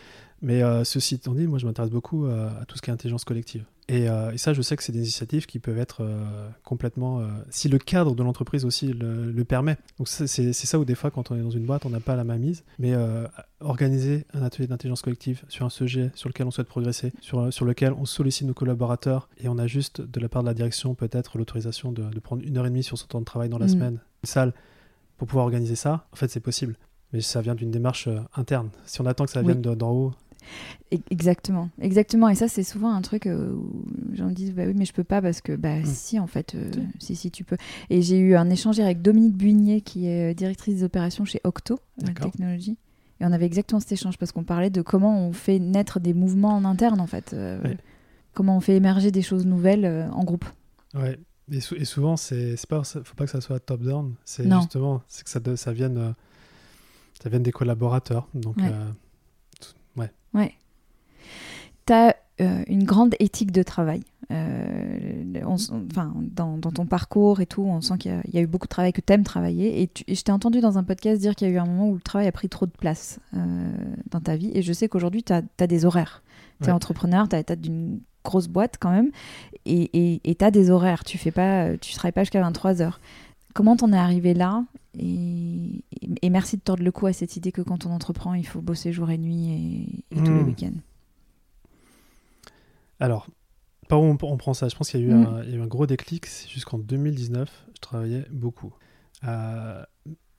Mais 0.42 0.62
euh, 0.62 0.84
ceci 0.84 1.16
étant 1.16 1.34
dit, 1.34 1.46
moi 1.46 1.58
je 1.58 1.66
m'intéresse 1.66 1.90
beaucoup 1.90 2.24
à 2.26 2.64
tout 2.66 2.76
ce 2.76 2.82
qui 2.82 2.88
est 2.88 2.92
intelligence 2.94 3.24
collective. 3.24 3.64
Et, 3.92 4.08
euh, 4.08 4.30
et 4.30 4.38
ça, 4.38 4.52
je 4.52 4.62
sais 4.62 4.76
que 4.76 4.82
c'est 4.82 4.92
des 4.92 5.00
initiatives 5.00 5.46
qui 5.46 5.58
peuvent 5.58 5.78
être 5.78 6.02
euh, 6.02 6.48
complètement. 6.64 7.20
euh, 7.20 7.26
si 7.50 7.68
le 7.68 7.78
cadre 7.78 8.14
de 8.14 8.22
l'entreprise 8.22 8.64
aussi 8.64 8.92
le, 8.92 9.30
le 9.32 9.44
permet. 9.44 9.76
Donc 9.98 10.06
c'est 10.08 10.52
ça 10.52 10.78
où 10.78 10.84
des 10.84 10.94
fois, 10.94 11.10
quand 11.10 11.30
on 11.30 11.36
est 11.36 11.42
dans 11.42 11.50
une 11.50 11.64
boîte, 11.66 11.84
on 11.86 11.90
n'a 11.90 12.00
pas 12.00 12.14
la 12.16 12.24
main 12.24 12.38
mise. 12.38 12.62
Mais 12.78 12.94
organiser 13.60 14.26
un 14.32 14.42
atelier 14.42 14.66
d'intelligence 14.68 15.02
collective 15.02 15.42
sur 15.48 15.66
un 15.66 15.70
sujet 15.70 16.10
sur 16.14 16.28
lequel 16.28 16.46
on 16.46 16.50
souhaite 16.50 16.68
progresser, 16.68 17.12
sur, 17.20 17.52
sur 17.52 17.64
lequel 17.64 17.92
on 17.92 18.04
sollicite 18.06 18.46
nos 18.46 18.54
collaborateurs 18.54 19.28
et 19.42 19.48
on 19.48 19.58
a 19.58 19.66
juste 19.66 20.00
de 20.00 20.20
la 20.20 20.28
part 20.28 20.42
de 20.42 20.48
la 20.48 20.54
direction 20.54 20.94
peut-être 20.94 21.36
l'autorisation 21.36 21.92
de, 21.92 22.04
de 22.04 22.20
prendre 22.20 22.42
une 22.44 22.56
heure 22.56 22.66
et 22.66 22.70
demie 22.70 22.82
sur 22.82 22.96
son 22.96 23.06
temps 23.06 23.20
de 23.20 23.24
travail 23.24 23.48
dans 23.48 23.58
la 23.58 23.66
Mm. 23.66 23.70
semaine, 23.70 23.94
une 24.24 24.28
salle, 24.28 24.54
pour 25.18 25.26
pouvoir 25.28 25.44
organiser 25.44 25.76
ça, 25.76 26.06
en 26.12 26.16
fait 26.16 26.28
c'est 26.28 26.40
possible. 26.40 26.76
Mais 27.12 27.20
ça 27.20 27.40
vient 27.42 27.54
d'une 27.56 27.70
démarche 27.70 28.08
interne. 28.36 28.70
Si 28.84 29.00
on 29.00 29.06
attend 29.06 29.24
que 29.26 29.32
ça 29.32 29.42
vienne 29.42 29.60
de- 29.60 29.74
d'en 29.74 29.90
haut, 29.90 30.12
Exactement, 31.10 31.70
exactement. 31.80 32.28
Et 32.28 32.34
ça, 32.34 32.48
c'est 32.48 32.62
souvent 32.64 32.90
un 32.92 33.00
truc 33.02 33.26
euh, 33.26 33.52
où 33.52 33.84
les 34.10 34.16
gens 34.16 34.26
me 34.26 34.32
disent 34.32 34.52
bah 34.54 34.64
oui, 34.66 34.74
mais 34.76 34.84
je 34.84 34.92
peux 34.92 35.04
pas 35.04 35.22
parce 35.22 35.40
que 35.40 35.54
bah 35.54 35.78
Mm. 35.80 35.84
si 35.86 36.18
en 36.18 36.26
fait, 36.26 36.54
euh, 36.54 36.70
Si. 36.98 37.06
si 37.14 37.16
si 37.16 37.30
tu 37.30 37.44
peux. 37.44 37.56
Et 37.90 38.02
j'ai 38.02 38.18
eu 38.18 38.34
un 38.34 38.50
échange 38.50 38.80
avec 38.80 39.00
Dominique 39.02 39.36
Bugnier 39.36 39.80
qui 39.82 40.06
est 40.06 40.32
euh, 40.32 40.34
directrice 40.34 40.76
des 40.76 40.84
opérations 40.84 41.24
chez 41.24 41.40
Octo. 41.44 41.78
Technologies. 42.20 42.76
Et 43.20 43.24
on 43.26 43.32
avait 43.32 43.46
exactement 43.46 43.80
cet 43.80 43.92
échange 43.92 44.16
parce 44.18 44.32
qu'on 44.32 44.44
parlait 44.44 44.70
de 44.70 44.82
comment 44.82 45.18
on 45.26 45.32
fait 45.32 45.58
naître 45.58 46.00
des 46.00 46.14
mouvements 46.14 46.56
en 46.56 46.64
interne 46.64 47.00
en 47.00 47.06
fait, 47.06 47.32
euh, 47.34 47.62
Ouais. 47.62 47.76
comment 48.34 48.56
on 48.56 48.60
fait 48.60 48.74
émerger 48.76 49.10
des 49.10 49.22
choses 49.22 49.46
nouvelles 49.46 49.84
euh, 49.84 50.10
en 50.10 50.24
groupe. 50.24 50.46
Ouais. 50.94 51.18
Et, 51.52 51.60
sou- 51.60 51.74
et 51.74 51.84
souvent, 51.84 52.16
c'est 52.16 52.54
pas, 52.68 52.82
faut 52.84 53.14
pas 53.16 53.24
que 53.26 53.30
ça 53.30 53.40
soit 53.40 53.60
top 53.60 53.82
down. 53.82 54.14
C'est 54.24 54.48
justement, 54.50 55.02
c'est 55.08 55.24
que 55.24 55.30
ça, 55.30 55.40
de- 55.40 55.56
ça 55.56 55.72
vienne, 55.72 56.14
ça 57.22 57.28
vienne 57.28 57.42
des 57.42 57.52
collaborateurs. 57.52 58.28
Donc, 58.34 58.56
Ouais. 58.56 58.70
Euh, 60.34 60.38
ouais. 60.38 60.54
Tu 61.86 61.92
as 61.92 62.16
une 62.68 62.84
grande 62.84 63.14
éthique 63.20 63.52
de 63.52 63.62
travail. 63.62 64.02
Euh, 64.30 65.42
on 65.44 65.54
enfin, 65.54 66.14
dans, 66.34 66.56
dans 66.56 66.70
ton 66.70 66.86
parcours 66.86 67.40
et 67.40 67.46
tout, 67.46 67.62
on 67.62 67.80
sent 67.80 67.98
qu'il 67.98 68.12
y, 68.12 68.14
a- 68.14 68.22
il 68.28 68.34
y 68.34 68.38
a 68.38 68.40
eu 68.40 68.46
beaucoup 68.46 68.66
de 68.66 68.70
travail, 68.70 68.92
que 68.92 69.00
tu 69.00 69.12
aimes 69.12 69.24
travailler. 69.24 69.82
Et, 69.82 69.88
tu- 69.88 70.04
et 70.06 70.14
je 70.14 70.22
t'ai 70.22 70.32
entendu 70.32 70.60
dans 70.60 70.78
un 70.78 70.84
podcast 70.84 71.20
dire 71.20 71.34
qu'il 71.34 71.48
y 71.48 71.50
a 71.50 71.54
eu 71.54 71.58
un 71.58 71.66
moment 71.66 71.88
où 71.88 71.94
le 71.96 72.00
travail 72.00 72.28
a 72.28 72.32
pris 72.32 72.48
trop 72.48 72.64
de 72.64 72.70
place 72.70 73.18
euh, 73.36 73.72
dans 74.10 74.20
ta 74.20 74.36
vie. 74.36 74.50
Et 74.54 74.62
je 74.62 74.72
sais 74.72 74.88
qu'aujourd'hui, 74.88 75.22
tu 75.22 75.32
as, 75.32 75.66
des 75.66 75.84
horaires. 75.84 76.22
Tu 76.60 76.64
es 76.64 76.68
Ouais. 76.68 76.72
entrepreneur, 76.72 77.28
tu 77.28 77.36
as, 77.36 77.56
d'une 77.56 78.00
grosse 78.24 78.48
boîte 78.48 78.76
quand 78.80 78.90
même. 78.90 79.10
Et 79.66 80.20
tu 80.38 80.44
as 80.44 80.50
des 80.50 80.70
horaires. 80.70 81.04
Tu 81.04 81.18
fais 81.18 81.32
pas, 81.32 81.76
tu 81.78 81.92
travailles 81.94 82.12
pas 82.12 82.22
jusqu'à 82.22 82.40
23 82.40 82.80
heures. 82.82 83.00
Comment 83.54 83.76
t'en 83.76 83.92
es 83.92 83.96
arrivé 83.96 84.34
là 84.34 84.64
et, 84.98 85.84
et 86.22 86.30
merci 86.30 86.56
de 86.56 86.62
tordre 86.62 86.82
le 86.82 86.92
cou 86.92 87.06
à 87.06 87.12
cette 87.12 87.36
idée 87.36 87.52
que 87.52 87.62
quand 87.62 87.86
on 87.86 87.90
entreprend, 87.90 88.34
il 88.34 88.46
faut 88.46 88.60
bosser 88.60 88.92
jour 88.92 89.10
et 89.10 89.18
nuit 89.18 89.48
et, 90.12 90.16
et 90.16 90.22
tous 90.22 90.32
les 90.32 90.42
Mm. 90.42 90.46
week-ends. 90.46 90.78
Alors, 92.98 93.26
par 93.88 94.00
où 94.00 94.04
on, 94.04 94.16
on 94.22 94.36
prend 94.36 94.54
ça? 94.54 94.68
Je 94.68 94.76
pense 94.76 94.90
qu'il 94.90 95.00
y, 95.00 95.04
a 95.04 95.06
eu 95.06 95.14
Mm. 95.14 95.26
un- 95.26 95.42
il 95.44 95.50
y 95.50 95.52
a 95.54 95.56
eu 95.56 95.62
un 95.62 95.66
gros 95.66 95.86
déclic. 95.86 96.26
C'est 96.26 96.48
Jusqu'en 96.48 96.78
2019, 96.78 97.66
je 97.74 97.80
travaillais 97.80 98.24
beaucoup. 98.30 98.72
Euh, 99.24 99.82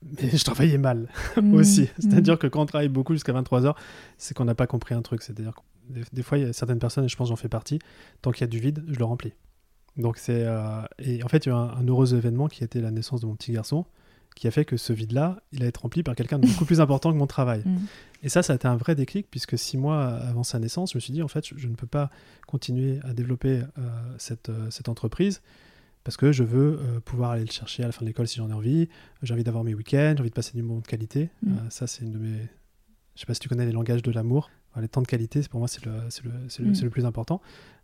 mais 0.04 0.30
je 0.38 0.44
travaillais 0.44 0.78
mal 0.78 1.10
aussi. 1.54 1.82
Mm. 1.84 1.86
C'est-à-dire 2.00 2.40
que 2.40 2.48
quand 2.48 2.62
on 2.62 2.66
travaille 2.66 2.90
beaucoup 2.90 3.14
jusqu'à 3.14 3.34
23h, 3.34 3.76
c'est 4.18 4.36
qu'on 4.36 4.46
n'a 4.46 4.56
pas 4.56 4.68
compris 4.68 4.96
un 4.96 5.02
truc. 5.02 5.22
C'est-à-dire 5.22 5.56
que 5.56 5.94
des, 5.94 6.04
des 6.14 6.24
fois, 6.24 6.38
il 6.38 6.46
y 6.46 6.50
a 6.50 6.54
certaines 6.54 6.80
personnes, 6.80 7.06
et 7.06 7.10
je 7.10 7.16
pense 7.16 7.28
que 7.28 7.30
j'en 7.30 7.36
fais 7.36 7.50
partie, 7.50 7.80
tant 8.22 8.32
qu'il 8.32 8.42
y 8.42 8.44
a 8.46 8.48
du 8.48 8.60
vide, 8.60 8.84
je 8.88 8.98
le 9.00 9.06
remplis. 9.06 9.34
Donc 9.98 10.18
c'est 10.18 10.46
euh, 10.46 10.82
et 11.00 11.24
en 11.24 11.28
fait 11.28 11.46
il 11.46 11.50
y 11.50 11.52
a 11.52 11.56
eu 11.56 11.58
un, 11.58 11.70
un 11.78 11.88
heureux 11.88 12.16
événement 12.16 12.48
qui 12.48 12.64
a 12.64 12.66
été 12.66 12.80
la 12.82 12.92
naissance 12.92 13.22
de 13.22 13.26
mon 13.26 13.36
petit 13.36 13.52
garçon 13.52 13.86
qui 14.36 14.48
a 14.48 14.52
fait 14.52 14.66
que 14.66 14.78
ce 14.78 14.94
vide-là, 14.94 15.42
il 15.52 15.64
a 15.64 15.68
été 15.68 15.80
rempli 15.80 16.04
par 16.04 16.16
quelqu'un 16.16 16.40
de 16.40 16.48
beaucoup 16.48 16.66
plus 16.66 16.82
important 16.82 17.12
que 17.12 17.18
mon 17.18 17.28
travail. 17.28 17.64
Mm. 17.72 17.78
Et 18.24 18.30
ça, 18.30 18.44
ça 18.44 18.54
a 18.54 18.56
été 18.56 18.68
un 18.68 18.76
vrai 18.76 18.96
déclic, 18.96 19.28
puisque 19.32 19.58
six 19.58 19.78
mois 19.78 20.04
avant 20.04 20.44
sa 20.44 20.60
naissance, 20.60 20.92
je 20.92 20.98
me 20.98 21.00
suis 21.00 21.14
dit, 21.14 21.24
en 21.24 21.28
fait, 21.28 21.48
je, 21.48 21.56
je 21.58 21.68
ne 21.68 21.76
peux 21.76 21.88
pas 21.88 22.10
continuer 22.48 23.00
à 23.04 23.14
développer 23.14 23.62
euh, 23.78 23.90
cette, 24.18 24.50
euh, 24.50 24.70
cette 24.70 24.90
entreprise, 24.90 25.42
parce 26.04 26.18
que 26.18 26.32
je 26.32 26.44
veux 26.44 26.80
euh, 26.80 27.00
pouvoir 27.00 27.32
aller 27.32 27.46
le 27.46 27.52
chercher 27.52 27.84
à 27.84 27.88
la 27.88 27.92
fin 27.92 28.02
de 28.02 28.08
l'école 28.08 28.28
si 28.28 28.38
j'en 28.38 28.50
ai 28.50 28.54
envie, 28.54 28.90
j'ai 29.24 29.34
envie 29.34 29.44
d'avoir 29.44 29.64
mes 29.64 29.74
week-ends, 29.74 30.14
j'ai 30.16 30.22
envie 30.22 30.30
de 30.30 30.36
passer 30.36 30.54
du 30.54 30.62
moment 30.62 30.82
de 30.82 30.88
qualité. 30.88 31.30
Mm. 31.44 31.56
Ça, 31.70 31.88
c'est 31.88 32.04
une 32.04 32.12
de 32.12 32.18
mes... 32.18 32.50
Je 33.16 33.22
sais 33.22 33.26
pas 33.26 33.34
si 33.34 33.40
tu 33.40 33.50
connais 33.50 33.66
les 33.66 33.72
langages 33.72 34.04
de 34.04 34.12
l'amour. 34.12 34.50
Enfin, 34.72 34.82
les 34.82 34.88
temps 34.88 35.02
de 35.02 35.08
qualité, 35.08 35.42
pour 35.50 35.60
moi, 35.60 35.68
c'est 35.68 35.86
le, 35.86 35.92
le, 36.24 36.32
Mm. 36.32 36.76
c'est 36.76 36.84
le 36.84 36.90
plus 36.90 37.06
important. 37.06 37.42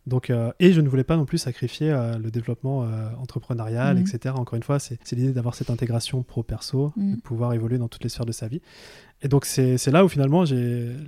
Donc, 0.07 0.29
euh, 0.29 0.51
et 0.59 0.71
je 0.73 0.81
ne 0.81 0.87
voulais 0.89 1.03
pas 1.03 1.17
non 1.17 1.25
plus 1.25 1.37
sacrifier 1.37 1.91
euh, 1.91 2.17
le 2.17 2.31
développement 2.31 2.83
euh, 2.85 3.09
entrepreneurial, 3.19 3.97
Mm. 3.97 3.99
etc. 4.01 4.33
Encore 4.37 4.55
une 4.55 4.63
fois, 4.63 4.79
c'est 4.79 4.97
l'idée 5.11 5.33
d'avoir 5.33 5.53
cette 5.53 5.69
intégration 5.69 6.23
pro-perso, 6.23 6.93
Mm. 6.95 7.15
de 7.17 7.21
pouvoir 7.21 7.53
évoluer 7.53 7.77
dans 7.77 7.89
toutes 7.89 8.03
les 8.03 8.09
sphères 8.09 8.25
de 8.25 8.31
sa 8.31 8.47
vie. 8.47 8.61
Et 9.21 9.27
donc, 9.27 9.45
c'est 9.45 9.85
là 9.91 10.05
où 10.05 10.07
finalement 10.07 10.43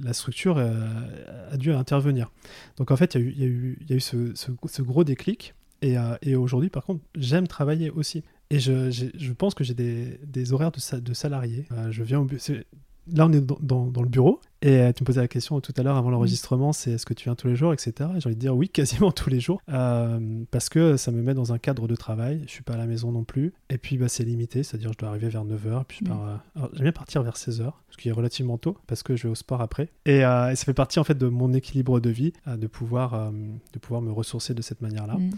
la 0.03 0.13
structure 0.13 0.57
a 0.57 1.57
dû 1.57 1.71
intervenir. 1.71 2.29
Donc, 2.77 2.91
en 2.91 2.95
fait, 2.97 3.15
il 3.15 3.39
y 3.39 3.43
a 3.43 3.47
eu, 3.47 3.77
y 3.87 3.93
y 3.93 3.93
a 3.93 3.99
ce, 3.99 4.33
ce- 4.35 4.51
ce 4.67 4.81
gros 4.81 5.03
déclic. 5.03 5.53
Et, 5.81 5.95
et 6.23 6.35
aujourd'hui, 6.35 6.69
par 6.69 6.83
contre, 6.83 7.01
j'aime 7.15 7.47
travailler 7.47 7.89
aussi. 7.91 8.23
Et 8.49 8.59
je, 8.59 8.89
pense 9.33 9.53
que 9.53 9.63
j'ai 9.63 9.75
des, 9.75 10.19
des 10.25 10.51
horaires 10.53 10.71
de, 10.71 10.79
sa- 10.79 10.99
de. 10.99 11.13
Euh, 11.71 11.91
je 11.91 12.03
viens 12.03 12.19
au 12.19 12.27
Là, 13.13 13.25
on 13.25 13.31
est 13.33 13.41
dans, 13.41 13.57
dans- 13.61 13.85
dans 13.87 14.01
le 14.01 14.07
bureau. 14.09 14.39
Et 14.61 14.81
euh, 14.81 14.91
tu 14.91 15.03
me 15.03 15.05
posais 15.05 15.21
la 15.21 15.27
question 15.29 15.61
tout 15.61 15.71
à 15.77 15.83
l'heure 15.83 15.95
avant 15.95 16.09
l'enregistrement 16.09 16.73
c'est 16.73 16.91
est-ce 16.91 17.05
que 17.05 17.13
tu 17.13 17.23
viens 17.25 17.35
tous 17.35 17.47
les 17.47 17.55
jours, 17.55 17.71
etc. 17.71 17.93
Et 18.15 18.19
j'ai 18.19 18.27
envie 18.27 18.35
de 18.35 18.41
dire 18.41 18.53
oui, 18.55 18.67
quasiment 18.73 19.11
tous 19.11 19.29
les 19.29 19.39
jours. 19.39 19.61
Euh, 19.69 20.43
parce 20.51 20.67
que 20.69 20.97
ça 20.97 21.11
me 21.11 21.21
met 21.21 21.33
dans 21.33 21.53
un 21.53 21.57
cadre 21.57 21.87
de 21.87 21.95
travail. 21.95 22.43
Je 22.45 22.51
suis 22.51 22.63
pas 22.63 22.73
à 22.73 22.77
la 22.77 22.85
maison 22.85 23.11
non 23.11 23.23
plus. 23.23 23.53
Et 23.69 23.77
puis, 23.77 23.97
bah, 23.97 24.09
c'est 24.09 24.23
limité. 24.25 24.63
C'est-à-dire, 24.63 24.91
je 24.93 24.97
dois 24.97 25.09
arriver 25.09 25.29
vers 25.29 25.45
9h. 25.45 25.83
Puis, 25.87 25.99
je 26.03 26.09
pars. 26.09 26.23
euh, 26.27 26.35
alors, 26.57 26.69
j'aime 26.73 26.83
bien 26.83 26.91
partir 26.91 27.23
vers 27.23 27.35
16h, 27.35 27.71
ce 27.89 27.97
qui 27.97 28.09
est 28.09 28.11
relativement 28.11 28.57
tôt, 28.57 28.77
parce 28.87 29.01
que 29.03 29.15
je 29.15 29.23
vais 29.23 29.29
au 29.29 29.35
sport 29.35 29.61
après. 29.61 29.89
Et, 30.05 30.17
et 30.17 30.21
ça 30.55 30.65
fait 30.65 30.73
partie, 30.73 30.99
en 30.99 31.03
fait, 31.05 31.17
de 31.17 31.27
mon 31.27 31.53
équilibre 31.53 31.99
de 32.01 32.09
vie, 32.09 32.33
de, 32.45 32.67
pouvoir, 32.67 33.31
de 33.31 33.79
pouvoir 33.79 34.01
me 34.01 34.11
ressourcer 34.11 34.53
de 34.53 34.61
cette 34.61 34.81
manière-là. 34.81 35.15
Mm. 35.15 35.29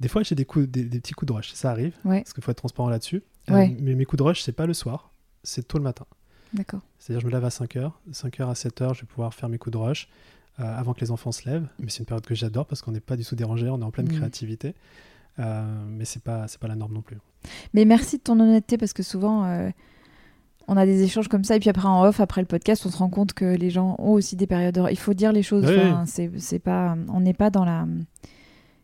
Des 0.00 0.08
fois, 0.08 0.22
j'ai 0.22 0.34
des, 0.34 0.44
coups, 0.46 0.68
des, 0.68 0.84
des 0.84 1.00
petits 1.00 1.12
coups 1.12 1.28
de 1.28 1.32
rush. 1.36 1.52
Ça 1.52 1.70
arrive, 1.70 1.94
Ouais, 2.04 2.20
parce 2.22 2.32
qu'il 2.32 2.42
faut 2.42 2.50
être 2.50 2.58
transparent 2.58 2.88
là-dessus. 2.88 3.22
Ouais. 3.50 3.76
mais 3.78 3.94
mes 3.94 4.04
coups 4.06 4.18
de 4.18 4.22
rush, 4.24 4.40
c'est 4.42 4.52
pas 4.52 4.66
le 4.66 4.72
soir, 4.74 5.12
c'est 5.42 5.68
tôt 5.68 5.76
le 5.78 5.84
matin. 5.84 6.06
D'accord. 6.54 6.80
C'est-à-dire, 6.98 7.20
je 7.20 7.26
me 7.26 7.32
lève 7.32 7.44
à 7.44 7.48
5h. 7.50 7.90
5h 8.12 8.48
à 8.48 8.52
7h, 8.54 8.94
je 8.94 9.00
vais 9.02 9.06
pouvoir 9.06 9.34
faire 9.34 9.48
mes 9.48 9.58
coups 9.58 9.72
de 9.74 9.78
rush 9.78 10.08
euh, 10.60 10.62
avant 10.78 10.94
que 10.94 11.00
les 11.00 11.10
enfants 11.10 11.32
se 11.32 11.48
lèvent. 11.48 11.66
Mais 11.78 11.90
c'est 11.90 11.98
une 12.00 12.06
période 12.06 12.24
que 12.24 12.34
j'adore 12.34 12.66
parce 12.66 12.80
qu'on 12.82 12.92
n'est 12.92 13.00
pas 13.00 13.16
du 13.16 13.24
tout 13.24 13.34
dérangé, 13.36 13.68
on 13.68 13.80
est 13.80 13.84
en 13.84 13.90
pleine 13.90 14.06
Mm. 14.06 14.16
créativité. 14.16 14.74
Euh, 15.40 15.62
mais 15.88 16.04
c'est 16.04 16.22
pas, 16.22 16.46
c'est 16.48 16.60
pas 16.60 16.68
la 16.68 16.76
norme 16.76 16.94
non 16.94 17.02
plus. 17.02 17.18
Mais 17.74 17.84
merci 17.84 18.18
de 18.18 18.22
ton 18.22 18.38
honnêteté 18.40 18.78
parce 18.78 18.92
que 18.92 19.02
souvent 19.02 19.44
euh, 19.44 19.68
on 20.68 20.76
a 20.76 20.86
des 20.86 21.02
échanges 21.02 21.26
comme 21.28 21.42
ça 21.44 21.56
et 21.56 21.60
puis 21.60 21.68
après 21.68 21.86
en 21.88 22.04
off, 22.04 22.20
après 22.20 22.40
le 22.40 22.46
podcast, 22.46 22.86
on 22.86 22.90
se 22.90 22.96
rend 22.96 23.10
compte 23.10 23.32
que 23.32 23.44
les 23.44 23.68
gens 23.70 23.96
ont 23.98 24.12
aussi 24.12 24.36
des 24.36 24.46
périodes. 24.46 24.80
Il 24.90 24.98
faut 24.98 25.12
dire 25.12 25.32
les 25.32 25.42
choses. 25.42 25.64
Oui, 25.66 25.76
enfin, 25.76 26.04
c'est, 26.06 26.30
c'est 26.38 26.60
pas, 26.60 26.96
on 27.08 27.20
n'est 27.20 27.34
pas 27.34 27.50
dans 27.50 27.64
la. 27.64 27.86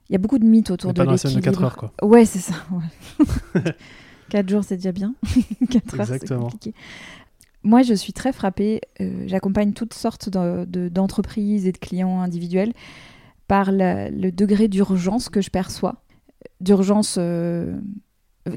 Il 0.09 0.13
y 0.15 0.17
a 0.17 0.19
beaucoup 0.19 0.41
de 0.41 0.45
mythes 0.45 0.71
On 0.73 0.75
autour 0.75 0.89
n'est 0.89 0.95
de 0.95 0.99
pas 0.99 1.05
dans 1.05 1.13
la 1.13 1.19
semaine 1.19 1.35
de 1.37 1.39
l'équilibre. 1.39 1.61
4 1.63 1.65
heures, 1.65 1.77
quoi. 1.77 1.93
Ouais, 2.09 2.25
c'est 2.25 2.41
ça. 2.41 2.55
ouais. 2.73 3.63
4 4.31 4.49
jours, 4.49 4.65
c'est 4.65 4.77
déjà 4.77 4.91
bien. 4.93 5.15
4 5.71 5.75
heures, 6.01 6.07
c'est 6.07 6.15
Exactement. 6.15 6.43
compliqué. 6.51 6.75
Moi, 7.63 7.83
je 7.83 7.95
suis 7.95 8.13
très 8.13 8.33
frappée. 8.33 8.81
euh, 9.01 9.25
j'accompagne 9.27 9.73
toutes 9.73 9.95
sortes 9.95 10.29
de- 10.29 10.65
de- 10.65 10.89
d'entreprises 10.89 11.67
et 11.67 11.73
de 11.73 11.79
clients 11.79 12.21
individuels 12.21 12.73
par 13.49 13.71
le 13.73 14.31
degré 14.31 14.69
d'urgence 14.69 15.29
que 15.29 15.41
je 15.41 15.51
perçois. 15.51 16.03
D'urgence 16.61 17.17
euh, 17.19 17.77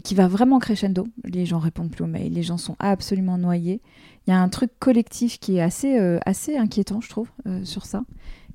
qui 0.03 0.15
va 0.15 0.27
vraiment 0.27 0.59
crescendo. 0.59 1.07
Les 1.25 1.45
gens 1.45 1.59
répondent 1.59 1.91
plus 1.91 2.03
aux 2.03 2.07
mails, 2.07 2.31
les 2.33 2.43
gens 2.43 2.57
sont 2.57 2.75
absolument 2.79 3.37
noyés. 3.37 3.81
Il 4.25 4.29
y 4.29 4.33
a 4.33 4.39
un 4.39 4.47
truc 4.49 4.71
collectif 4.79 5.39
qui 5.39 5.57
est 5.57 5.61
assez, 5.61 5.99
euh, 5.99 6.19
assez 6.25 6.55
inquiétant, 6.55 7.01
je 7.01 7.09
trouve, 7.09 7.27
sur 7.63 7.85
ça. 7.85 8.03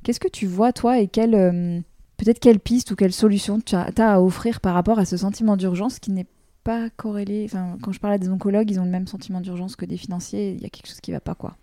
Qu'est-ce 0.02 0.20
que 0.20 0.28
tu 0.28 0.46
vois, 0.46 0.72
toi, 0.72 0.98
et 1.00 1.08
peut-être 1.08 2.38
quelle 2.40 2.60
piste 2.60 2.90
ou 2.92 2.96
quelle 2.96 3.12
solution 3.12 3.60
tu 3.60 3.74
as, 3.74 3.90
as 3.98 4.14
à 4.14 4.20
offrir 4.20 4.60
par 4.60 4.72
rapport 4.74 4.98
à 4.98 5.04
ce 5.04 5.16
sentiment 5.16 5.56
d'urgence 5.56 5.98
qui 5.98 6.10
n'est 6.12 6.26
pas 6.68 6.90
corrélé 6.90 7.44
Enfin, 7.46 7.78
quand 7.82 7.92
je 7.92 7.98
parle 8.00 8.12
à 8.14 8.18
des 8.18 8.28
oncologues, 8.28 8.70
ils 8.70 8.78
ont 8.78 8.84
le 8.84 8.90
même 8.90 9.06
sentiment 9.06 9.40
d'urgence 9.40 9.74
que 9.74 9.86
des 9.86 9.96
financiers. 9.96 10.52
Il 10.52 10.60
y 10.60 10.66
a 10.66 10.68
quelque 10.68 10.86
chose 10.88 11.00
qui 11.00 11.12
va 11.12 11.20
pas, 11.20 11.34
quoi. 11.34 11.56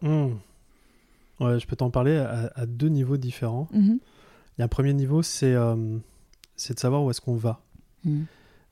Hmm. 0.00 0.30
Ouais, 1.40 1.58
je 1.60 1.66
peux 1.66 1.76
t'en 1.76 1.90
parler 1.90 2.16
à, 2.16 2.50
à 2.54 2.64
deux 2.66 2.88
niveaux 2.88 3.18
différents. 3.18 3.68
Mhm. 3.72 3.98
Il 4.56 4.60
y 4.60 4.62
a 4.62 4.64
un 4.64 4.68
premier 4.68 4.94
niveau, 4.94 5.22
c'est 5.22 5.54
euh, 5.54 5.98
c'est 6.56 6.74
de 6.74 6.80
savoir 6.80 7.02
où 7.04 7.10
est-ce 7.10 7.20
qu'on 7.20 7.34
va. 7.36 7.60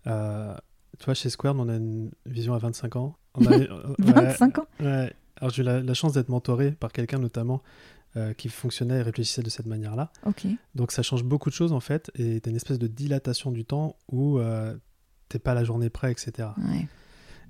Euh, 0.06 0.54
tu 0.98 1.04
vois, 1.04 1.14
chez 1.14 1.28
Square, 1.30 1.54
on 1.58 1.68
a 1.68 1.76
une 1.76 2.10
vision 2.26 2.54
à 2.54 2.58
25 2.58 2.96
ans. 2.96 3.14
On 3.34 3.44
a- 3.46 3.52
euh, 3.58 3.94
ouais, 3.98 4.12
25 4.12 4.58
ans 4.60 4.66
ouais. 4.80 5.12
Alors, 5.36 5.50
j'ai 5.50 5.62
eu 5.62 5.64
la, 5.66 5.80
la 5.80 5.94
chance 5.94 6.14
d'être 6.14 6.28
mentoré 6.30 6.72
par 6.72 6.92
quelqu'un, 6.92 7.18
notamment, 7.18 7.62
euh, 8.16 8.32
qui 8.32 8.48
fonctionnait 8.48 8.98
et 8.98 9.02
réfléchissait 9.02 9.42
de 9.42 9.50
cette 9.50 9.66
manière-là. 9.66 10.10
Ok. 10.26 10.46
Donc, 10.74 10.92
ça 10.92 11.02
change 11.02 11.24
beaucoup 11.24 11.48
de 11.50 11.54
choses, 11.54 11.72
en 11.72 11.80
fait, 11.80 12.10
et 12.16 12.40
t'as 12.40 12.50
une 12.50 12.56
espèce 12.56 12.78
de 12.78 12.86
dilatation 12.88 13.50
du 13.52 13.64
temps 13.64 13.96
où 14.10 14.38
euh, 14.38 14.74
t'es 15.28 15.38
pas 15.38 15.52
à 15.52 15.54
la 15.54 15.64
journée 15.64 15.90
près, 15.90 16.10
etc. 16.12 16.48
Ouais. 16.58 16.86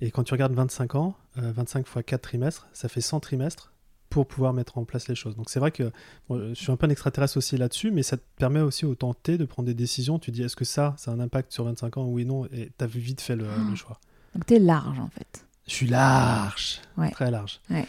Et 0.01 0.11
quand 0.11 0.23
tu 0.25 0.33
regardes 0.35 0.53
25 0.55 0.95
ans, 0.95 1.15
euh, 1.39 1.53
25 1.53 1.87
fois 1.87 2.03
4 2.03 2.21
trimestres, 2.23 2.69
ça 2.73 2.89
fait 2.89 3.01
100 3.01 3.21
trimestres 3.21 3.73
pour 4.11 4.27
pouvoir 4.27 4.53
mettre 4.55 4.79
en 4.79 4.85
place 4.85 5.07
les 5.09 5.15
choses. 5.15 5.37
Donc 5.37 5.51
c'est 5.51 5.61
vrai 5.61 5.71
que 5.71 5.91
bon, 6.29 6.49
je 6.51 6.55
suis 6.55 6.73
un 6.73 6.77
peu 6.77 6.87
un 6.87 6.91
extraterrestre 6.91 7.37
aussi 7.37 7.57
là-dessus, 7.59 7.91
mais 7.91 8.03
ça 8.03 8.17
te 8.17 8.23
permet 8.37 8.61
aussi 8.61 8.87
au 8.87 8.95
temps 8.95 9.13
T 9.13 9.37
de 9.39 9.45
prendre 9.45 9.67
des 9.67 9.75
décisions. 9.75 10.19
Tu 10.19 10.31
dis 10.31 10.43
est-ce 10.43 10.57
que 10.57 10.65
ça, 10.65 10.95
ça 10.97 11.11
a 11.11 11.15
un 11.15 11.21
impact 11.21 11.53
sur 11.53 11.65
25 11.65 11.97
ans? 11.99 12.05
Oui, 12.07 12.25
non, 12.25 12.47
et 12.47 12.71
tu 12.79 12.85
as 12.85 12.87
vite 12.87 13.21
fait 13.21 13.37
le, 13.37 13.47
Ah. 13.49 13.61
le 13.69 13.75
choix. 13.77 13.99
Donc 14.35 14.47
t'es 14.47 14.59
large, 14.59 14.99
en 15.01 15.09
fait. 15.09 15.45
Je 15.67 15.73
suis 15.75 15.87
large, 15.89 16.81
Ouais. 16.97 17.11
très 17.11 17.31
large. 17.31 17.61
Ouais. 17.71 17.87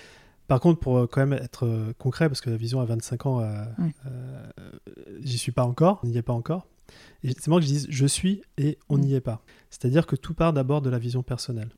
Par 0.47 0.59
contre, 0.59 0.79
pour 0.79 0.97
euh, 0.97 1.07
quand 1.07 1.25
même 1.25 1.33
être 1.41 1.65
euh, 1.67 1.93
concret, 1.99 2.27
parce 2.27 2.41
que 2.41 2.49
la 2.49 2.57
vision 2.57 2.81
à 2.81 2.85
25 2.85 3.25
ans, 3.27 3.39
euh, 3.41 3.63
euh, 4.07 4.51
j'y 5.21 5.37
suis 5.37 5.51
pas 5.51 5.63
encore, 5.63 6.03
n'y 6.05 6.17
est 6.17 6.21
pas 6.23 6.33
encore. 6.33 6.65
Et 7.23 7.31
C'est 7.31 7.47
moi 7.49 7.59
que 7.59 7.65
je 7.65 7.71
dis 7.71 7.85
je 7.89 8.05
suis 8.05 8.41
et 8.57 8.77
on 8.89 8.97
Mm. 8.97 9.01
n'y 9.01 9.13
est 9.15 9.21
pas. 9.21 9.41
C'est-à-dire 9.69 10.05
que 10.07 10.15
tout 10.15 10.33
part 10.33 10.53
d'abord 10.53 10.81
de 10.81 10.89
la 10.89 10.99
vision 10.99 11.23
personnelle. 11.23 11.69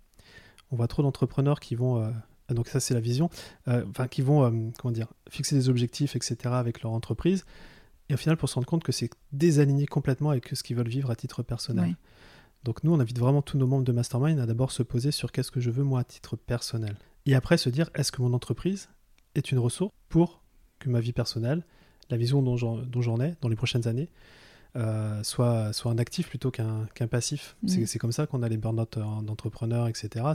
On 0.72 0.76
voit 0.76 0.88
trop 0.88 1.04
d'entrepreneurs 1.04 1.60
qui 1.60 1.76
vont, 1.76 2.02
euh, 2.02 2.12
donc 2.50 2.68
ça 2.68 2.80
c'est 2.80 2.94
la 2.94 3.00
vision, 3.02 3.30
euh, 3.68 3.84
enfin 3.90 4.08
qui 4.08 4.22
vont, 4.22 4.44
euh, 4.46 4.70
comment 4.80 4.92
dire, 4.92 5.08
fixer 5.30 5.56
des 5.56 5.68
objectifs, 5.70 6.16
etc. 6.16 6.38
avec 6.46 6.82
leur 6.82 6.94
entreprise, 6.94 7.46
et 8.10 8.14
au 8.14 8.18
final 8.18 8.38
pour 8.38 8.48
se 8.50 8.56
rendre 8.56 8.68
compte 8.68 8.84
que 8.84 8.92
c'est 8.92 9.10
désaligné 9.34 9.86
complètement 9.86 10.30
avec 10.30 10.48
ce 10.54 10.64
qu'ils 10.64 10.76
veulent 10.78 10.88
vivre 10.88 11.12
à 11.12 11.16
titre 11.16 11.44
personnel. 11.44 11.96
Donc 12.64 12.84
nous, 12.84 12.94
on 12.94 13.00
invite 13.00 13.18
vraiment 13.18 13.42
tous 13.42 13.58
nos 13.58 13.66
membres 13.68 13.84
de 13.84 13.92
Mastermind 13.92 14.40
à 14.40 14.46
d'abord 14.46 14.72
se 14.72 14.84
poser 14.84 15.12
sur 15.12 15.32
qu'est-ce 15.32 15.50
que 15.52 15.60
je 15.60 15.72
veux 15.72 15.84
moi 15.84 16.02
à 16.02 16.04
titre 16.04 16.36
personnel. 16.36 16.96
Et 17.26 17.34
après 17.36 17.58
se 17.58 17.70
dire, 17.70 17.90
est-ce 17.96 18.12
que 18.12 18.22
mon 18.22 18.34
entreprise 18.34 18.90
est 19.36 19.52
une 19.52 19.58
ressource 19.60 19.92
pour 20.10 20.42
que 20.80 20.90
ma 20.90 21.00
vie 21.00 21.12
personnelle, 21.14 21.66
la 22.10 22.18
vision 22.18 22.42
dont 22.44 22.58
j'en 22.58 23.20
ai 23.22 23.34
dans 23.42 23.50
les 23.50 23.56
prochaines 23.56 23.88
années, 23.88 24.10
euh, 24.76 25.22
soit, 25.24 25.74
soit 25.74 25.92
un 25.92 25.98
actif 25.98 26.30
plutôt 26.30 26.52
qu'un 26.52 26.88
passif. 27.10 27.56
Mhm. 27.64 27.86
C'est- 27.86 28.00
comme 28.00 28.12
ça 28.12 28.26
qu'on 28.28 28.42
a 28.44 28.50
les 28.50 28.58
burn-out 28.58 28.98
euh, 28.98 29.04
d'entrepreneurs, 29.24 29.88
etc. 29.88 30.26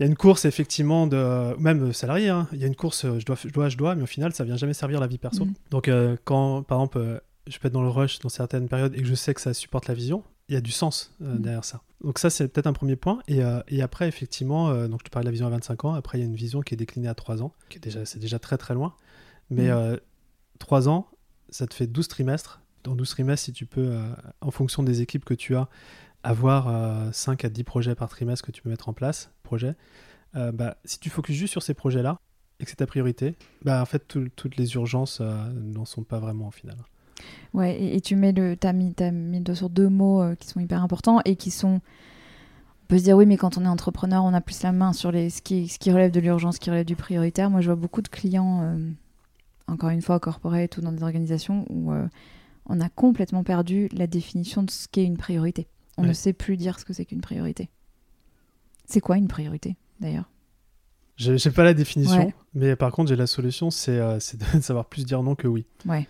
Il 0.00 0.02
y 0.02 0.04
a 0.04 0.06
une 0.06 0.16
course 0.16 0.44
effectivement 0.44 1.06
de 1.06 1.54
même 1.58 1.92
salarié. 1.92 2.28
hein. 2.28 2.48
Il 2.52 2.58
y 2.58 2.64
a 2.64 2.66
une 2.66 2.74
course, 2.76 3.04
euh, 3.04 3.18
je 3.20 3.24
dois, 3.24 3.36
je 3.42 3.48
dois, 3.48 3.68
je 3.68 3.76
dois, 3.76 3.94
mais 3.94 4.02
au 4.02 4.06
final, 4.06 4.34
ça 4.34 4.44
vient 4.44 4.56
jamais 4.56 4.74
servir 4.74 5.00
la 5.00 5.06
vie 5.06 5.18
perso. 5.18 5.44
Mhm. 5.44 5.54
Donc 5.70 5.88
euh, 5.88 6.16
quand, 6.24 6.62
par 6.64 6.78
exemple, 6.78 7.22
je 7.46 7.58
peux 7.58 7.68
être 7.68 7.74
dans 7.74 7.82
le 7.82 7.88
rush 7.90 8.18
dans 8.20 8.28
certaines 8.28 8.68
périodes 8.68 8.94
et 8.94 8.98
que 9.02 9.06
je 9.06 9.14
sais 9.14 9.34
que 9.34 9.40
ça 9.40 9.54
supporte 9.54 9.86
la 9.86 9.94
vision, 9.94 10.22
il 10.48 10.54
y 10.54 10.58
a 10.58 10.60
du 10.60 10.72
sens 10.72 11.14
euh, 11.22 11.36
derrière 11.38 11.64
ça. 11.64 11.80
Donc 12.02 12.18
ça, 12.18 12.28
c'est 12.28 12.48
peut-être 12.48 12.66
un 12.66 12.72
premier 12.74 12.96
point. 12.96 13.20
Et, 13.28 13.42
euh, 13.42 13.60
et 13.68 13.80
après, 13.82 14.08
effectivement, 14.08 14.68
euh, 14.68 14.88
donc 14.88 15.00
je 15.00 15.04
te 15.04 15.10
parlais 15.10 15.24
de 15.24 15.28
la 15.28 15.32
vision 15.32 15.46
à 15.46 15.50
25 15.50 15.84
ans. 15.86 15.94
Après, 15.94 16.18
il 16.18 16.20
y 16.20 16.24
a 16.24 16.26
une 16.26 16.34
vision 16.34 16.60
qui 16.60 16.74
est 16.74 16.76
déclinée 16.76 17.08
à 17.08 17.14
3 17.14 17.42
ans, 17.42 17.52
qui 17.70 17.78
est 17.78 17.80
déjà, 17.80 18.04
c'est 18.04 18.18
déjà 18.18 18.38
très 18.38 18.58
très 18.58 18.74
loin. 18.74 18.94
Mais 19.48 19.70
euh, 19.70 19.96
3 20.58 20.88
ans, 20.88 21.06
ça 21.50 21.66
te 21.66 21.72
fait 21.74 21.86
12 21.86 22.08
trimestres. 22.08 22.60
Dans 22.84 22.94
12 22.94 23.08
trimestres, 23.08 23.46
si 23.46 23.52
tu 23.52 23.64
peux, 23.66 23.80
euh, 23.92 24.12
en 24.42 24.50
fonction 24.50 24.82
des 24.82 25.00
équipes 25.00 25.24
que 25.24 25.32
tu 25.34 25.56
as, 25.56 25.68
avoir 26.22 26.68
euh, 26.68 27.10
5 27.12 27.44
à 27.44 27.48
10 27.48 27.64
projets 27.64 27.94
par 27.94 28.08
trimestre 28.10 28.44
que 28.46 28.52
tu 28.52 28.62
peux 28.62 28.68
mettre 28.68 28.88
en 28.90 28.92
place, 28.92 29.30
projet, 29.42 29.74
euh, 30.36 30.52
bah, 30.52 30.76
si 30.84 30.98
tu 31.00 31.08
focuses 31.10 31.36
juste 31.36 31.52
sur 31.52 31.62
ces 31.62 31.72
projets-là 31.74 32.18
et 32.60 32.64
que 32.64 32.70
c'est 32.70 32.76
ta 32.76 32.86
priorité, 32.86 33.36
bah, 33.62 33.80
en 33.80 33.86
fait, 33.86 34.06
tout- 34.06 34.28
toutes 34.36 34.56
les 34.56 34.74
urgences 34.74 35.18
euh, 35.22 35.34
n'en 35.52 35.86
sont 35.86 36.02
pas 36.02 36.18
vraiment 36.18 36.48
au 36.48 36.50
final. 36.50 36.76
Ouais, 37.54 37.80
et, 37.82 38.00
tu 38.00 38.16
mets 38.16 38.32
le, 38.32 38.54
t'as 38.56 38.72
mis, 38.72 38.92
t'as 38.92 39.10
mis 39.10 39.42
sur 39.54 39.70
deux 39.70 39.88
mots 39.88 40.22
qui 40.38 40.48
sont 40.48 40.60
hyper 40.60 40.82
importants 40.82 41.20
et 41.24 41.36
qui 41.36 41.50
sont. 41.50 41.80
On 42.82 42.86
peut 42.88 42.98
se 42.98 43.04
dire 43.04 43.16
oui, 43.16 43.24
mais 43.24 43.36
quand 43.38 43.56
on 43.56 43.64
est 43.64 43.68
entrepreneur, 43.68 44.24
on 44.24 44.34
a 44.34 44.40
plus 44.42 44.62
la 44.62 44.72
main 44.72 44.92
sur 44.92 45.10
les, 45.10 45.30
ce, 45.30 45.40
qui, 45.40 45.68
ce 45.68 45.78
qui 45.78 45.90
relève 45.90 46.10
de 46.10 46.20
l'urgence, 46.20 46.56
ce 46.56 46.60
qui 46.60 46.70
relève 46.70 46.84
du 46.84 46.96
prioritaire. 46.96 47.48
Moi, 47.50 47.60
je 47.60 47.66
vois 47.66 47.76
beaucoup 47.76 48.02
de 48.02 48.08
clients, 48.08 48.76
encore 49.68 49.90
une 49.90 50.02
fois, 50.02 50.18
corporate 50.20 50.76
ou 50.76 50.80
dans 50.80 50.92
des 50.92 51.02
organisations 51.04 51.64
où 51.70 51.92
on 52.66 52.80
a 52.80 52.88
complètement 52.88 53.44
perdu 53.44 53.88
la 53.92 54.06
définition 54.06 54.62
de 54.62 54.70
ce 54.70 54.88
qu'est 54.88 55.04
une 55.04 55.16
priorité. 55.16 55.66
On 55.98 56.02
Ouais. 56.02 56.08
ne 56.08 56.12
sait 56.14 56.32
plus 56.32 56.56
dire 56.56 56.78
ce 56.80 56.84
que 56.84 56.92
c'est 56.92 57.04
qu'une 57.04 57.20
priorité. 57.20 57.68
C'est 58.86 59.00
quoi 59.00 59.16
une 59.16 59.28
priorité, 59.28 59.76
d'ailleurs? 60.00 60.28
J'ai 61.16 61.38
pas 61.50 61.62
la 61.62 61.74
définition, 61.74 62.26
Ouais. 62.26 62.34
mais 62.54 62.74
par 62.74 62.90
contre, 62.90 63.08
j'ai 63.08 63.16
la 63.16 63.28
solution, 63.28 63.70
c'est 63.70 63.98
euh, 64.00 64.16
de 64.16 64.20
savoir 64.62 64.86
plus 64.86 65.04
dire 65.04 65.22
non 65.22 65.36
que 65.36 65.46
oui. 65.46 65.64
Ouais. 65.86 66.08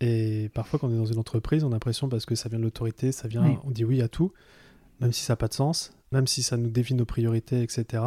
Et 0.00 0.50
parfois, 0.52 0.78
quand 0.78 0.88
on 0.88 0.92
est 0.94 0.98
dans 0.98 1.06
une 1.06 1.18
entreprise, 1.18 1.64
on 1.64 1.68
a 1.68 1.72
l'impression, 1.72 2.08
parce 2.10 2.26
que 2.26 2.34
ça 2.34 2.50
vient 2.50 2.58
de 2.58 2.64
l'autorité, 2.64 3.12
ça 3.12 3.28
vient, 3.28 3.58
on 3.64 3.70
dit 3.70 3.84
oui 3.84 4.02
à 4.02 4.08
tout, 4.08 4.32
même 5.00 5.12
si 5.12 5.22
ça 5.24 5.32
n'a 5.32 5.36
pas 5.38 5.48
de 5.48 5.54
sens, 5.54 5.94
même 6.12 6.26
si 6.26 6.42
ça 6.42 6.58
nous 6.58 6.68
dévie 6.68 6.92
nos 6.94 7.06
priorités, 7.06 7.62
etc. 7.62 8.02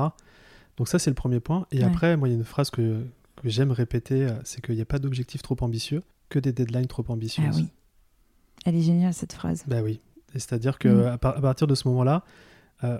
Donc 0.77 0.87
ça, 0.87 0.99
c'est 0.99 1.09
le 1.09 1.15
premier 1.15 1.39
point. 1.39 1.65
Et 1.71 1.79
Ouais. 1.79 1.83
après, 1.85 2.15
moi, 2.15 2.27
il 2.27 2.31
y 2.31 2.35
a 2.35 2.37
une 2.37 2.45
phrase 2.45 2.69
que, 2.69 3.03
que 3.41 3.49
j'aime 3.49 3.71
répéter, 3.71 4.25
euh, 4.27 4.33
c'est 4.43 4.63
qu'il 4.63 4.75
n'y 4.75 4.81
a 4.81 4.85
pas 4.85 4.99
d'objectif 4.99 5.41
trop 5.41 5.57
ambitieux, 5.61 6.03
que 6.29 6.39
des 6.39 6.53
deadlines 6.53 6.87
trop 6.87 7.03
ambitieuses. 7.09 7.45
Ah 7.49 7.55
oui. 7.55 7.67
Elle 8.65 8.75
est 8.75 8.81
géniale, 8.81 9.13
cette 9.13 9.33
phrase. 9.33 9.63
Bah 9.67 9.81
oui. 9.81 9.99
C'est-à-dire 10.33 10.77
que 10.77 10.87
Mm. 10.89 11.07
à, 11.07 11.17
par- 11.17 11.37
à 11.37 11.41
partir 11.41 11.65
de 11.67 11.75
ce 11.75 11.87
moment-là, 11.87 12.23
euh, 12.83 12.99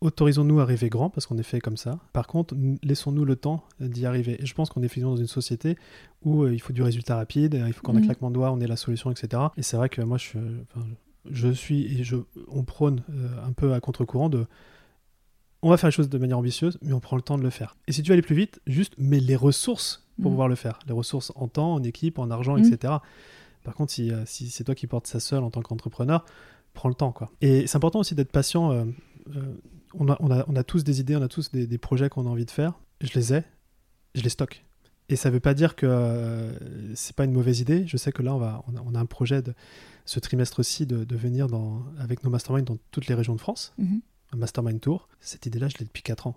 autorisons-nous 0.00 0.60
à 0.60 0.64
rêver 0.64 0.88
grand 0.88 1.08
parce 1.08 1.26
qu'on 1.26 1.38
est 1.38 1.42
fait 1.44 1.60
comme 1.60 1.76
ça. 1.76 1.98
Par 2.12 2.26
contre, 2.26 2.54
laissons-nous 2.82 3.24
le 3.24 3.36
temps 3.36 3.64
d'y 3.80 4.06
arriver. 4.06 4.42
Et 4.42 4.46
je 4.46 4.54
pense 4.54 4.68
qu'on 4.70 4.82
est 4.82 4.86
effectivement 4.86 5.10
dans 5.12 5.16
une 5.16 5.26
société 5.26 5.76
où 6.22 6.42
euh, 6.42 6.52
il 6.52 6.58
faut 6.60 6.72
du 6.72 6.82
résultat 6.82 7.16
rapide, 7.16 7.54
euh, 7.54 7.66
il 7.68 7.72
faut 7.72 7.82
qu'en 7.82 7.94
un 7.96 8.00
Mm. 8.00 8.04
claquement 8.06 8.28
de 8.30 8.34
doigts, 8.34 8.50
on 8.50 8.60
ait 8.60 8.66
la 8.66 8.76
solution, 8.76 9.10
etc. 9.10 9.42
Et 9.56 9.62
c'est 9.62 9.76
vrai 9.76 9.88
que 9.88 10.02
moi, 10.02 10.18
je, 10.18 10.24
suis, 10.24 10.38
enfin, 10.74 10.86
je 11.30 11.48
suis 11.48 11.84
et 12.00 12.04
je, 12.04 12.16
on 12.48 12.64
prône 12.64 13.02
euh, 13.10 13.46
un 13.46 13.52
peu 13.52 13.72
à 13.72 13.80
contre-courant 13.80 14.28
de. 14.28 14.46
On 15.62 15.70
va 15.70 15.78
faire 15.78 15.88
les 15.88 15.92
choses 15.94 16.10
de 16.10 16.18
manière 16.18 16.36
ambitieuse, 16.38 16.76
mais 16.82 16.92
on 16.92 17.00
prend 17.00 17.16
le 17.16 17.22
temps 17.22 17.38
de 17.38 17.42
le 17.42 17.48
faire. 17.50 17.74
Et 17.88 17.92
si 17.92 18.02
tu 18.02 18.08
veux 18.08 18.12
aller 18.12 18.20
plus 18.22 18.34
vite, 18.36 18.60
juste 18.66 18.94
mets 18.98 19.20
les 19.20 19.36
ressources 19.36 20.03
pour 20.20 20.30
Mm. 20.30 20.34
pouvoir 20.34 20.48
le 20.48 20.54
faire. 20.54 20.78
Les 20.86 20.92
ressources 20.92 21.32
en 21.36 21.48
temps, 21.48 21.74
en 21.74 21.82
équipe, 21.82 22.18
en 22.18 22.30
argent, 22.30 22.56
Mm. 22.56 22.64
etc. 22.64 22.94
Par 23.62 23.74
contre, 23.74 23.92
si, 23.92 24.10
euh, 24.12 24.22
si 24.26 24.50
c'est 24.50 24.64
toi 24.64 24.74
qui 24.74 24.86
portes 24.86 25.06
ça 25.06 25.20
seul 25.20 25.42
en 25.42 25.50
tant 25.50 25.62
qu'entrepreneur, 25.62 26.24
prends 26.74 26.88
le 26.88 26.94
temps. 26.94 27.12
Quoi. 27.12 27.30
Et 27.40 27.66
c'est 27.66 27.76
important 27.76 28.00
aussi 28.00 28.14
d'être 28.14 28.32
patient. 28.32 28.72
euh, 28.72 28.84
euh, 29.36 29.54
on, 29.94 30.08
a, 30.08 30.16
on, 30.20 30.30
a, 30.30 30.44
on 30.48 30.56
a 30.56 30.64
tous 30.64 30.84
des 30.84 31.00
idées, 31.00 31.16
on 31.16 31.22
a 31.22 31.28
tous 31.28 31.50
des, 31.52 31.66
des 31.66 31.78
projets 31.78 32.08
qu'on 32.08 32.26
a 32.26 32.28
envie 32.30 32.44
de 32.44 32.50
faire. 32.50 32.74
Je 33.00 33.12
les 33.14 33.32
ai, 33.34 33.42
je 34.14 34.22
les 34.22 34.28
stocke. 34.28 34.64
Et 35.08 35.16
ça 35.16 35.28
ne 35.28 35.34
veut 35.34 35.40
pas 35.40 35.54
dire 35.54 35.76
que 35.76 35.86
euh, 35.86 36.52
c'est 36.94 37.14
pas 37.14 37.24
une 37.24 37.32
mauvaise 37.32 37.60
idée. 37.60 37.86
Je 37.86 37.96
sais 37.96 38.10
que 38.12 38.22
là, 38.22 38.34
on, 38.34 38.38
va, 38.38 38.62
on, 38.68 38.76
a, 38.76 38.82
on 38.86 38.94
a 38.94 38.98
un 38.98 39.06
projet 39.06 39.40
de 39.42 39.54
ce 40.06 40.18
trimestre-ci 40.20 40.86
de, 40.86 41.04
de 41.04 41.16
venir 41.16 41.46
dans, 41.46 41.82
avec 41.98 42.24
nos 42.24 42.30
masterminds 42.30 42.64
dans 42.64 42.78
toutes 42.90 43.06
les 43.06 43.14
régions 43.14 43.34
de 43.34 43.40
France, 43.40 43.72
Mhm. 43.78 44.00
un 44.32 44.36
mastermind 44.36 44.80
tour. 44.80 45.08
Cette 45.20 45.46
idée-là, 45.46 45.68
je 45.68 45.76
l'ai 45.78 45.84
depuis 45.84 46.02
4 46.02 46.26
ans. 46.26 46.36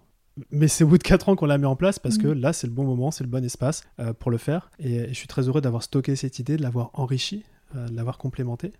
Mais 0.51 0.67
c'est 0.67 0.83
au 0.83 0.87
bout 0.87 0.97
de 0.97 1.03
4 1.03 1.29
ans 1.29 1.35
qu'on 1.35 1.45
la 1.47 1.57
met 1.57 1.65
en 1.67 1.75
place 1.75 1.99
parce 1.99 2.17
que 2.17 2.27
Mhm. 2.27 2.39
là, 2.39 2.53
c'est 2.53 2.67
le 2.67 2.73
bon 2.73 2.83
moment, 2.85 3.11
c'est 3.11 3.23
le 3.23 3.29
bon 3.29 3.43
espace 3.43 3.83
euh, 3.99 4.13
pour 4.13 4.29
le 4.31 4.37
faire. 4.37 4.69
Et, 4.79 4.95
et 4.95 5.07
je 5.09 5.13
suis 5.13 5.27
très 5.27 5.47
heureux 5.47 5.61
d'avoir 5.61 5.83
stocké 5.83 6.15
cette 6.15 6.39
idée, 6.39 6.57
de 6.57 6.61
l'avoir 6.61 6.91
enrichie, 6.93 7.43
euh, 7.75 7.87
de 7.87 7.95
l'avoir 7.95 8.17
complémentée 8.17 8.73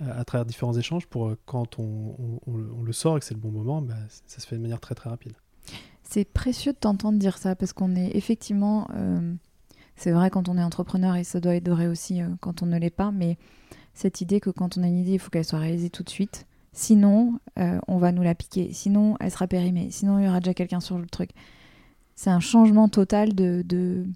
euh, 0.00 0.20
à 0.20 0.24
travers 0.24 0.44
différents 0.44 0.74
échanges 0.76 1.06
pour 1.06 1.32
quand 1.46 1.78
on, 1.78 1.82
on- 2.18 2.40
on 2.46 2.56
le- 2.56 2.72
on 2.72 2.82
le 2.82 2.92
sort 2.92 3.16
et 3.16 3.20
que 3.20 3.26
c'est 3.26 3.34
le 3.34 3.40
bon 3.40 3.50
moment, 3.50 3.80
bah, 3.82 3.94
ça 4.26 4.40
se 4.40 4.46
fait 4.46 4.56
de 4.56 4.60
manière 4.62 4.80
très 4.80 4.94
très 4.94 5.10
rapide. 5.10 5.32
C'est 6.02 6.24
précieux 6.24 6.72
de 6.72 6.78
t'entendre 6.78 7.18
dire 7.18 7.36
ça 7.38 7.54
parce 7.54 7.72
qu'on 7.72 7.94
est 7.94 8.16
effectivement, 8.16 8.88
c'est 9.96 10.10
vrai 10.12 10.30
quand 10.30 10.48
on 10.48 10.56
est 10.56 10.62
entrepreneur 10.62 11.16
et 11.16 11.24
ça 11.24 11.38
doit 11.40 11.54
être 11.54 11.68
vrai 11.68 11.86
aussi 11.86 12.20
quand 12.40 12.62
on 12.62 12.66
ne 12.66 12.78
l'est 12.78 12.88
pas, 12.90 13.10
mais 13.10 13.36
cette 13.92 14.20
idée 14.20 14.40
que 14.40 14.48
quand 14.50 14.78
on 14.78 14.82
a 14.84 14.86
une 14.86 14.96
idée, 14.98 15.12
il 15.14 15.18
faut 15.18 15.28
qu'elle 15.30 15.44
soit 15.44 15.58
réalisée 15.58 15.90
tout 15.90 16.02
de 16.02 16.08
suite. 16.08 16.46
Sinon, 16.78 17.40
euh, 17.58 17.80
on 17.88 17.98
va 17.98 18.12
nous 18.12 18.22
la 18.22 18.36
piquer. 18.36 18.72
Sinon, 18.72 19.16
elle 19.18 19.32
sera 19.32 19.48
périmée. 19.48 19.90
Sinon, 19.90 20.20
il 20.20 20.26
y 20.26 20.28
aura 20.28 20.38
déjà 20.38 20.54
quelqu'un 20.54 20.78
sur 20.78 20.96
le 20.96 21.06
truc. 21.06 21.30
C'est 22.14 22.30
un 22.30 22.38
changement 22.38 22.88
total 22.88 23.34
de, 23.34 23.64
de, 23.66 24.06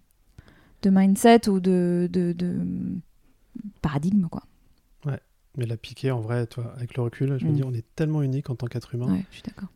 de 0.83 0.91
mindset 0.91 1.49
ou 1.49 1.59
de, 1.59 2.09
de, 2.13 2.33
de 2.33 2.59
paradigme, 3.81 4.29
quoi. 4.29 4.43
Mais 5.59 5.67
la 5.67 5.77
piquer, 5.77 6.11
en 6.13 6.21
vrai, 6.21 6.47
toi, 6.47 6.73
avec 6.77 6.97
le 6.97 7.03
recul, 7.03 7.37
je 7.39 7.45
me 7.45 7.51
Mm. 7.51 7.55
dis, 7.55 7.63
on 7.65 7.75
est 7.75 7.85
tellement 7.95 8.23
unique 8.23 8.49
en 8.49 8.55
tant 8.55 8.67
qu'être 8.69 8.95
humain. 8.95 9.13
Ouais, 9.13 9.25
je 9.31 9.35
suis 9.35 9.43
d'accord. 9.43 9.69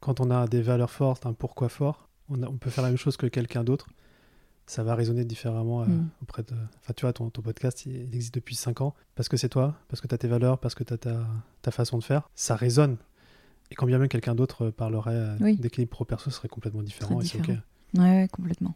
Quand 0.00 0.20
on 0.20 0.30
a 0.30 0.46
des 0.46 0.62
valeurs 0.62 0.92
fortes, 0.92 1.26
un 1.26 1.32
pourquoi 1.32 1.68
fort, 1.68 2.08
on, 2.28 2.40
a- 2.42 2.46
on 2.48 2.56
peut 2.56 2.70
faire 2.70 2.84
la 2.84 2.90
même 2.90 2.98
chose 2.98 3.16
que 3.16 3.26
quelqu'un 3.26 3.64
d'autre. 3.64 3.88
Ça 4.66 4.82
va 4.82 4.94
résonner 4.94 5.24
différemment 5.24 5.82
euh, 5.82 5.86
Mm. 5.86 6.08
auprès 6.22 6.42
de. 6.42 6.54
Enfin, 6.80 6.92
tu 6.96 7.02
vois, 7.04 7.12
ton, 7.12 7.30
ton 7.30 7.42
podcast, 7.42 7.84
il, 7.86 7.96
il 8.08 8.14
existe 8.14 8.34
depuis 8.34 8.54
5 8.54 8.80
ans. 8.80 8.94
Parce 9.16 9.28
que 9.28 9.36
c'est 9.36 9.48
toi, 9.48 9.74
parce 9.88 10.00
que 10.00 10.06
tu 10.08 10.14
as 10.14 10.18
tes 10.18 10.28
valeurs, 10.28 10.58
parce 10.58 10.74
que 10.74 10.84
tu 10.84 10.92
as 10.94 10.98
ta, 10.98 11.26
ta 11.62 11.70
façon 11.70 11.98
de 11.98 12.04
faire. 12.04 12.28
Ça 12.34 12.54
résonne. 12.56 12.96
Et 13.70 13.74
quand 13.74 13.86
bien 13.86 13.98
même 13.98 14.08
quelqu'un 14.08 14.34
d'autre 14.34 14.66
euh, 14.66 14.70
parlerait 14.70 15.14
euh, 15.14 15.36
Oui. 15.40 15.56
d'équilibre 15.56 15.90
pro-perso, 15.90 16.30
ce 16.30 16.36
serait 16.36 16.48
complètement 16.48 16.82
différent. 16.82 17.16
Très 17.16 17.24
et 17.24 17.28
c'est 17.28 17.38
ok. 17.38 17.42
différent. 17.44 17.62
Ouais, 17.98 18.20
ouais, 18.22 18.28
complètement. 18.30 18.74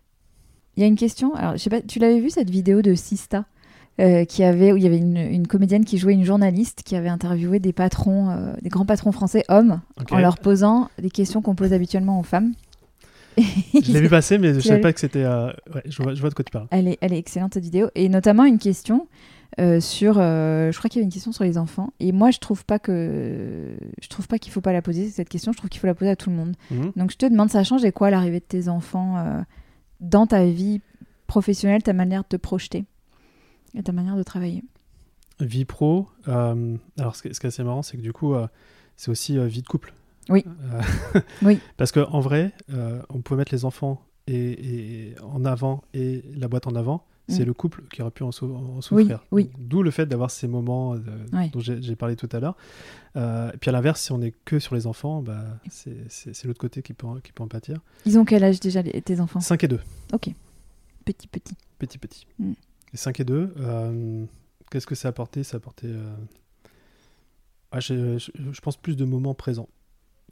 Il 0.77 0.81
y 0.81 0.85
a 0.85 0.87
une 0.87 0.97
question. 0.97 1.35
Alors, 1.35 1.53
je 1.53 1.59
sais 1.59 1.71
pas, 1.71 1.81
tu 1.81 1.99
l'avais 1.99 2.21
vu 2.21 2.29
cette 2.31 2.51
vidéo 2.51 2.83
de 2.83 2.95
Sista 2.95 3.47
euh, 4.01 4.25
qui 4.27 4.43
avait, 4.45 4.73
où 4.73 4.77
il 4.77 4.83
y 4.83 4.87
avait 4.87 4.99
une, 4.99 5.17
une 5.17 5.47
comédienne 5.47 5.85
qui 5.87 5.97
jouait 5.97 6.13
une 6.13 6.25
journaliste 6.25 6.83
qui 6.83 6.97
avait 6.97 7.09
interviewé 7.09 7.61
des 7.61 7.73
patrons, 7.73 8.29
euh, 8.31 8.53
des 8.61 8.69
grands 8.69 8.85
patrons 8.85 9.13
français 9.13 9.45
hommes, 9.49 9.81
en 10.11 10.19
leur 10.19 10.37
posant 10.39 10.91
des 11.01 11.09
questions 11.11 11.41
qu'on 11.41 11.55
pose 11.55 11.73
habituellement 11.73 12.21
aux 12.21 12.23
femmes. 12.25 12.53
Je 13.75 13.93
l'ai 13.93 14.01
vu 14.01 14.09
passer, 14.09 14.39
mais 14.39 14.55
je 14.55 14.61
Tu 14.61 14.69
savais 14.69 14.81
pas 14.81 14.93
que 14.93 15.01
c'était. 15.01 15.25
euh, 15.25 15.53
Ouais, 15.75 15.83
je 15.87 16.03
vois, 16.03 16.15
je 16.15 16.21
vois 16.21 16.31
de 16.31 16.35
quoi 16.35 16.45
tu 16.45 16.51
parles. 16.51 16.69
Elle 16.71 16.89
est, 16.89 16.99
elle 17.01 17.13
est 17.13 17.19
excellente 17.19 17.55
cette 17.55 17.65
vidéo 17.65 17.89
et 17.95 18.09
notamment 18.09 18.45
une 18.45 18.59
question 18.59 19.09
euh, 19.59 19.81
sur, 19.81 20.17
euh, 20.19 20.73
je 20.73 20.79
crois 20.79 20.89
qu'il 20.91 20.99
y 20.99 21.01
avait 21.01 21.07
une 21.07 21.13
question 21.13 21.33
sur 21.33 21.45
les 21.45 21.57
enfants 21.59 21.93
et 22.01 22.13
moi 22.13 22.31
je 22.31 22.39
trouve 22.39 22.65
pas 22.65 22.79
que, 22.79 23.77
je 24.03 24.09
trouve 24.09 24.27
pas 24.27 24.39
qu'il 24.39 24.53
faut 24.53 24.61
pas 24.61 24.73
la 24.73 24.83
poser 24.83 25.09
cette 25.11 25.29
question. 25.29 25.53
Je 25.53 25.59
trouve 25.59 25.71
qu'il 25.71 25.81
faut 25.81 25.87
la 25.87 25.95
poser 25.95 26.11
à 26.11 26.17
tout 26.17 26.31
le 26.31 26.37
monde. 26.37 26.57
Mhm. 26.71 26.93
Donc 26.97 27.11
je 27.11 27.17
te 27.17 27.27
demande, 27.27 27.51
ça 27.51 27.63
change 27.65 27.85
et 27.85 27.93
quoi 27.93 28.11
l'arrivée 28.11 28.41
de 28.41 28.45
tes 28.45 28.69
enfants 28.69 29.45
dans 30.01 30.27
ta 30.27 30.45
vie 30.47 30.81
professionnelle, 31.27 31.83
ta 31.83 31.93
manière 31.93 32.23
de 32.23 32.29
te 32.29 32.37
projeter 32.37 32.85
et 33.75 33.83
ta 33.83 33.93
manière 33.93 34.17
de 34.17 34.23
travailler? 34.23 34.65
Vie 35.41 35.65
pro. 35.67 36.09
alors, 36.27 37.15
ce 37.17 37.23
qui 37.23 37.29
est 37.29 37.45
assez 37.45 37.63
marrant, 37.63 37.83
c'est 37.83 37.97
que 37.99 38.03
du 38.03 38.13
coup, 38.13 38.35
c'est 38.97 39.11
aussi 39.11 39.39
vie 39.47 39.63
de 39.63 39.67
couple. 39.67 39.93
Oui. 40.29 40.45
Euh, 40.47 41.21
Oui. 41.43 41.59
Parce 41.77 41.93
qu'en 41.93 42.21
vrai, 42.21 42.53
euh, 42.73 43.01
on 43.11 43.21
pouvait 43.21 43.39
mettre 43.39 43.53
les 43.55 43.65
enfants 43.65 44.03
et, 44.27 45.11
et 45.11 45.21
en 45.21 45.45
avant 45.45 45.85
et 45.95 46.23
la 46.35 46.49
boîte 46.49 46.67
en 46.67 46.75
avant. 46.75 47.05
C'est 47.29 47.43
Mm. 47.43 47.47
le 47.47 47.55
couple 47.55 47.83
qui 47.93 48.03
aurait 48.03 48.13
pu 48.13 48.23
en, 48.23 48.31
sou- 48.31 48.55
en 48.55 48.81
souffrir. 48.81 49.19
oui. 49.33 49.51
D'où 49.59 49.83
le 49.83 49.91
fait 49.91 50.07
d'avoir 50.07 50.31
ces 50.31 50.47
moments 50.47 50.95
euh, 50.95 50.99
Ouais. 51.33 51.49
dont 51.49 51.59
j'ai 51.59 51.97
parlé 51.97 52.15
tout 52.15 52.29
à 52.31 52.39
l'heure. 52.39 52.57
Euh, 53.17 53.51
et 53.53 53.57
puis 53.57 53.69
à 53.69 53.73
l'inverse, 53.73 54.01
si 54.01 54.13
on 54.13 54.23
est 54.23 54.33
que 54.45 54.61
sur 54.61 54.77
les 54.77 54.87
enfants, 54.87 55.23
bah, 55.23 55.43
c'est 55.69 56.45
l'autre 56.45 56.61
côté 56.61 56.83
qui 56.83 56.93
peut, 56.95 57.07
en- 57.09 57.17
qui 57.19 57.33
peut 57.33 57.43
en 57.43 57.49
pâtir. 57.49 57.81
Ils 58.05 58.17
ont 58.17 58.25
quel 58.25 58.45
âge 58.45 58.61
déjà 58.61 58.81
les- 58.83 59.03
tes 59.03 59.19
enfants? 59.21 59.41
5 59.41 59.65
et 59.65 59.69
2. 59.69 59.81
Petit 61.05 61.27
petit. 61.27 61.55
Petit, 61.81 61.99
petit. 61.99 62.27
Mm. 62.39 62.53
Et 62.95 62.97
5 62.97 63.19
et 63.19 63.25
2, 63.25 63.53
euh, 63.59 64.25
qu'est-ce 64.71 64.87
que 64.87 64.95
ça 64.95 65.09
a 65.09 65.11
apporté? 65.11 65.43
Ça 65.43 65.57
a 65.57 65.59
apporté. 65.59 65.89
ah, 67.73 67.81
je 67.81 68.61
pense 68.61 68.77
plus 68.77 68.97
de 68.97 69.05
moments 69.05 69.35
présents. 69.35 69.69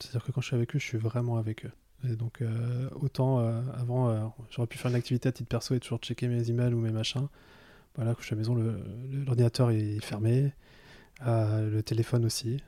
C'est-à-dire 0.00 0.24
que 0.24 0.32
quand 0.32 0.40
je 0.40 0.48
suis 0.48 0.56
avec 0.56 0.74
eux, 0.74 0.78
je 0.78 0.84
suis 0.84 0.98
vraiment 0.98 1.36
avec 1.36 1.66
eux. 1.66 1.72
Et 2.08 2.16
donc, 2.16 2.42
euh, 2.42 2.88
autant 3.00 3.40
euh, 3.40 3.60
avant, 3.78 4.10
euh, 4.10 4.24
j'aurais 4.50 4.66
pu 4.66 4.78
faire 4.78 4.90
une 4.90 4.96
activité 4.96 5.28
à 5.28 5.32
titre 5.32 5.48
perso 5.48 5.74
et 5.74 5.80
toujours 5.80 5.98
checker 5.98 6.28
mes 6.28 6.50
emails 6.50 6.74
ou 6.74 6.78
mes 6.78 6.90
machins. 6.90 7.28
Voilà, 7.96 8.12
quand 8.12 8.20
je 8.20 8.26
suis 8.26 8.34
à 8.34 8.36
la 8.36 8.40
maison, 8.40 8.56
l'ordinateur 9.24 9.70
est 9.70 10.00
fermé, 10.00 10.52
le 11.24 11.80
téléphone 11.82 12.24
aussi. 12.24 12.60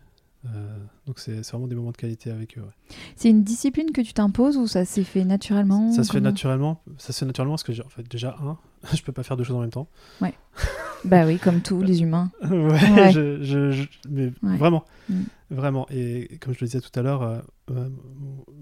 Donc, 1.07 1.19
c'est 1.19 1.41
vraiment 1.51 1.67
des 1.67 1.75
moments 1.75 1.91
de 1.91 1.97
qualité 1.97 2.31
avec 2.31 2.57
eux. 2.57 2.61
ouais. 2.61 2.97
C'est 3.17 3.29
une 3.31 3.43
discipline 3.43 3.91
que 3.91 4.01
tu 4.01 4.13
t'imposes 4.13 4.57
ou 4.57 4.69
ça 4.69 4.85
s'est 4.85 5.03
fait 5.03 5.25
naturellement 5.25 5.91
Ça 5.91 6.05
se 6.05 6.13
fait 6.13 6.21
naturellement. 6.21 6.81
Ça 6.97 7.13
se 7.13 7.19
fait 7.19 7.27
naturellement 7.27 7.55
parce 7.55 7.65
que, 7.65 7.85
en 7.85 7.89
fait, 7.89 8.09
déjà, 8.09 8.37
un, 8.41 8.57
je 8.95 9.03
peux 9.03 9.11
pas 9.11 9.25
faire 9.25 9.37
deux 9.37 9.43
choses 9.43 9.57
en 9.57 9.63
même 9.63 9.71
temps. 9.71 9.89
Bah 11.05 11.25
oui, 11.27 11.39
comme 11.39 11.61
tous 11.63 11.83
les 11.83 12.03
humains. 12.03 12.31
ouais, 12.43 12.59
Ouais. 12.59 13.13
je- 13.13 13.43
je- 13.43 13.71
je- 13.71 13.89
mais 14.09 14.33
vraiment, 14.43 14.85
Mm. 15.09 15.23
vraiment. 15.51 15.87
Et 15.91 16.39
comme 16.41 16.55
je 16.55 16.61
le 16.61 16.67
disais 16.67 16.81
tout 16.81 16.97
à 16.99 17.03
l'heure, 17.03 17.23
euh, 17.23 17.39
euh, 17.71 17.89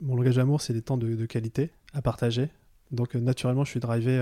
mon, 0.03 0.17
langage 0.17 0.37
d'amour, 0.37 0.61
c'est 0.61 0.73
des 0.75 0.83
temps 0.83 0.97
de, 0.99 1.15
de 1.15 1.27
qualité 1.27 1.71
à 1.95 2.03
partager. 2.03 2.51
Donc 2.91 3.17
euh, 3.17 3.21
naturellement, 3.21 3.65
je 3.65 3.71
suis 3.71 3.81
drivé. 3.81 4.19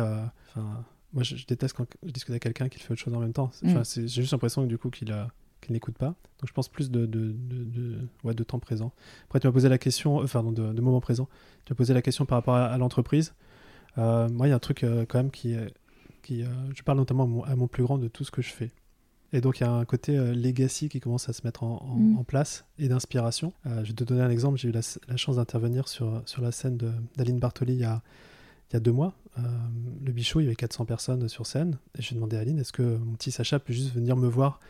moi, 1.13 1.23
je, 1.25 1.45
déteste 1.47 1.77
quand 1.77 1.87
je 2.05 2.11
discute 2.11 2.31
avec 2.31 2.43
quelqu'un 2.43 2.69
qui 2.69 2.79
fait 2.79 2.93
autre 2.93 3.03
chose 3.03 3.15
en 3.15 3.21
même 3.21 3.33
temps. 3.33 3.51
Mm. 3.63 3.81
J'ai 3.85 4.07
juste 4.09 4.33
l'impression 4.33 4.63
que 4.63 4.69
du 4.69 4.79
coup 4.79 4.91
qu'il 4.91 5.13
n'écoute 5.71 5.97
pas. 5.99 6.07
Donc 6.41 6.47
je 6.47 6.53
pense 6.53 6.69
plus 6.69 6.91
de, 6.91 7.07
de, 7.07 7.33
de, 7.33 7.65
de- 7.65 7.99
ouais, 8.25 8.35
de 8.35 8.43
temps 8.45 8.59
présent. 8.61 8.93
Après, 9.27 9.41
tu 9.41 9.47
m'as 9.47 9.53
posé 9.53 9.69
la 9.69 9.79
question, 9.79 10.17
enfin, 10.19 10.43
non, 10.43 10.53
de, 10.53 10.81
moment 10.81 11.01
présent. 11.01 11.29
Tu 11.65 11.73
m'as 11.73 11.77
posé 11.77 11.93
la 11.95 12.03
question 12.03 12.25
par 12.25 12.39
rapport 12.39 12.55
à, 12.57 12.67
à 12.67 12.79
l'entreprise. 12.79 13.35
Moi, 13.97 14.29
il 14.47 14.49
y 14.49 14.53
a 14.53 14.57
un 14.57 14.59
truc 14.59 14.85
quand 15.09 15.19
même 15.19 15.31
qui, 15.31 15.53
est- 15.53 15.75
qui 16.23 16.43
euh, 16.43 16.47
je 16.75 16.83
parle 16.83 16.99
notamment 16.99 17.25
à 17.25 17.27
mon, 17.27 17.43
à 17.45 17.57
mon 17.57 17.67
plus 17.69 17.83
grand 17.83 17.99
de 17.99 18.09
tout 18.09 18.25
ce 18.25 18.31
que 18.31 18.43
je 18.43 18.51
fais. 18.51 18.71
Et 19.35 19.41
donc, 19.41 19.61
il 19.61 19.63
y 19.63 19.67
a 19.67 19.73
un 19.73 19.85
côté 19.87 20.17
euh, 20.19 20.35
legacy 20.35 20.89
qui 20.91 21.01
commence 21.01 21.29
à 21.29 21.33
se 21.33 21.41
mettre 21.45 21.63
en, 21.63 21.77
en- 21.83 21.97
Mm. 21.97 22.19
en 22.19 22.25
place 22.25 22.65
et 22.79 22.89
d'inspiration. 22.89 23.53
Euh, 23.67 23.83
je 23.83 23.89
vais 23.89 23.95
te 23.95 24.05
donner 24.05 24.21
un 24.21 24.29
exemple. 24.31 24.59
J'ai 24.59 24.69
eu 24.69 24.73
la, 24.73 24.83
la 25.09 25.17
chance 25.17 25.37
d'intervenir 25.37 25.89
sur, 25.89 26.23
sur 26.27 26.43
la 26.43 26.53
scène 26.53 26.79
d'Aline 27.17 27.39
Bartoli 27.39 27.73
il 27.75 27.81
y 27.81 27.85
a, 27.85 28.03
il 28.71 28.75
y 28.75 28.77
a 28.77 28.81
deux 28.81 28.93
mois. 28.93 29.15
Euh, 29.39 29.43
le 30.05 30.13
Bichot, 30.13 30.41
il 30.41 30.45
y 30.45 30.47
avait 30.47 30.55
400 30.57 30.85
personnes 30.85 31.29
sur 31.31 31.47
scène. 31.47 31.79
Et 31.99 32.03
j'ai 32.03 32.15
demandé 32.15 32.37
à 32.37 32.41
Aline 32.41 32.59
est-ce 32.59 32.73
que 32.73 32.83
mon 32.83 33.15
petit 33.15 33.31
Sacha 33.31 33.59
peut 33.59 33.73
juste 33.73 33.95
venir 33.95 34.17
me 34.17 34.29
voir? 34.29 34.61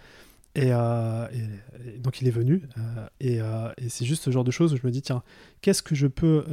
Et, 0.54 0.68
euh, 0.72 1.26
et- 1.32 1.96
et 1.96 1.98
donc, 1.98 2.20
il 2.20 2.28
est 2.28 2.32
venu. 2.32 2.62
euh, 2.78 3.08
et 3.18 3.38
et 3.84 3.88
c'est 3.88 4.04
juste 4.04 4.22
ce 4.22 4.30
genre 4.30 4.44
de 4.44 4.50
choses 4.52 4.72
où 4.74 4.76
je 4.76 4.86
me 4.86 4.92
dis 4.92 5.02
tiens, 5.02 5.24
qu'est-ce 5.60 5.82
que 5.82 5.96
je 5.96 6.06
peux 6.06 6.44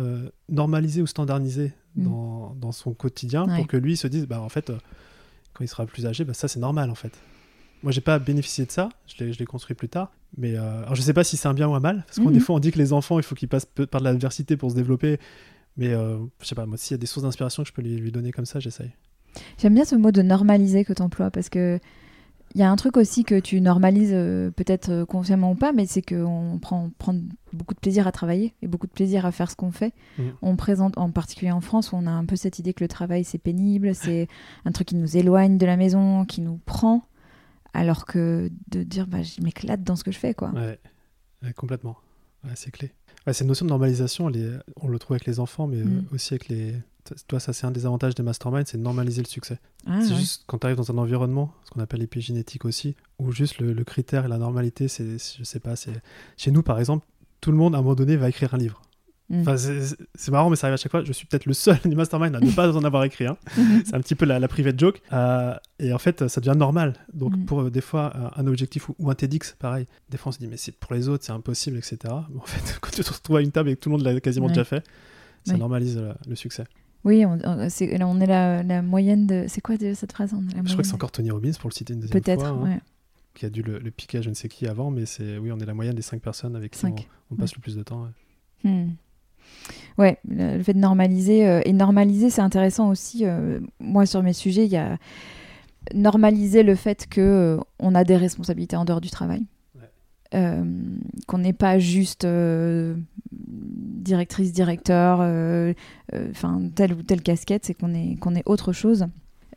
normaliser 0.47 1.04
ou 1.04 1.06
standardiser 1.08 1.74
Mm. 1.96 2.04
dans, 2.04 2.54
dans 2.56 2.72
son 2.72 2.94
quotidien 2.94 3.48
Ouais. 3.48 3.56
pour 3.58 3.68
que 3.68 3.78
lui 3.78 3.98
se 3.98 4.08
dise 4.08 4.28
bah, 4.28 4.42
en 4.42 4.50
fait, 4.50 4.70
euh, 4.70 4.78
quand 5.54 5.64
il 5.64 5.68
sera 5.68 5.86
plus 5.86 6.06
âgé, 6.06 6.24
bah, 6.24 6.34
ça 6.34 6.48
c'est 6.48 6.60
normal 6.60 6.90
en 6.90 6.96
fait. 6.96 7.14
Moi, 7.82 7.92
j'ai 7.94 8.02
pas 8.02 8.20
bénéficié 8.20 8.66
de 8.66 8.72
ça, 8.72 8.90
je 9.08 9.24
l'ai, 9.24 9.32
je 9.34 9.40
l'ai 9.40 9.46
construit 9.46 9.74
plus 9.76 9.88
tard. 9.88 10.12
Mais 10.38 10.56
euh, 10.58 10.82
alors, 10.84 10.96
je 10.96 11.02
sais 11.02 11.14
pas 11.14 11.24
si 11.24 11.38
c'est 11.38 11.48
un 11.48 11.54
bien 11.54 11.68
ou 11.68 11.74
un 11.76 11.80
mal, 11.80 12.04
parce 12.06 12.18
que 12.20 12.24
Mhm. 12.26 12.34
des 12.34 12.40
fois, 12.42 12.56
on 12.56 12.60
dit 12.60 12.72
que 12.72 12.78
les 12.78 12.92
enfants, 12.94 13.18
il 13.20 13.24
faut 13.24 13.36
qu'ils 13.36 13.48
passent 13.48 13.66
par 13.66 14.02
de 14.02 14.06
l'adversité 14.06 14.58
pour 14.58 14.70
se 14.70 14.76
développer. 14.76 15.18
Mais 15.78 15.94
euh, 15.94 16.18
je 16.42 16.46
sais 16.46 16.56
pas, 16.56 16.66
moi, 16.66 16.78
s'il 16.78 16.94
y 16.94 16.96
a 16.96 16.98
des 16.98 17.06
sources 17.08 17.24
d'inspiration 17.24 17.64
que 17.64 17.70
je 17.70 17.74
peux 17.74 17.82
lui, 17.82 17.96
lui 17.98 18.12
donner 18.12 18.32
comme 18.32 18.46
ça, 18.46 18.60
j'essaye. 18.60 18.92
J'aime 19.58 19.74
bien 19.76 19.86
ce 19.86 19.96
mot 19.96 20.12
de 20.12 20.22
normaliser 20.22 20.84
que 20.84 20.92
tu 20.92 21.02
emploies 21.02 21.32
parce 21.32 21.48
que 21.50 21.80
il 22.56 22.62
y 22.62 22.64
a 22.64 22.70
un 22.72 22.76
truc 22.76 22.97
aussi 22.97 23.24
que 23.24 23.39
tu 23.39 23.62
normalises 23.62 24.12
euh, 24.14 24.50
peut-être 24.52 24.89
euh, 24.89 25.06
consciemment 25.06 25.52
ou 25.52 25.56
pas, 25.56 25.72
mais 25.72 25.86
c'est 25.86 26.02
qu'on 26.02 26.58
prend, 26.62 26.89
prend 26.97 27.16
beaucoup 27.54 27.74
de 27.76 27.80
plaisir 27.80 28.08
à 28.08 28.12
travailler 28.12 28.54
et 28.62 28.68
beaucoup 28.68 28.88
de 28.88 28.91
plaisir 28.91 29.26
à 29.26 29.32
faire 29.32 29.52
ce 29.52 29.56
qu'on 29.56 29.72
fait. 29.72 29.93
Mhm. 30.18 30.32
On 30.41 30.56
présente, 30.56 30.97
en 30.97 31.12
particulier 31.12 31.52
en 31.52 31.62
France, 31.62 31.91
où 31.91 31.95
on 31.95 32.08
a 32.08 32.12
un 32.12 32.26
peu 32.26 32.36
cette 32.36 32.58
idée 32.60 32.74
que 32.74 32.84
le 32.84 32.88
travail 32.88 33.24
c'est 33.24 33.38
pénible, 33.38 33.93
c'est 33.93 34.28
un 34.66 34.72
truc 34.72 34.88
qui 34.88 34.95
nous 34.95 35.16
éloigne 35.18 35.58
de 35.58 35.66
la 35.66 35.78
maison, 35.78 36.26
qui 36.26 36.41
nous 36.41 36.60
prend, 36.66 37.04
alors 37.74 38.06
que 38.06 38.50
de 38.72 38.84
dire 38.84 39.06
bah, 39.08 39.22
je 39.22 39.41
m'éclate 39.43 39.84
dans 39.84 39.95
ce 39.95 40.04
que 40.04 40.12
je 40.12 40.18
fais 40.18 40.34
quoi. 40.34 40.50
Ouais, 40.50 40.80
ouais, 41.43 41.54
complètement. 41.54 41.97
Ouais, 42.43 42.52
c'est 42.56 42.72
clé. 42.72 42.91
Ouais, 43.28 43.34
cette 43.34 43.47
notion 43.47 43.66
de 43.66 43.70
normalisation, 43.70 44.30
elle 44.30 44.38
est- 44.38 44.60
on 44.82 44.88
le 44.88 44.97
trouve 44.97 45.16
avec 45.16 45.26
les 45.26 45.39
enfants, 45.39 45.68
mais 45.68 45.78
euh, 45.82 45.84
Mm. 45.86 46.06
aussi 46.14 46.34
avec 46.34 46.47
les. 46.47 46.76
Toi, 47.28 47.39
ça, 47.39 47.53
c'est 47.53 47.66
un 47.66 47.72
des 47.72 47.86
avantages 47.86 48.16
des 48.16 48.24
masterminds, 48.24 48.66
c'est 48.66 48.78
de 48.78 48.84
normaliser 48.84 49.22
le 49.22 49.28
succès. 49.28 49.60
Ah, 49.88 49.99
c'est 50.01 50.12
ouais. 50.14 50.20
juste 50.20 50.43
quand 50.47 50.57
tu 50.60 50.66
arrives 50.68 50.78
dans 50.78 50.91
un 50.91 50.97
environnement, 50.97 51.53
ce 51.66 51.72
qu'on 51.72 51.80
appelle 51.82 51.99
l'épigénétique 52.01 52.66
aussi, 52.66 52.95
où 53.20 53.32
juste 53.32 53.60
le, 53.60 53.74
le 53.74 53.84
critère 53.84 54.26
et 54.26 54.28
la 54.28 54.38
normalité, 54.38 54.88
c'est, 54.88 55.18
je 55.38 55.43
sais 55.43 55.60
pas, 55.60 55.76
c'est. 55.76 55.93
Chez 56.38 56.51
nous, 56.51 56.64
par 56.64 56.80
exemple, 56.80 57.05
tout 57.41 57.51
le 57.51 57.57
monde, 57.57 57.76
à 57.76 57.78
un 57.78 57.82
moment 57.82 57.95
donné, 57.95 58.16
va 58.16 58.30
écrire 58.30 58.53
un 58.53 58.57
livre. 58.57 58.82
Mm. 59.30 59.41
Enfin, 59.41 59.57
c'est, 59.57 60.32
marrant, 60.32 60.49
mais 60.49 60.55
ça 60.55 60.66
arrive 60.68 60.74
à 60.74 60.78
chaque 60.78 60.91
fois. 60.91 61.03
Je 61.03 61.14
suis 61.14 61.28
peut-être 61.28 61.45
le 61.45 61.53
seul 61.53 61.78
du 61.86 61.95
mastermind 61.95 62.36
à 62.36 62.39
ne 62.39 62.51
pas 62.51 62.76
en 62.76 62.84
avoir 62.84 63.03
écrit. 63.03 63.26
Mhm. 63.57 63.84
C'est 63.86 63.93
un 63.93 64.01
petit 64.01 64.16
peu 64.16 64.26
la, 64.26 64.39
la 64.39 64.47
private 64.47 64.78
joke. 64.80 65.01
Euh, 65.14 65.53
et 65.78 65.93
en 65.93 65.99
fait, 65.99 66.28
ça 66.28 66.41
devient 66.41 66.57
normal. 66.57 66.93
Donc, 67.14 67.36
Mhm. 67.36 67.45
pour 67.45 67.62
euh, 67.62 67.70
des 67.70 67.82
fois, 67.82 68.12
un, 68.36 68.41
un 68.43 68.47
objectif 68.47 68.89
ou, 68.89 68.95
ou 68.97 69.10
un 69.12 69.14
TEDx, 69.16 69.55
pareil, 69.60 69.86
des 70.10 70.18
fois, 70.18 70.30
on 70.30 70.32
se 70.34 70.39
dit, 70.39 70.47
mais 70.47 70.57
c'est 70.57 70.72
pour 70.72 70.95
les 70.95 71.07
autres, 71.10 71.24
c'est 71.26 71.32
impossible, 71.32 71.78
etc. 71.78 71.97
Mais 72.32 72.39
en 72.41 72.45
fait, 72.45 72.78
quand 72.82 72.89
tu 72.91 73.03
te 73.03 73.14
retrouves 73.14 73.38
à 73.38 73.41
une 73.41 73.51
table 73.51 73.70
et 73.70 73.76
que 73.76 73.80
tout 73.82 73.89
le 73.89 73.97
monde 73.97 74.03
l'a 74.05 74.20
quasiment 74.20 74.47
Ouais. 74.47 74.51
déjà 74.53 74.64
fait, 74.64 74.84
ça 75.45 75.53
Ouais. 75.53 75.60
normalise 75.60 75.97
euh, 75.97 76.12
le 76.28 76.36
succès. 76.36 76.64
Oui, 77.06 77.26
on, 77.26 77.39
on- 77.45 77.70
c'est- 77.70 78.02
on 78.04 78.20
est 78.20 78.26
la, 78.26 78.62
la 78.64 78.82
moyenne 78.82 79.26
de. 79.28 79.45
C'est 79.47 79.62
quoi 79.62 79.78
de 79.78 79.93
cette 79.93 80.12
phrase? 80.12 80.34
On 80.34 80.41
est 80.50 80.58
Je 80.66 80.72
crois 80.72 80.82
que 80.82 80.88
c'est 80.88 80.93
encore 80.93 81.12
Tony 81.12 81.32
Robbins, 81.32 81.52
pour 81.60 81.70
le 81.70 81.74
citer 81.76 81.93
une 81.93 82.02
deuxième 82.02 82.22
Peut-être, 82.22 82.41
fois, 82.41 82.50
hein, 82.50 82.64
ouais. 82.64 82.80
qui 83.34 83.45
a 83.45 83.50
dû 83.50 83.62
le, 83.64 83.80
le 83.80 83.91
piquer 83.91 84.18
à 84.18 84.22
je 84.22 84.30
ne 84.30 84.34
sais 84.36 84.50
qui 84.50 84.68
avant, 84.68 84.91
mais 84.91 85.06
c'est 85.06 85.38
oui, 85.38 85.52
on 85.52 85.60
est 85.60 85.66
la 85.66 85.74
moyenne 85.74 85.95
des 85.95 86.02
cinq 86.02 86.22
personnes 86.22 86.56
avec 86.56 86.72
qui 86.74 86.86
on, 86.86 86.89
Cinq. 86.89 87.08
on 87.32 87.36
passe 87.36 87.56
le 87.56 87.62
plus 87.62 87.76
de 87.76 87.84
temps. 87.84 88.04
ouais. 88.04 88.70
Hmm. 88.72 88.89
Ouais, 89.97 90.18
le 90.28 90.62
fait 90.62 90.74
de 90.74 90.80
normaliser. 90.80 91.47
euh, 91.47 91.62
et 91.66 91.72
normaliser, 91.74 92.30
c'est 92.30 92.41
intéressant 92.41 92.89
aussi. 92.89 93.26
euh, 93.26 93.60
moi, 93.80 94.06
sur 94.06 94.22
mes 94.22 94.34
sujets, 94.34 94.66
il 94.66 94.72
y 94.72 94.78
a 94.78 94.97
normaliser 95.93 96.64
le 96.64 96.76
fait 96.76 97.08
que 97.08 97.22
euh, 97.22 97.58
on 97.80 97.95
a 97.95 98.04
des 98.04 98.18
responsabilités 98.18 98.76
en 98.76 98.86
dehors 98.86 99.02
du 99.02 99.10
travail. 99.10 99.43
Euh, 100.36 100.63
qu'on 101.25 101.39
n'est 101.39 101.53
pas 101.53 101.80
juste 101.80 102.23
euh, 102.23 102.95
directrice, 103.32 104.53
directeur, 104.53 105.21
euh, 105.21 105.73
euh, 106.13 106.27
enfin 106.30 106.69
telle 106.75 106.93
ou 106.93 107.01
telle 107.01 107.23
casquette, 107.23 107.65
c'est 107.65 107.73
qu'on 107.73 107.95
est, 107.95 108.15
qu'on 108.19 108.36
est 108.36 108.43
autre 108.45 108.71
chose. 108.71 109.07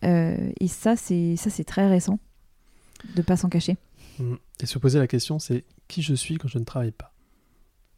Et 0.03 0.69
ça, 0.69 0.97
c'est 0.97 1.37
ça, 1.37 1.51
c'est 1.51 1.65
très 1.65 1.87
récent 1.89 2.19
de 3.15 3.23
pas 3.23 3.37
s'en 3.37 3.49
cacher. 3.49 3.77
Mm. 4.19 4.35
Et 4.61 4.67
se 4.67 4.79
poser 4.79 4.99
la 4.99 5.07
question, 5.07 5.39
c'est 5.39 5.65
qui 5.89 6.03
je 6.03 6.15
suis 6.15 6.39
quand 6.39 6.49
je 6.49 6.59
ne 6.59 6.65
travaille 6.65 6.93
pas? 6.93 7.13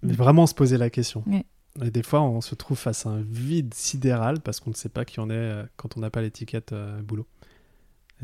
Mais 0.02 0.12
Mm. 0.12 0.16
vraiment 0.16 0.46
se 0.46 0.54
poser 0.54 0.76
la 0.76 0.90
question. 0.90 1.22
Ouais. 1.26 1.44
Et 1.82 1.90
des 1.90 2.02
fois, 2.02 2.22
on 2.22 2.40
se 2.40 2.54
trouve 2.56 2.76
face 2.76 3.06
à 3.06 3.10
un 3.10 3.22
vide 3.22 3.72
sidéral 3.72 4.40
parce 4.40 4.60
qu'on 4.60 4.70
ne 4.70 4.74
sait 4.74 4.88
pas 4.88 5.04
qui 5.04 5.18
on 5.20 5.30
est 5.30 5.64
quand 5.76 5.96
on 5.96 6.00
n'a 6.00 6.10
pas 6.10 6.22
l'étiquette 6.22 6.74
boulot. 7.04 7.26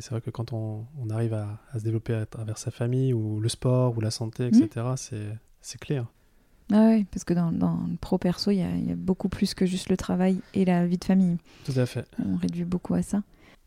Et 0.00 0.02
c'est 0.02 0.12
vrai 0.12 0.22
que 0.22 0.30
quand 0.30 0.54
on, 0.54 0.86
on 0.98 1.10
arrive 1.10 1.34
à, 1.34 1.58
à 1.72 1.78
se 1.78 1.84
développer 1.84 2.14
à 2.14 2.24
travers 2.24 2.56
sa 2.56 2.70
famille 2.70 3.12
ou 3.12 3.38
le 3.38 3.50
sport 3.50 3.94
ou 3.98 4.00
la 4.00 4.10
santé, 4.10 4.46
etc., 4.46 4.86
c'est, 4.96 5.28
c'est 5.60 5.78
clé. 5.78 5.98
hein. 5.98 6.08
Ah 6.72 6.86
ouais, 6.86 7.04
parce 7.10 7.24
que 7.24 7.34
dans, 7.34 7.52
dans 7.52 7.74
le 7.86 7.96
pro 7.98 8.16
perso, 8.16 8.50
il 8.50 8.56
y, 8.56 8.62
a- 8.62 8.74
il 8.74 8.88
y 8.88 8.92
a 8.92 8.96
beaucoup 8.96 9.28
plus 9.28 9.52
que 9.52 9.66
juste 9.66 9.90
le 9.90 9.98
travail 9.98 10.40
et 10.54 10.64
la 10.64 10.86
vie 10.86 10.96
de 10.96 11.04
famille. 11.04 11.36
Tout 11.66 11.74
à 11.78 11.84
fait. 11.84 12.06
On 12.24 12.36
réduit 12.36 12.64
beaucoup 12.64 12.94
à 12.94 13.02
ça. 13.02 13.22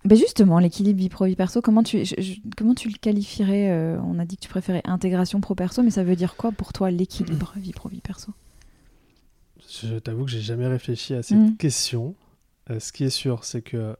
Ben 0.05 0.17
justement, 0.17 0.57
l'équilibre 0.57 0.97
vie 0.99 1.09
pro 1.09 1.25
vie 1.25 1.35
perso, 1.35 1.61
comment 1.61 1.83
tu, 1.83 2.03
je- 2.03 2.15
je- 2.19 2.39
comment 2.57 2.73
tu 2.73 2.87
le 2.89 2.95
qualifierais 2.97 3.69
euh, 3.69 4.01
On 4.01 4.17
a 4.17 4.25
dit 4.25 4.37
que 4.37 4.41
tu 4.41 4.49
préférais 4.49 4.81
intégration 4.85 5.39
pro 5.39 5.53
perso, 5.53 5.83
mais 5.83 5.91
ça 5.91 6.03
veut 6.03 6.15
dire 6.15 6.35
quoi 6.35 6.51
pour 6.51 6.73
toi 6.73 6.89
l'équilibre 6.89 7.53
vie 7.57 7.73
pro 7.73 7.89
vie 7.89 8.01
perso? 8.01 8.31
Je 9.69 9.99
t'avoue 9.99 10.25
que 10.25 10.31
j'ai 10.31 10.41
jamais 10.41 10.67
réfléchi 10.67 11.13
à 11.13 11.21
cette 11.21 11.37
Mm. 11.37 11.57
question. 11.57 12.15
Euh, 12.71 12.79
ce 12.79 12.91
qui 12.91 13.03
est 13.03 13.09
sûr, 13.11 13.43
c'est 13.43 13.61
que 13.61 13.95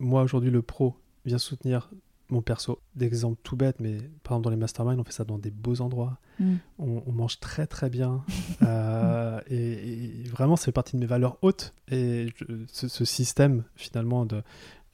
moi 0.00 0.22
aujourd'hui 0.22 0.50
le 0.50 0.60
pro 0.62 0.96
vient 1.24 1.38
soutenir 1.38 1.90
mon 2.30 2.42
perso. 2.42 2.80
D'exemple 2.94 3.38
tout 3.42 3.56
bête, 3.56 3.80
mais 3.80 3.98
par 4.22 4.32
exemple 4.32 4.44
dans 4.44 4.50
les 4.50 4.56
masterminds, 4.56 4.98
on 4.98 5.04
fait 5.04 5.12
ça 5.12 5.24
dans 5.24 5.38
des 5.38 5.50
beaux 5.50 5.80
endroits. 5.80 6.18
Mm. 6.38 6.54
On, 6.78 7.12
mange 7.12 7.40
très 7.40 7.66
très 7.66 7.90
bien. 7.90 8.24
Euh, 8.62 9.40
et, 9.50 10.22
vraiment, 10.30 10.56
ça 10.56 10.66
fait 10.66 10.72
partie 10.72 10.96
de 10.96 11.00
mes 11.00 11.06
valeurs 11.06 11.38
hautes. 11.42 11.74
Et 11.90 12.28
ce, 12.72 13.04
système, 13.04 13.64
finalement, 13.74 14.24
de, 14.24 14.42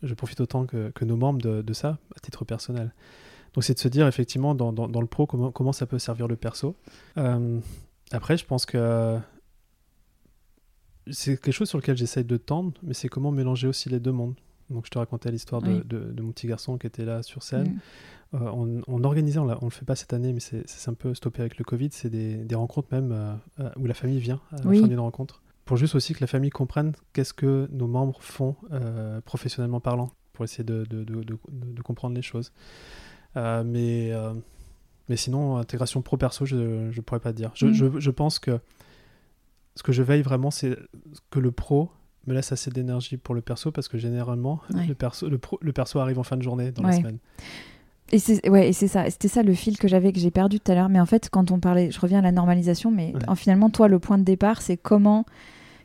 je 0.02 0.12
profite 0.14 0.40
autant 0.40 0.66
que, 0.66 0.92
nos 1.02 1.16
membres 1.16 1.40
de, 1.40 1.72
ça, 1.72 1.98
à 2.16 2.20
titre 2.20 2.44
personnel. 2.44 2.92
Donc 3.54 3.64
c'est 3.64 3.74
de 3.74 3.78
se 3.78 3.88
dire, 3.88 4.06
effectivement, 4.06 4.54
dans, 4.54 4.72
dans, 4.72 5.00
le 5.00 5.06
pro, 5.06 5.26
comment, 5.26 5.52
comment 5.52 5.72
ça 5.72 5.86
peut 5.86 5.98
servir 5.98 6.26
le 6.26 6.36
perso. 6.36 6.74
Euh, 7.16 7.60
après, 8.10 8.36
je 8.36 8.44
pense 8.44 8.66
que 8.66 9.18
c'est 11.10 11.40
quelque 11.40 11.52
chose 11.52 11.68
sur 11.68 11.78
lequel 11.78 11.96
j'essaye 11.96 12.24
de 12.24 12.36
tendre, 12.36 12.72
mais 12.82 12.94
c'est 12.94 13.08
comment 13.08 13.30
mélanger 13.30 13.68
aussi 13.68 13.88
les 13.88 14.00
deux 14.00 14.12
mondes. 14.12 14.34
Donc 14.70 14.86
je 14.86 14.90
te 14.90 14.98
racontais 14.98 15.30
l'histoire 15.30 15.60
de, 15.62 15.82
de, 15.82 16.22
mon 16.22 16.32
petit 16.32 16.46
garçon 16.46 16.78
qui 16.78 16.86
était 16.86 17.04
là 17.04 17.22
sur 17.22 17.42
scène. 17.42 17.74
Mm. 17.74 17.80
Euh, 18.34 18.82
on, 18.86 19.04
organisait, 19.04 19.40
on 19.40 19.46
ne 19.46 19.54
le 19.60 19.70
fait 19.70 19.84
pas 19.84 19.96
cette 19.96 20.12
année, 20.12 20.32
mais 20.32 20.40
c'est 20.40 20.88
un 20.88 20.94
peu 20.94 21.14
stoppé 21.14 21.40
avec 21.40 21.58
le 21.58 21.64
Covid, 21.64 21.88
c'est 21.90 22.10
des, 22.10 22.36
des, 22.36 22.54
rencontres 22.54 22.88
même 22.92 23.10
euh, 23.10 23.34
euh, 23.58 23.70
où 23.76 23.86
la 23.86 23.94
famille 23.94 24.20
vient 24.20 24.40
à 24.52 24.56
la 24.56 24.80
fin 24.80 24.86
d'une 24.86 25.00
rencontre. 25.00 25.42
Pour 25.64 25.76
juste 25.76 25.94
aussi 25.94 26.14
que 26.14 26.20
la 26.20 26.26
famille 26.26 26.50
comprenne 26.50 26.92
qu'est-ce 27.12 27.34
que 27.34 27.68
nos 27.72 27.86
membres 27.86 28.22
font 28.22 28.56
professionnellement 29.24 29.80
parlant, 29.80 30.12
pour 30.32 30.44
essayer 30.44 30.64
de, 30.64 30.84
de 30.84 31.82
comprendre 31.82 32.14
les 32.14 32.22
choses. 32.22 32.52
mais, 33.34 34.12
mais 35.08 35.16
sinon, 35.16 35.56
intégration 35.56 36.02
pro-perso, 36.02 36.44
je 36.44 36.56
ne 36.56 37.00
pourrais 37.00 37.20
pas 37.20 37.32
dire. 37.32 37.50
Je, 37.54 37.66
mm. 37.66 37.72
je, 37.72 38.00
je 38.00 38.10
pense 38.10 38.38
que 38.38 38.58
ce 39.76 39.82
que 39.82 39.92
je 39.92 40.02
veille 40.02 40.22
vraiment, 40.22 40.50
c'est 40.50 40.76
que 41.30 41.38
le 41.38 41.52
pro 41.52 41.90
me 42.26 42.34
laisse 42.34 42.52
assez 42.52 42.70
d'énergie 42.70 43.16
pour 43.16 43.34
le 43.34 43.40
perso 43.40 43.72
parce 43.72 43.88
que 43.88 43.98
généralement, 43.98 44.60
le, 44.70 44.94
perso, 44.94 45.28
le, 45.28 45.40
le, 45.60 45.72
perso 45.72 45.98
arrive 45.98 46.18
en 46.18 46.22
fin 46.22 46.36
de 46.36 46.42
journée 46.42 46.70
dans 46.72 46.82
la 46.82 46.92
semaine. 46.92 47.18
Et 48.12 48.18
c'est 48.18 48.48
ouais, 48.48 48.68
et 48.68 48.72
c'est 48.72 48.88
ça, 48.88 49.08
c'était 49.08 49.28
ça 49.28 49.42
le 49.42 49.54
fil 49.54 49.78
que 49.78 49.86
j'avais 49.86 50.12
que 50.12 50.18
j'ai 50.18 50.32
perdu 50.32 50.58
tout 50.58 50.72
à 50.72 50.74
l'heure. 50.74 50.88
Mais 50.88 51.00
en 51.00 51.06
fait, 51.06 51.30
quand 51.30 51.50
on 51.50 51.60
parlait, 51.60 51.90
je 51.90 52.00
reviens 52.00 52.18
à 52.18 52.22
la 52.22 52.32
normalisation, 52.32 52.90
mais 52.90 53.12
en, 53.28 53.36
finalement, 53.36 53.70
toi, 53.70 53.88
le 53.88 53.98
point 53.98 54.18
de 54.18 54.24
départ, 54.24 54.62
c'est 54.62 54.76
comment 54.76 55.24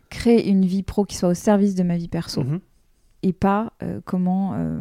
créer 0.10 0.50
une 0.50 0.66
vie 0.66 0.84
pro 0.84 1.06
qui 1.06 1.16
soit 1.16 1.30
au 1.30 1.34
service 1.34 1.76
de 1.76 1.84
ma 1.84 1.98
vie 1.98 2.08
perso 2.08 2.44
mhm. 2.44 2.60
et 3.24 3.34
pas 3.34 3.74
euh, 3.84 4.00
comment 4.06 4.54
euh, 4.54 4.80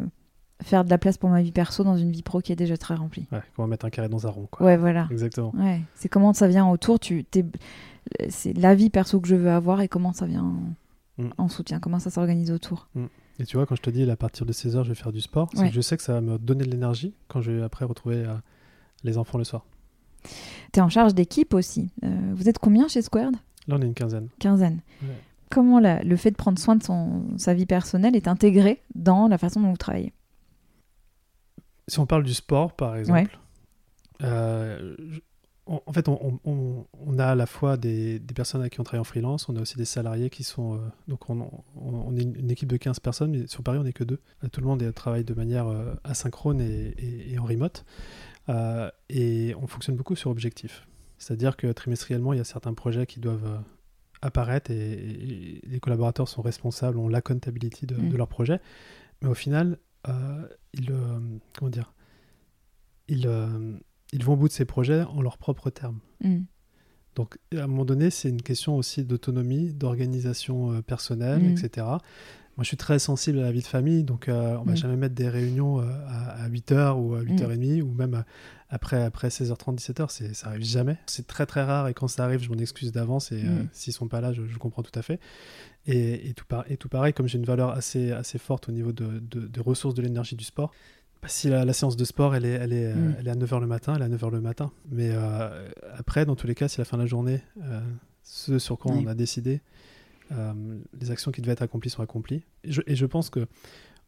faire 0.61 0.85
de 0.85 0.89
la 0.89 0.97
place 0.97 1.17
pour 1.17 1.29
ma 1.29 1.41
vie 1.41 1.51
perso 1.51 1.83
dans 1.83 1.97
une 1.97 2.11
vie 2.11 2.23
pro 2.23 2.41
qui 2.41 2.51
est 2.51 2.55
déjà 2.55 2.77
très 2.77 2.95
remplie. 2.95 3.27
Ouais, 3.31 3.41
comment 3.55 3.67
mettre 3.67 3.85
un 3.85 3.89
carré 3.89 4.09
dans 4.09 4.25
un 4.25 4.29
rond. 4.29 4.47
Quoi. 4.49 4.65
Ouais, 4.65 4.77
voilà. 4.77 5.07
Exactement. 5.11 5.53
Ouais, 5.55 5.81
c'est 5.93 6.09
comment 6.09 6.33
ça 6.33 6.47
vient 6.47 6.67
autour. 6.67 6.99
Tu, 6.99 7.25
c'est 8.29 8.53
la 8.53 8.75
vie 8.75 8.89
perso 8.89 9.19
que 9.19 9.27
je 9.27 9.35
veux 9.35 9.51
avoir 9.51 9.81
et 9.81 9.87
comment 9.87 10.13
ça 10.13 10.25
vient 10.25 10.55
Mm. 11.17 11.29
en 11.37 11.47
soutien 11.47 11.79
Comment 11.79 11.99
ça 11.99 12.09
s'organise 12.09 12.51
autour 12.51 12.89
mm. 12.95 13.05
Et 13.39 13.45
tu 13.45 13.57
vois, 13.57 13.65
quand 13.65 13.75
je 13.75 13.81
te 13.81 13.89
dis 13.89 14.09
à 14.09 14.15
partir 14.15 14.45
de 14.45 14.53
16h, 14.53 14.83
je 14.83 14.89
vais 14.89 14.95
faire 14.95 15.11
du 15.11 15.19
sport, 15.19 15.49
je 15.53 15.81
sais 15.81 15.97
que 15.97 16.03
ça 16.03 16.13
va 16.13 16.21
me 16.21 16.37
donner 16.37 16.63
de 16.63 16.71
l'énergie 16.71 17.13
quand 17.27 17.41
je 17.41 17.51
vais 17.51 17.63
après 17.63 17.83
retrouver 17.83 18.23
euh, 18.25 18.33
les 19.03 19.17
enfants 19.17 19.37
le 19.37 19.43
soir. 19.43 19.65
Tu 20.71 20.79
es 20.79 20.81
en 20.81 20.87
charge 20.87 21.13
d'équipe 21.13 21.53
aussi. 21.53 21.91
Euh, 22.05 22.31
vous 22.33 22.47
êtes 22.47 22.59
combien 22.59 22.87
chez 22.87 23.01
Squared? 23.01 23.35
Là, 23.67 23.75
on 23.77 23.81
est 23.81 23.85
une 23.85 23.93
quinzaine. 23.93 24.29
Quinzaine. 24.39 24.81
Comment 25.49 25.79
le 25.81 26.15
fait 26.15 26.31
de 26.31 26.35
prendre 26.35 26.57
soin 26.57 26.77
de 26.77 26.83
son, 26.83 27.25
sa 27.37 27.53
vie 27.53 27.65
personnelle 27.65 28.15
est 28.15 28.27
intégré 28.27 28.81
dans 28.95 29.27
la 29.27 29.37
façon 29.37 29.59
dont 29.61 29.71
vous 29.71 29.77
travaillez? 29.77 30.13
Si 31.87 31.99
on 31.99 32.05
parle 32.05 32.23
du 32.23 32.33
sport, 32.33 32.73
par 32.73 32.95
exemple, 32.95 33.37
euh, 34.23 34.95
en 35.67 35.93
fait, 35.93 36.07
on, 36.07 37.17
a 37.17 37.25
à 37.25 37.35
la 37.35 37.47
fois 37.47 37.75
des, 37.75 38.21
personnes 38.35 38.61
avec 38.61 38.73
qui 38.73 38.79
on 38.79 38.83
travaille 38.83 39.01
en 39.01 39.05
freelance, 39.05 39.49
on 39.49 39.55
a 39.55 39.61
aussi 39.61 39.77
des 39.77 39.85
salariés 39.85 40.29
qui 40.29 40.43
sont. 40.43 40.75
Euh, 40.75 40.79
donc, 41.07 41.27
on, 41.29 42.15
est 42.15 42.21
une 42.21 42.51
équipe 42.51 42.69
de 42.69 42.77
15 42.77 42.99
personnes, 42.99 43.31
mais 43.31 43.47
sur 43.47 43.63
Paris, 43.63 43.79
on 43.79 43.83
n'est 43.83 43.93
que 43.93 44.03
deux. 44.03 44.19
Euh, 44.43 44.47
tout 44.47 44.61
le 44.61 44.67
monde 44.67 44.93
travaille 44.93 45.23
de 45.23 45.33
manière 45.33 45.67
euh, 45.67 45.95
asynchrone 46.03 46.61
et, 46.61 47.37
en 47.39 47.45
remote. 47.45 47.83
et 49.09 49.55
on 49.59 49.65
fonctionne 49.65 49.95
beaucoup 49.95 50.15
sur 50.15 50.29
objectif. 50.29 50.87
C'est-à-dire 51.17 51.57
que 51.57 51.71
trimestriellement, 51.71 52.33
il 52.33 52.37
y 52.37 52.41
a 52.41 52.45
certains 52.45 52.75
projets 52.75 53.07
qui 53.07 53.19
doivent 53.19 53.63
apparaître 54.21 54.69
et, 54.69 55.61
les 55.63 55.79
collaborateurs 55.79 56.27
sont 56.27 56.43
responsables, 56.43 56.99
ont 56.99 57.07
la 57.07 57.21
comptabilité 57.21 57.87
de, 57.87 57.95
de 57.95 58.17
leur 58.17 58.27
projet. 58.27 58.59
Mais 59.23 59.29
au 59.29 59.35
final, 59.35 59.79
ils. 60.73 60.93
comment 61.57 61.71
dire 61.71 61.91
Ils 63.07 63.27
ils 64.13 64.23
vont 64.23 64.33
au 64.33 64.37
bout 64.37 64.47
de 64.47 64.53
ces 64.53 64.65
projets 64.65 65.03
en 65.03 65.21
leurs 65.21 65.37
propres 65.37 65.69
termes. 65.69 65.99
Mm. 66.21 66.43
Donc, 67.15 67.37
à 67.55 67.63
un 67.63 67.67
moment 67.67 67.85
donné, 67.85 68.09
c'est 68.09 68.29
une 68.29 68.41
question 68.41 68.75
aussi 68.75 69.03
d'autonomie, 69.03 69.73
d'organisation 69.73 70.73
euh, 70.73 70.81
personnelle, 70.81 71.41
mm. 71.41 71.51
etc. 71.57 71.87
Moi, 72.57 72.63
je 72.63 72.67
suis 72.67 72.77
très 72.77 72.99
sensible 72.99 73.39
à 73.39 73.43
la 73.43 73.51
vie 73.51 73.61
de 73.61 73.67
famille, 73.67 74.03
donc 74.03 74.29
euh, 74.29 74.55
on 74.57 74.61
ne 74.61 74.67
va 74.67 74.73
mm. 74.73 74.77
jamais 74.77 74.97
mettre 74.97 75.15
des 75.15 75.29
réunions 75.29 75.81
euh, 75.81 75.85
à, 76.07 76.47
8h 76.49 76.93
ou 76.93 77.15
à 77.15 77.21
8h30 77.21 77.81
ou 77.81 77.93
même 77.93 78.23
après, 78.69 79.03
après 79.03 79.29
16h30, 79.29 79.77
17h. 79.77 80.33
Ça 80.33 80.47
arrive 80.47 80.63
jamais. 80.63 80.97
C'est 81.05 81.27
très, 81.27 81.45
très 81.45 81.63
rare 81.63 81.87
et 81.87 81.93
quand 81.93 82.07
ça 82.07 82.23
arrive, 82.23 82.41
je 82.41 82.49
m'en 82.49 82.57
excuse 82.57 82.91
d'avance 82.91 83.31
et 83.31 83.43
s'ils 83.71 83.91
ne 83.91 83.95
sont 83.95 84.07
pas 84.07 84.21
là, 84.21 84.31
je, 84.33 84.41
comprends 84.57 84.83
tout 84.83 84.97
à 84.97 85.01
fait. 85.01 85.19
Et, 85.87 86.33
tout, 86.35 86.45
et 86.67 86.77
tout, 86.77 86.89
pareil, 86.89 87.13
comme 87.13 87.27
j'ai 87.27 87.37
une 87.37 87.45
valeur 87.45 87.69
assez, 87.69 88.11
assez 88.11 88.39
forte 88.39 88.69
au 88.69 88.71
niveau 88.71 88.91
de, 88.91 89.19
de 89.19 89.61
ressources 89.61 89.93
de 89.93 90.01
l'énergie 90.01 90.35
du 90.35 90.45
sport, 90.45 90.71
si 91.27 91.49
la, 91.49 91.73
séance 91.73 91.95
de 91.95 92.05
sport, 92.05 92.35
elle 92.35 92.45
est, 92.45 92.53
elle 92.53 92.73
est, 92.73 92.85
euh, 92.85 92.95
mm. 92.95 93.15
elle 93.19 93.27
est 93.27 93.31
à 93.31 93.35
9h 93.35 93.59
le 93.59 93.67
matin, 93.67 93.93
elle 93.95 94.01
est 94.01 94.05
à 94.05 94.09
9h 94.09 94.31
le 94.31 94.41
matin. 94.41 94.71
Mais 94.89 95.09
euh, 95.11 95.69
après, 95.97 96.25
dans 96.25 96.35
tous 96.35 96.47
les 96.47 96.55
cas, 96.55 96.67
si 96.67 96.79
la 96.79 96.85
fin 96.85 96.97
de 96.97 97.03
la 97.03 97.07
journée, 97.07 97.41
euh, 97.63 97.81
ce 98.23 98.59
sur 98.59 98.77
quoi 98.77 98.91
on 98.91 99.07
a 99.07 99.15
décidé, 99.15 99.61
les 100.99 101.11
actions 101.11 101.31
qui 101.31 101.41
devaient 101.41 101.53
être 101.53 101.61
accomplies 101.61 101.91
sont 101.91 102.01
accomplies. 102.01 102.43
Et 102.63 102.71
je, 102.71 102.81
et 102.87 102.95
je 102.95 103.05
pense 103.05 103.29
que 103.29 103.47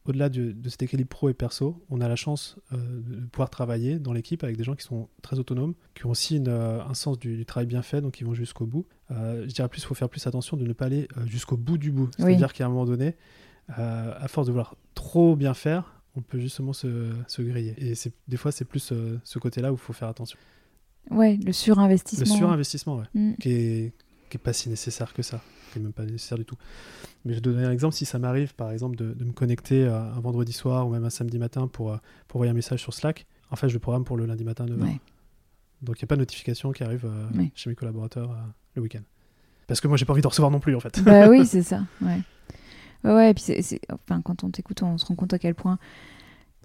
au-delà 0.05 0.29
de, 0.29 0.55
cet 0.69 0.81
équilibre 0.83 1.09
pro 1.09 1.29
et 1.29 1.33
perso, 1.33 1.83
on 1.89 1.99
a 2.01 2.07
la 2.07 2.15
chance 2.15 2.57
de 2.71 3.25
pouvoir 3.27 3.49
travailler 3.49 3.99
dans 3.99 4.13
l'équipe 4.13 4.43
avec 4.43 4.55
des 4.55 4.63
gens 4.63 4.73
qui 4.73 4.83
sont 4.83 5.09
très 5.21 5.37
autonomes, 5.37 5.75
qui 5.95 6.05
ont 6.05 6.09
aussi 6.09 6.41
un 6.47 6.93
sens 6.93 7.19
du, 7.19 7.45
travail 7.45 7.67
bien 7.67 7.81
fait, 7.81 8.01
donc 8.01 8.19
ils 8.19 8.23
vont 8.25 8.33
jusqu'au 8.33 8.65
bout. 8.65 8.87
je 9.11 9.45
dirais 9.45 9.67
plus, 9.67 9.81
il 9.81 9.85
faut 9.85 9.95
faire 9.95 10.09
plus 10.09 10.25
attention 10.25 10.57
de 10.57 10.65
ne 10.65 10.73
pas 10.73 10.85
aller 10.85 11.07
jusqu'au 11.25 11.57
bout 11.57 11.77
du 11.77 11.91
bout. 11.91 12.09
C'est-à-dire 12.17 12.53
qu'à 12.53 12.65
un 12.65 12.69
moment 12.69 12.85
donné, 12.85 13.15
à 13.67 14.27
force 14.27 14.47
de 14.47 14.53
vouloir 14.53 14.75
trop 14.95 15.35
bien 15.35 15.53
faire, 15.53 15.96
on 16.17 16.21
peut 16.21 16.39
justement 16.39 16.73
se, 16.73 17.11
se 17.27 17.41
griller. 17.41 17.75
Et 17.77 17.95
c'est, 17.95 18.11
des 18.27 18.37
fois, 18.37 18.51
c'est 18.51 18.65
plus 18.65 18.91
euh, 18.91 19.19
ce 19.23 19.37
côté-là 19.39 19.71
où 19.71 19.75
il 19.75 19.79
faut 19.79 19.93
faire 19.93 20.07
attention. 20.07 20.37
Ouais, 21.11 21.37
le 21.37 21.53
surinvestissement. 21.53 22.33
Le 22.33 22.39
surinvestissement, 22.39 22.97
ouais. 22.97 23.05
Mm. 23.13 23.33
Qui, 23.35 23.51
est, 23.51 23.93
qui 24.29 24.37
est 24.37 24.39
pas 24.39 24.51
si 24.51 24.67
nécessaire 24.67 25.13
que 25.13 25.21
ça. 25.21 25.41
Qui 25.71 25.79
est 25.79 25.81
même 25.81 25.93
pas 25.93 26.03
nécessaire 26.03 26.37
du 26.37 26.45
tout. 26.45 26.57
Mais 27.23 27.33
je 27.33 27.37
vais 27.37 27.41
donner 27.41 27.63
un 27.63 27.71
exemple. 27.71 27.93
Si 27.93 28.05
ça 28.05 28.17
m'arrive, 28.17 28.55
par 28.55 28.71
exemple, 28.71 28.97
de, 28.97 29.13
de 29.13 29.23
me 29.23 29.31
connecter 29.31 29.85
un 29.85 30.19
vendredi 30.19 30.53
soir 30.53 30.87
ou 30.87 30.91
même 30.91 31.05
un 31.05 31.11
samedi 31.11 31.37
matin 31.37 31.67
pour, 31.67 31.93
euh, 31.93 31.97
pour 32.27 32.37
envoyer 32.37 32.51
un 32.51 32.55
message 32.55 32.81
sur 32.81 32.93
Slack, 32.93 33.27
en 33.51 33.55
fait, 33.55 33.69
je 33.69 33.73
le 33.73 33.79
programme 33.79 34.03
pour 34.03 34.17
le 34.17 34.25
lundi 34.25 34.43
matin 34.43 34.65
à 34.65 34.67
9h. 34.67 34.97
Donc, 35.83 35.99
il 35.99 36.03
n'y 36.03 36.05
a 36.05 36.07
pas 36.07 36.15
de 36.15 36.21
notification 36.21 36.71
qui 36.71 36.83
arrive 36.83 37.05
euh, 37.05 37.45
chez 37.53 37.69
mes 37.69 37.75
collaborateurs 37.75 38.35
le 38.73 38.81
week-end. 38.81 39.03
Parce 39.67 39.79
que 39.81 39.87
moi, 39.87 39.97
j'ai 39.97 40.05
pas 40.05 40.13
envie 40.13 40.23
de 40.23 40.27
recevoir 40.27 40.49
non 40.49 40.59
plus, 40.59 40.75
en 40.75 40.79
fait. 40.79 41.03
Bah 41.03 41.29
oui, 41.29 41.45
c'est 41.45 41.61
ça. 41.61 41.83
Ouais. 42.01 42.21
Ouais, 43.03 43.31
et 43.31 43.33
puis 43.33 43.43
enfin, 43.91 44.21
quand 44.21 44.43
on 44.43 44.49
t'écoute, 44.49 44.81
on 44.83 44.97
se 44.97 45.05
rend 45.05 45.15
compte 45.15 45.33
à 45.33 45.39
quel 45.39 45.55
point 45.55 45.77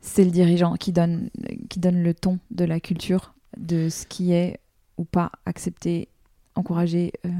c'est 0.03 0.25
le 0.25 0.31
dirigeant 0.31 0.75
qui 0.75 0.93
donne, 0.93 1.31
qui 1.71 1.79
donne 1.79 2.03
le 2.03 2.13
ton 2.13 2.39
de 2.51 2.65
la 2.65 2.81
culture, 2.81 3.35
de 3.57 3.89
ce 3.89 4.07
qui 4.07 4.33
est 4.33 4.59
ou 4.99 5.05
pas 5.05 5.31
accepté, 5.47 6.09
encouragé. 6.55 7.13
Euh. 7.25 7.31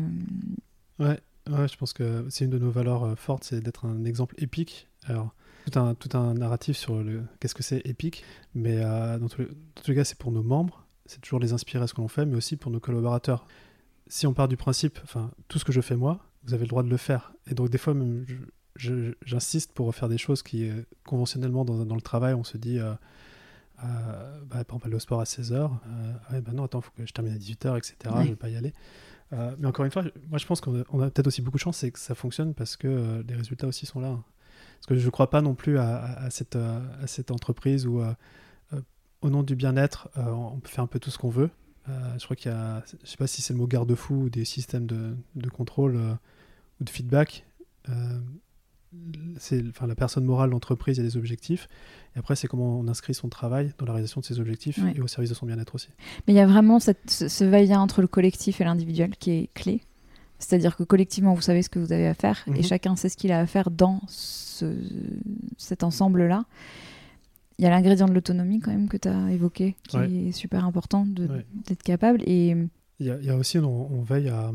Ouais, 0.99 1.21
ouais, 1.51 1.69
je 1.69 1.77
pense 1.77 1.93
que 1.93 2.25
c'est 2.31 2.45
une 2.45 2.51
de 2.51 2.59
nos 2.59 2.71
valeurs 2.71 3.05
euh, 3.05 3.15
fortes, 3.17 3.45
c'est 3.45 3.61
d'être 3.61 3.85
un 3.85 4.05
exemple 4.05 4.35
épique. 4.39 4.89
Alors, 5.07 5.35
tout 5.67 5.79
un, 5.79 5.95
tout 5.95 6.17
un 6.17 6.35
narratif 6.35 6.77
sur 6.77 7.03
qu'est-ce 7.41 7.55
que 7.55 7.63
c'est 7.63 7.85
épique, 7.85 8.25
mais 8.55 8.79
euh, 8.81 9.19
dans, 9.19 9.29
tous 9.29 9.43
les, 9.89 9.95
cas, 9.95 10.05
c'est 10.05 10.19
pour 10.19 10.33
nos 10.33 10.43
membres, 10.43 10.87
c'est 11.07 11.21
toujours 11.21 11.41
les 11.41 11.53
inspirer 11.53 11.83
à 11.83 11.87
ce 11.87 11.95
que 11.95 12.01
l'on 12.01 12.09
fait, 12.09 12.25
mais 12.25 12.37
aussi 12.37 12.57
pour 12.57 12.71
nos 12.71 12.81
collaborateurs. 12.81 13.47
Si 14.07 14.27
on 14.27 14.35
part 14.35 14.49
du 14.49 14.57
principe, 14.57 14.99
enfin, 15.03 15.31
tout 15.49 15.59
ce 15.59 15.65
que 15.65 15.73
je 15.73 15.81
fais 15.81 15.97
moi, 15.97 16.21
vous 16.45 16.55
avez 16.55 16.65
le 16.65 16.69
droit 16.69 16.83
de 16.83 16.89
le 16.89 16.97
faire. 16.97 17.33
Et 17.51 17.55
donc, 17.55 17.71
des 17.71 17.79
fois, 17.79 17.95
même, 17.95 18.25
j'insiste 18.77 19.73
pour 19.73 19.87
refaire 19.87 20.09
des 20.09 20.19
choses 20.19 20.43
qui, 20.43 20.69
euh, 20.69 20.83
conventionnellement, 21.05 21.65
dans, 21.65 21.85
dans, 21.85 21.95
le 21.95 22.01
travail, 22.01 22.35
on 22.35 22.45
se 22.45 22.57
dit, 22.57 22.79
euh, 22.79 22.95
euh, 23.85 24.41
bah, 24.47 24.65
par 24.65 24.77
exemple, 24.77 24.87
aller 24.87 24.97
au 24.97 25.01
sport 25.01 25.21
à 25.21 25.25
16h, 25.25 25.71
ouais, 26.33 26.41
bah 26.41 26.53
non, 26.53 26.65
attends, 26.65 26.81
il 26.81 26.85
faut 26.85 26.93
que 26.97 27.07
je 27.07 27.13
termine 27.13 27.35
à 27.35 27.39
18h, 27.39 27.77
etc., 27.77 28.15
je 28.23 28.29
vais 28.29 28.37
pas 28.37 28.49
y 28.49 28.57
aller. 28.57 28.73
mais 29.31 29.67
encore 29.67 29.85
une 29.85 29.91
fois, 29.91 30.05
moi 30.29 30.39
je 30.39 30.47
pense 30.47 30.61
qu'on 30.61 30.81
a, 30.81 31.11
peut-être 31.11 31.27
aussi 31.27 31.43
beaucoup 31.43 31.57
de 31.57 31.63
chance, 31.63 31.79
c'est 31.79 31.91
que 31.91 31.99
ça 31.99 32.15
fonctionne 32.15 32.55
parce 32.55 32.77
que 32.77 33.25
les 33.27 33.35
résultats 33.35 33.67
aussi 33.67 33.87
sont 33.87 34.01
là. 34.01 34.19
Parce 34.77 34.87
que 34.87 34.95
je 34.97 35.05
ne 35.05 35.11
crois 35.11 35.31
pas 35.31 35.43
non 35.43 35.55
plus 35.55 35.79
à, 35.79 36.29
cette, 36.31 36.57
à 36.57 37.07
cette 37.07 37.31
entreprise 37.31 37.87
où, 37.87 38.03
au 39.23 39.31
nom 39.31 39.43
du 39.43 39.57
bien-être, 39.57 40.09
on 40.17 40.61
peut 40.61 40.69
faire 40.69 40.85
un 40.85 40.89
peu 40.89 41.01
tout 41.01 41.11
ce 41.11 41.19
qu'on 41.19 41.31
veut. 41.31 41.51
je 41.89 42.25
crois 42.25 42.37
qu'il 42.37 42.53
y 42.53 42.55
a, 42.55 42.85
je 43.03 43.11
sais 43.11 43.17
pas 43.17 43.27
si 43.27 43.43
c'est 43.43 43.53
le 43.53 43.59
mot 43.59 43.67
garde-fou 43.67 44.15
ou 44.15 44.31
des 44.31 44.45
systèmes 44.45 44.87
de, 44.87 45.17
de 45.35 45.49
contrôle 45.51 45.97
ou 45.97 46.85
de 46.85 46.91
feedback 46.91 47.45
c'est 49.39 49.63
enfin, 49.69 49.87
la 49.87 49.95
personne 49.95 50.25
morale, 50.25 50.51
l'entreprise, 50.51 50.97
il 50.99 51.01
y 51.03 51.07
a 51.07 51.09
des 51.09 51.17
objectifs. 51.17 51.69
Et 52.15 52.19
après, 52.19 52.37
c'est 52.37 52.47
comment 52.49 52.79
on 52.79 52.89
inscrit 52.89 53.15
son 53.15 53.29
travail 53.29 53.73
dans 53.79 53.87
la 53.87 53.93
réalisation 53.93 54.21
de 54.21 54.27
ses 54.27 54.39
objectifs 54.41 54.79
et 54.95 55.01
au 55.01 55.07
service 55.07 55.31
de 55.31 55.35
son 55.35 55.47
bien-être 55.47 55.75
aussi. 55.75 55.89
Mais 56.27 56.35
il 56.35 56.37
y 56.37 56.41
a 56.41 56.47
vraiment 56.47 56.79
cette, 56.79 57.11
ce, 57.11 57.45
va-et-vient 57.45 57.81
entre 57.81 58.01
le 58.03 58.07
collectif 58.07 58.61
et 58.61 58.65
l'individuel 58.65 59.17
qui 59.17 59.31
est 59.31 59.51
clé. 59.55 59.81
C'est-à-dire 60.39 60.77
que 60.77 60.83
collectivement, 60.83 61.35
vous 61.35 61.41
savez 61.41 61.63
ce 61.63 61.71
que 61.71 61.79
vous 61.79 61.93
avez 61.93 62.07
à 62.07 62.15
faire 62.15 62.43
et 62.49 62.51
Mhm. 62.51 62.63
chacun 62.65 62.97
sait 62.97 63.09
ce 63.09 63.17
qu'il 63.17 63.33
a 63.33 63.39
à 63.41 63.47
faire 63.47 63.71
dans 63.71 64.01
ce- 64.09 64.77
cet 65.57 65.85
ensemble-là. 65.85 66.45
Il 67.59 67.65
y 67.65 67.67
a 67.67 67.71
l'ingrédient 67.71 68.07
de 68.09 68.13
l'autonomie 68.13 68.59
quand 68.61 68.73
même 68.73 68.89
que 68.89 68.97
tu 68.97 69.09
as 69.09 69.31
évoqué, 69.31 69.77
qui 69.89 69.97
Ouais. 69.97 70.11
est 70.11 70.33
super 70.33 70.65
important 70.65 71.07
Ouais. 71.19 71.47
d'être 71.69 71.83
capable. 71.83 72.23
Et 72.27 72.57
Il 72.99 73.07
y 73.07 73.11
a, 73.11 73.19
il 73.19 73.25
y 73.25 73.31
a 73.31 73.37
aussi, 73.37 73.59
on, 73.59 73.93
on 73.93 74.03
veille 74.03 74.29
à, 74.29 74.53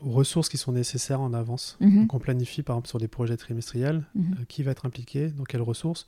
aux 0.00 0.10
ressources 0.10 0.48
qui 0.48 0.56
sont 0.58 0.72
nécessaires 0.72 1.20
en 1.20 1.32
avance. 1.32 1.76
Mhm. 1.80 2.02
Donc 2.02 2.14
on 2.14 2.18
planifie 2.18 2.62
par 2.62 2.76
exemple 2.76 2.88
sur 2.88 2.98
des 2.98 3.08
projets 3.08 3.36
trimestriels, 3.36 4.04
Mhm. 4.14 4.36
euh, 4.40 4.44
qui 4.48 4.62
va 4.62 4.70
être 4.72 4.86
impliqué, 4.86 5.28
dans 5.28 5.44
quelles 5.44 5.62
ressources. 5.62 6.06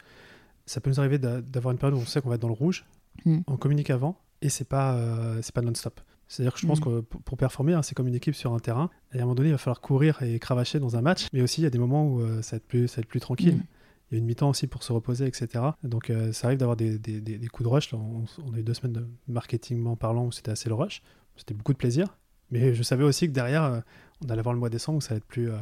Ça 0.67 0.81
peut 0.81 0.91
nous 0.91 0.99
arriver 1.01 1.19
d'a- 1.19 1.41
d'avoir 1.41 1.73
une 1.73 1.79
période 1.79 1.97
où 1.99 2.03
on 2.03 2.07
sait 2.07 2.21
qu'on 2.21 2.29
va 2.29 2.35
être 2.35 2.41
dans 2.43 2.49
le 2.49 2.55
rouge, 2.55 2.85
Mhm. 3.25 3.45
on 3.47 3.57
communique 3.57 3.91
avant, 3.91 4.19
et 4.43 4.49
c'est 4.49 4.69
pas, 4.69 4.95
euh, 4.97 5.39
c'est 5.43 5.55
pas 5.55 5.63
non-stop. 5.63 6.01
C'est-à-dire 6.29 6.53
que 6.55 6.59
je 6.61 6.67
pense 6.67 6.81
Mhm. 6.81 6.85
que 6.85 7.01
pour, 7.01 7.37
performer, 7.39 7.75
hein, 7.75 7.83
c'est 7.83 7.95
comme 7.95 8.09
une 8.09 8.15
équipe 8.17 8.35
sur 8.35 8.53
un 8.53 8.59
terrain, 8.59 8.91
et 9.13 9.19
à 9.19 9.21
un 9.21 9.25
moment 9.25 9.37
donné, 9.37 9.51
il 9.51 9.53
va 9.53 9.59
falloir 9.59 9.81
courir 9.81 10.21
et 10.23 10.39
cravacher 10.41 10.81
dans 10.81 10.97
un 10.97 11.01
match, 11.03 11.29
mais 11.33 11.41
aussi 11.41 11.61
il 11.61 11.65
y 11.65 11.67
a 11.69 11.71
des 11.71 11.79
moments 11.79 12.07
où 12.09 12.21
euh, 12.21 12.43
ça, 12.43 12.53
va 12.53 12.57
être 12.57 12.67
plus, 12.67 12.89
ça 12.89 12.97
va 12.97 13.01
être 13.03 13.09
plus 13.09 13.21
tranquille. 13.21 13.63
Il 14.11 14.15
y 14.15 14.17
a 14.17 14.19
une 14.19 14.27
mi-temps 14.27 14.51
aussi 14.51 14.67
pour 14.69 14.83
se 14.85 14.93
reposer, 14.93 15.27
etc. 15.27 15.65
Donc 15.85 16.11
euh, 16.11 16.33
ça 16.33 16.47
arrive 16.49 16.59
d'avoir 16.59 16.77
des, 16.77 16.97
des- 16.99 17.21
des- 17.21 17.39
des 17.39 17.47
coups 17.49 17.69
de 17.69 17.73
rush. 17.73 17.91
Là, 17.93 17.99
on, 17.99 18.25
on 18.45 18.55
a 18.55 18.59
eu 18.59 18.63
deux 18.63 18.75
semaines 18.75 18.93
de 18.93 19.07
marketingment 19.29 19.97
parlant 19.97 20.27
où 20.27 20.33
c'était 20.33 20.51
assez 20.53 20.69
le 20.69 20.75
rush. 20.77 21.03
C'était 21.37 21.55
beaucoup 21.55 21.73
de 21.73 21.79
plaisir. 21.79 22.17
Mais 22.51 22.75
je 22.75 22.83
savais 22.83 23.05
aussi 23.05 23.27
que 23.27 23.33
derrière, 23.33 23.65
euh, 23.65 23.81
on 24.25 24.29
allait 24.31 24.39
avoir 24.41 24.53
le 24.55 24.59
mois 24.61 24.69
de 24.69 24.75
décembre 24.75 24.99
où 24.99 25.01
ça 25.01 25.11
allait 25.13 25.19
être 25.19 25.25
plus, 25.27 25.51
euh, 25.51 25.57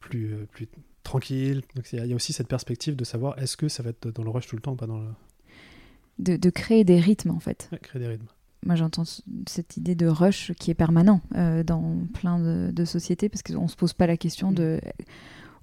plus, 0.00 0.32
euh, 0.32 0.46
plus 0.52 0.68
tranquille. 1.02 1.62
Donc 1.74 1.86
il 1.92 1.98
y, 1.98 2.02
a- 2.02 2.04
il 2.04 2.10
y 2.10 2.12
a 2.12 2.16
aussi 2.16 2.32
cette 2.32 2.48
perspective 2.48 2.96
de 2.96 3.04
savoir 3.04 3.38
est-ce 3.38 3.56
que 3.56 3.68
ça 3.68 3.82
va 3.82 3.90
être 3.90 4.08
dans 4.10 4.22
le 4.22 4.30
rush 4.30 4.46
tout 4.46 4.56
le 4.56 4.62
temps 4.62 4.72
ou 4.72 4.76
pas 4.76 4.86
dans 4.86 4.98
le 4.98 5.08
de, 6.18 6.36
de 6.36 6.50
créer 6.50 6.84
des 6.84 7.00
rythmes, 7.00 7.30
en 7.30 7.40
fait. 7.40 7.68
ouais, 7.72 7.78
créer 7.78 8.00
des 8.00 8.08
rythmes. 8.08 8.26
Moi, 8.66 8.74
j'entends 8.76 9.04
cette 9.48 9.78
idée 9.78 9.94
de 9.94 10.06
rush 10.06 10.52
qui 10.58 10.70
est 10.70 10.74
permanent 10.74 11.22
euh, 11.34 11.62
dans 11.64 11.96
plein 12.12 12.38
de, 12.38 12.70
de 12.72 12.84
sociétés 12.84 13.30
parce 13.30 13.42
qu'on 13.42 13.68
se 13.68 13.74
pose 13.76 13.94
pas 13.94 14.06
la 14.06 14.18
question 14.18 14.52
de 14.52 14.80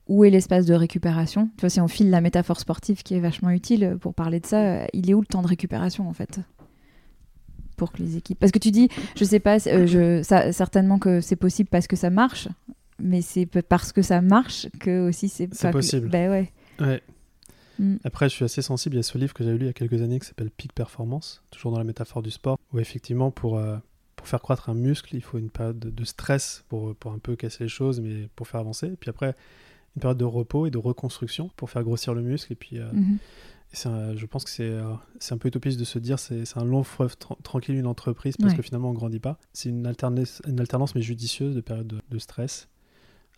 où 0.08 0.24
est 0.26 0.32
l'espace 0.32 0.66
de 0.66 0.74
récupération. 0.74 1.52
Tu 1.58 1.62
vois, 1.62 1.70
si 1.70 1.80
on 1.80 1.88
file 1.88 2.10
la 2.10 2.22
métaphore 2.22 2.60
sportive 2.60 3.04
qui 3.04 3.14
est 3.14 3.20
vachement 3.20 3.52
utile 3.52 3.98
pour 4.02 4.16
parler 4.16 4.40
de 4.40 4.48
ça, 4.48 4.88
il 4.94 5.12
est 5.12 5.14
où 5.14 5.20
le 5.22 5.28
temps 5.28 5.44
de 5.44 5.48
récupération 5.48 6.10
en 6.10 6.14
fait? 6.14 6.40
Pour 7.78 7.94
que 7.94 8.02
les 8.04 8.18
équipes. 8.18 8.38
Parce 8.40 8.52
que 8.52 8.60
tu 8.60 8.72
dis, 8.72 8.90
je 9.16 9.24
sais 9.24 9.40
pas, 9.40 9.58
euh, 9.68 9.88
je, 9.88 10.22
ça, 10.24 10.52
certainement 10.52 11.00
que 11.00 11.22
c'est 11.22 11.36
possible 11.38 11.70
parce 11.70 11.88
que 11.88 11.96
ça 11.96 12.10
marche, 12.10 12.50
mais 13.00 13.22
c'est 13.22 13.46
parce 13.46 13.94
que 13.94 14.02
ça 14.02 14.20
marche 14.22 14.68
que 14.80 15.08
aussi 15.08 15.30
c'est. 15.30 15.48
Pas 15.48 15.70
que- 15.70 15.78
possible. 15.78 16.10
Ben 16.10 16.30
ouais. 16.30 16.52
Ouais. 16.80 17.02
Mm. 17.80 17.98
Après, 18.04 18.28
je 18.28 18.34
suis 18.36 18.44
assez 18.44 18.62
sensible. 18.62 18.96
Il 18.96 18.98
y 18.98 19.00
a 19.00 19.04
ce 19.04 19.18
livre 19.18 19.34
que 19.34 19.44
j'avais 19.44 19.58
lu 19.58 19.66
il 19.66 19.68
y 19.68 19.70
a 19.70 19.74
quelques 19.74 20.02
années 20.02 20.20
qui 20.20 20.26
s'appelle 20.28 20.50
Peak 20.50 20.74
Performance, 20.74 21.44
toujours 21.52 21.72
dans 21.72 21.78
la 21.78 21.84
métaphore 21.84 22.24
du 22.24 22.32
sport, 22.32 22.58
où 22.74 22.80
effectivement, 22.80 23.30
pour, 23.30 23.58
euh, 23.60 23.78
pour 24.16 24.28
faire 24.28 24.42
croître 24.42 24.70
un 24.70 24.74
muscle, 24.74 25.16
il 25.16 25.22
faut 25.22 25.38
une 25.38 25.52
période 25.52 25.78
de, 25.80 26.04
stress 26.04 26.64
pour, 26.70 26.96
pour 26.96 27.12
un 27.14 27.20
peu 27.20 27.36
casser 27.36 27.64
les 27.66 27.70
choses, 27.70 28.00
mais 28.02 28.28
pour 28.36 28.48
faire 28.48 28.62
avancer. 28.62 28.88
Et 28.88 28.96
puis 28.96 29.12
après, 29.12 29.36
une 29.96 30.02
période 30.02 30.18
de 30.18 30.26
repos 30.26 30.66
et 30.66 30.72
de 30.72 30.78
reconstruction 30.80 31.52
pour 31.56 31.70
faire 31.70 31.84
grossir 31.84 32.16
le 32.16 32.24
muscle. 32.24 32.52
Et 32.52 32.56
puis, 32.56 32.80
euh, 32.80 32.90
Mhm. 32.92 33.18
c'est 33.20 33.57
un- 33.86 34.16
je 34.16 34.26
pense 34.26 34.44
que 34.44 34.50
c'est 34.50 34.70
euh, 34.70 34.94
c'est 35.20 35.34
un 35.34 35.38
peu 35.38 35.50
utopiste 35.50 35.78
de 35.80 35.84
se 35.84 36.00
dire 36.00 36.20
c'est 36.20 36.44
un 36.58 36.64
long 36.64 36.84
fleuve 36.84 37.16
tra- 37.20 37.42
tranquille 37.44 37.76
une 37.76 37.86
entreprise 37.88 38.38
parce 38.38 38.52
Ouais. 38.52 38.58
que 38.58 38.64
finalement 38.64 38.90
on 38.90 38.94
grandit 38.94 39.20
pas. 39.20 39.38
C'est 39.54 39.70
une 39.70 39.86
alternance, 39.86 40.42
une 40.48 40.60
alternance 40.60 40.96
mais 40.96 41.02
judicieuse 41.02 41.56
de 41.56 41.62
périodes 41.62 41.88
de, 41.88 42.02
de 42.10 42.18
stress 42.20 42.70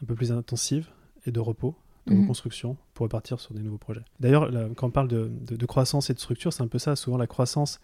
un 0.02 0.06
peu 0.06 0.16
plus 0.16 0.32
intensive 0.32 0.88
et 1.26 1.32
de 1.32 1.40
repos, 1.40 1.76
de 2.08 2.14
Mhm. 2.14 2.22
reconstruction 2.22 2.78
pour 2.94 3.04
repartir 3.06 3.40
sur 3.40 3.54
des 3.54 3.62
nouveaux 3.62 3.78
projets. 3.80 4.04
D'ailleurs, 4.20 4.50
quand 4.76 4.88
on 4.88 4.92
parle 4.92 5.08
de, 5.10 5.30
de- 5.42 5.56
de 5.56 5.66
croissance 5.66 6.10
et 6.10 6.14
de 6.14 6.20
structure, 6.20 6.54
c'est 6.54 6.64
un 6.64 6.68
peu 6.68 6.80
ça. 6.80 6.96
Souvent 6.96 7.18
la 7.18 7.28
croissance, 7.28 7.80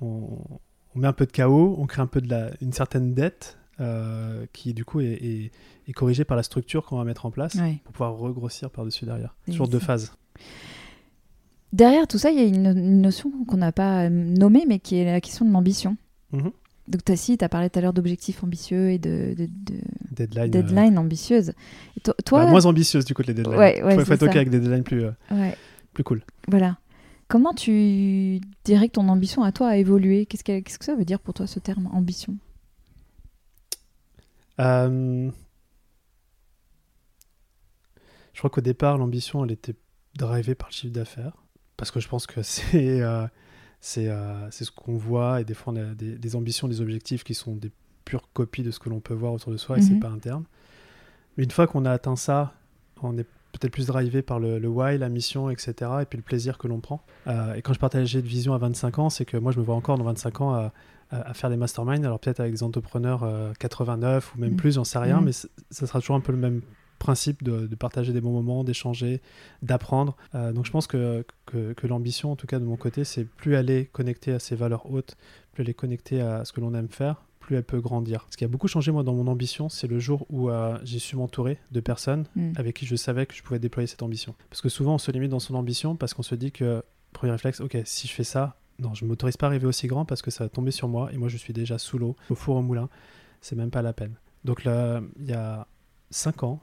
on, 0.00 0.38
on 0.94 0.98
met 0.98 1.06
un 1.06 1.12
peu 1.12 1.26
de 1.26 1.30
chaos, 1.32 1.76
on 1.78 1.86
crée 1.86 2.02
un 2.02 2.06
peu 2.08 2.20
de 2.20 2.28
la, 2.28 2.50
une 2.60 2.72
certaine 2.72 3.14
dette 3.14 3.58
euh, 3.80 4.44
qui 4.52 4.74
du 4.74 4.84
coup 4.84 5.00
est, 5.00 5.12
est- 5.12 5.50
est 5.88 5.92
corrigée 5.92 6.24
par 6.24 6.36
la 6.36 6.42
structure 6.42 6.84
qu'on 6.86 6.96
va 6.98 7.04
mettre 7.04 7.26
en 7.26 7.30
place 7.30 7.54
Ouais. 7.54 7.80
pour 7.84 7.92
pouvoir 7.92 8.14
regrossir 8.16 8.70
par-dessus 8.70 9.04
derrière. 9.04 9.34
Toujours 9.46 9.68
deux 9.68 9.78
phases. 9.78 10.12
Derrière 11.72 12.06
tout 12.06 12.18
ça, 12.18 12.30
il 12.30 12.38
y 12.38 12.42
a 12.42 12.44
une, 12.44 12.66
une 12.66 13.00
notion 13.00 13.30
qu'on 13.46 13.56
n'a 13.56 13.72
pas 13.72 14.04
euh, 14.04 14.08
nommée, 14.10 14.64
mais 14.68 14.78
qui 14.78 14.96
est 14.96 15.04
la 15.04 15.20
question 15.20 15.44
de 15.46 15.50
l'ambition. 15.52 15.96
Mhm. 16.32 16.50
Donc, 16.88 17.04
tu 17.04 17.12
as, 17.40 17.48
parlé 17.48 17.70
tout 17.70 17.78
à 17.78 17.82
l'heure 17.82 17.92
d'objectifs 17.92 18.42
ambitieux 18.44 18.90
et 18.90 18.98
de, 18.98 19.34
de, 19.38 19.46
de 19.46 19.80
Deadline. 20.10 20.44
euh, 20.44 20.48
deadlines 20.48 20.98
ambitieuses. 20.98 21.52
Et 21.96 22.00
to- 22.00 22.12
toi, 22.24 22.44
Bah, 22.44 22.50
moins 22.50 22.66
ambitieuse 22.66 23.04
du 23.04 23.14
coup 23.14 23.22
les 23.22 23.32
deadlines. 23.34 23.56
Ouais, 23.56 23.82
ouais, 23.82 23.94
faut, 23.98 24.04
faut 24.04 24.12
être 24.12 24.24
ok 24.24 24.36
avec 24.36 24.50
des 24.50 24.58
deadlines 24.60 24.82
plus, 24.82 25.04
euh, 25.04 25.12
ouais, 25.30 25.56
plus 25.94 26.04
cool. 26.04 26.22
voilà. 26.48 26.78
Comment 27.28 27.54
tu 27.54 28.40
dirais 28.64 28.88
que 28.88 28.92
ton 28.94 29.08
ambition 29.08 29.42
à 29.42 29.52
toi 29.52 29.68
a 29.68 29.76
évolué? 29.78 30.26
Qu'est-ce 30.26 30.44
que, 30.44 30.84
ça 30.84 30.94
veut 30.94 31.04
dire 31.06 31.18
pour 31.20 31.32
toi 31.32 31.46
ce 31.46 31.60
terme 31.60 31.86
ambition? 31.94 32.36
Euh, 34.60 35.30
Je 38.34 38.38
crois 38.38 38.50
qu'au 38.50 38.60
départ, 38.60 38.98
l'ambition, 38.98 39.44
elle 39.44 39.52
était 39.52 39.76
drivée 40.16 40.54
par 40.54 40.68
le 40.68 40.74
chiffre 40.74 40.92
d'affaires. 40.92 41.41
Parce 41.82 41.90
que 41.90 41.98
je 41.98 42.06
pense 42.08 42.28
que 42.28 42.42
c'est 42.44 43.00
euh, 43.02 43.26
c'est 43.80 44.06
euh, 44.08 44.48
ce 44.52 44.70
qu'on 44.70 44.96
voit. 44.96 45.40
Et 45.40 45.44
des 45.44 45.54
fois, 45.54 45.72
on 45.72 45.76
a 45.76 45.94
des, 45.94 46.16
des 46.16 46.36
ambitions, 46.36 46.68
des 46.68 46.80
objectifs 46.80 47.24
qui 47.24 47.34
sont 47.34 47.56
des 47.56 47.72
pures 48.04 48.28
copies 48.32 48.62
de 48.62 48.70
ce 48.70 48.78
que 48.78 48.88
l'on 48.88 49.00
peut 49.00 49.14
voir 49.14 49.32
autour 49.32 49.50
de 49.50 49.56
soi. 49.56 49.78
Et 49.78 49.82
c'est 49.82 49.94
Mhm. 49.94 49.98
pas 50.00 50.08
interne. 50.10 50.44
Mais 51.36 51.42
une 51.42 51.50
fois 51.50 51.66
qu'on 51.66 51.84
a 51.84 51.90
atteint 51.90 52.14
ça, 52.14 52.54
on 53.02 53.18
est 53.18 53.26
peut-être 53.50 53.72
plus 53.72 53.86
drivé 53.88 54.22
par 54.22 54.38
le, 54.38 54.60
le 54.60 54.68
why, 54.68 54.96
la 54.96 55.08
mission, 55.08 55.50
etc. 55.50 55.90
Et 56.02 56.04
puis 56.04 56.18
le 56.18 56.22
plaisir 56.22 56.56
que 56.56 56.68
l'on 56.68 56.78
prend. 56.80 57.04
Euh, 57.26 57.54
et 57.54 57.62
quand 57.62 57.72
je 57.72 57.80
partageais 57.80 58.22
de 58.22 58.28
vision 58.28 58.54
à 58.54 58.58
25 58.58 59.00
ans, 59.00 59.10
c'est 59.10 59.24
que 59.24 59.36
moi, 59.36 59.50
je 59.50 59.58
me 59.58 59.64
vois 59.64 59.74
encore 59.74 59.98
dans 59.98 60.04
25 60.04 60.40
ans 60.40 60.54
à, 60.54 60.72
à- 61.10 61.30
à 61.30 61.34
faire 61.34 61.50
des 61.50 61.56
masterminds. 61.56 62.04
Alors 62.04 62.20
peut-être 62.20 62.38
avec 62.38 62.52
des 62.52 62.62
entrepreneurs 62.62 63.24
euh, 63.24 63.52
89 63.58 64.36
ou 64.36 64.38
même 64.38 64.50
Mhm. 64.52 64.56
plus, 64.56 64.74
j'en 64.76 64.84
sais 64.84 65.00
rien. 65.00 65.18
Mhm. 65.18 65.24
Mais 65.24 65.32
ça 65.32 65.86
sera 65.88 65.98
toujours 65.98 66.14
un 66.14 66.20
peu 66.20 66.30
le 66.30 66.38
même 66.38 66.62
principe 67.02 67.42
de, 67.42 67.66
de 67.66 67.74
partager 67.74 68.12
des 68.12 68.20
bons 68.20 68.30
moments, 68.32 68.62
d'échanger, 68.62 69.20
d'apprendre. 69.60 70.16
Euh, 70.36 70.52
donc 70.52 70.66
je 70.66 70.70
pense 70.70 70.86
que, 70.86 71.24
que, 71.46 71.72
que 71.72 71.86
l'ambition, 71.88 72.30
en 72.30 72.36
tout 72.36 72.46
cas 72.46 72.60
de 72.60 72.64
mon 72.64 72.76
côté, 72.76 73.02
c'est 73.02 73.24
plus 73.24 73.56
aller 73.56 73.86
connecter 73.86 74.32
à 74.32 74.38
ses 74.38 74.54
valeurs 74.54 74.88
hautes, 74.90 75.16
plus 75.52 75.62
aller 75.64 75.74
connecter 75.74 76.20
à 76.20 76.44
ce 76.44 76.52
que 76.52 76.60
l'on 76.60 76.74
aime 76.74 76.88
faire, 76.88 77.24
plus 77.40 77.56
elle 77.56 77.64
peut 77.64 77.80
grandir. 77.80 78.26
Ce 78.30 78.36
qui 78.36 78.44
a 78.44 78.48
beaucoup 78.48 78.68
changé 78.68 78.92
moi 78.92 79.02
dans 79.02 79.14
mon 79.14 79.26
ambition, 79.26 79.68
c'est 79.68 79.88
le 79.88 79.98
jour 79.98 80.26
où 80.30 80.48
euh, 80.48 80.78
j'ai 80.84 81.00
su 81.00 81.16
m'entourer 81.16 81.58
de 81.72 81.80
personnes 81.80 82.24
Mm. 82.36 82.52
avec 82.56 82.76
qui 82.76 82.86
je 82.86 82.94
savais 82.94 83.26
que 83.26 83.34
je 83.34 83.42
pouvais 83.42 83.58
déployer 83.58 83.88
cette 83.88 84.02
ambition. 84.02 84.36
Parce 84.48 84.60
que 84.60 84.68
souvent 84.68 84.94
on 84.94 84.98
se 84.98 85.10
limite 85.10 85.30
dans 85.30 85.40
son 85.40 85.56
ambition 85.56 85.96
parce 85.96 86.14
qu'on 86.14 86.22
se 86.22 86.36
dit 86.36 86.52
que, 86.52 86.84
premier 87.12 87.32
réflexe, 87.32 87.60
ok, 87.60 87.78
si 87.84 88.06
je 88.06 88.12
fais 88.12 88.24
ça, 88.24 88.56
non, 88.78 88.94
je 88.94 89.04
ne 89.04 89.08
m'autorise 89.10 89.36
pas 89.36 89.46
à 89.46 89.50
arriver 89.50 89.66
aussi 89.66 89.88
grand 89.88 90.04
parce 90.04 90.22
que 90.22 90.30
ça 90.30 90.44
va 90.44 90.48
tomber 90.48 90.70
sur 90.70 90.86
moi 90.86 91.12
et 91.12 91.16
moi 91.16 91.28
je 91.28 91.36
suis 91.36 91.52
déjà 91.52 91.78
sous 91.78 91.98
l'eau, 91.98 92.16
au 92.30 92.36
four 92.36 92.54
au 92.56 92.62
moulin, 92.62 92.88
c'est 93.40 93.56
même 93.56 93.70
pas 93.70 93.82
la 93.82 93.92
peine. 93.92 94.14
Donc 94.44 94.62
là, 94.64 95.00
il 95.18 95.26
y 95.26 95.32
a 95.32 95.66
5 96.10 96.42
ans, 96.44 96.60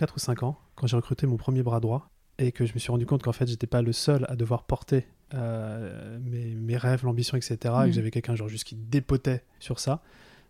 4 0.00 0.16
ou 0.16 0.18
5 0.18 0.42
ans, 0.44 0.58
quand 0.76 0.86
j'ai 0.86 0.96
recruté 0.96 1.26
mon 1.26 1.36
premier 1.36 1.62
bras 1.62 1.78
droit 1.78 2.08
et 2.38 2.52
que 2.52 2.64
je 2.64 2.72
me 2.72 2.78
suis 2.78 2.90
rendu 2.90 3.04
compte 3.04 3.22
qu'en 3.22 3.32
fait 3.32 3.46
j'étais 3.46 3.66
pas 3.66 3.82
le 3.82 3.92
seul 3.92 4.24
à 4.30 4.34
devoir 4.34 4.64
porter 4.64 5.06
euh, 5.34 6.18
mes, 6.22 6.54
mes 6.54 6.78
rêves, 6.78 7.04
l'ambition, 7.04 7.36
etc. 7.36 7.56
et 7.62 7.68
Mhm. 7.68 7.86
que 7.86 7.92
j'avais 7.92 8.10
quelqu'un 8.10 8.34
genre 8.34 8.48
juste 8.48 8.64
qui 8.64 8.76
dépotait 8.76 9.44
sur 9.58 9.78
ça, 9.78 10.00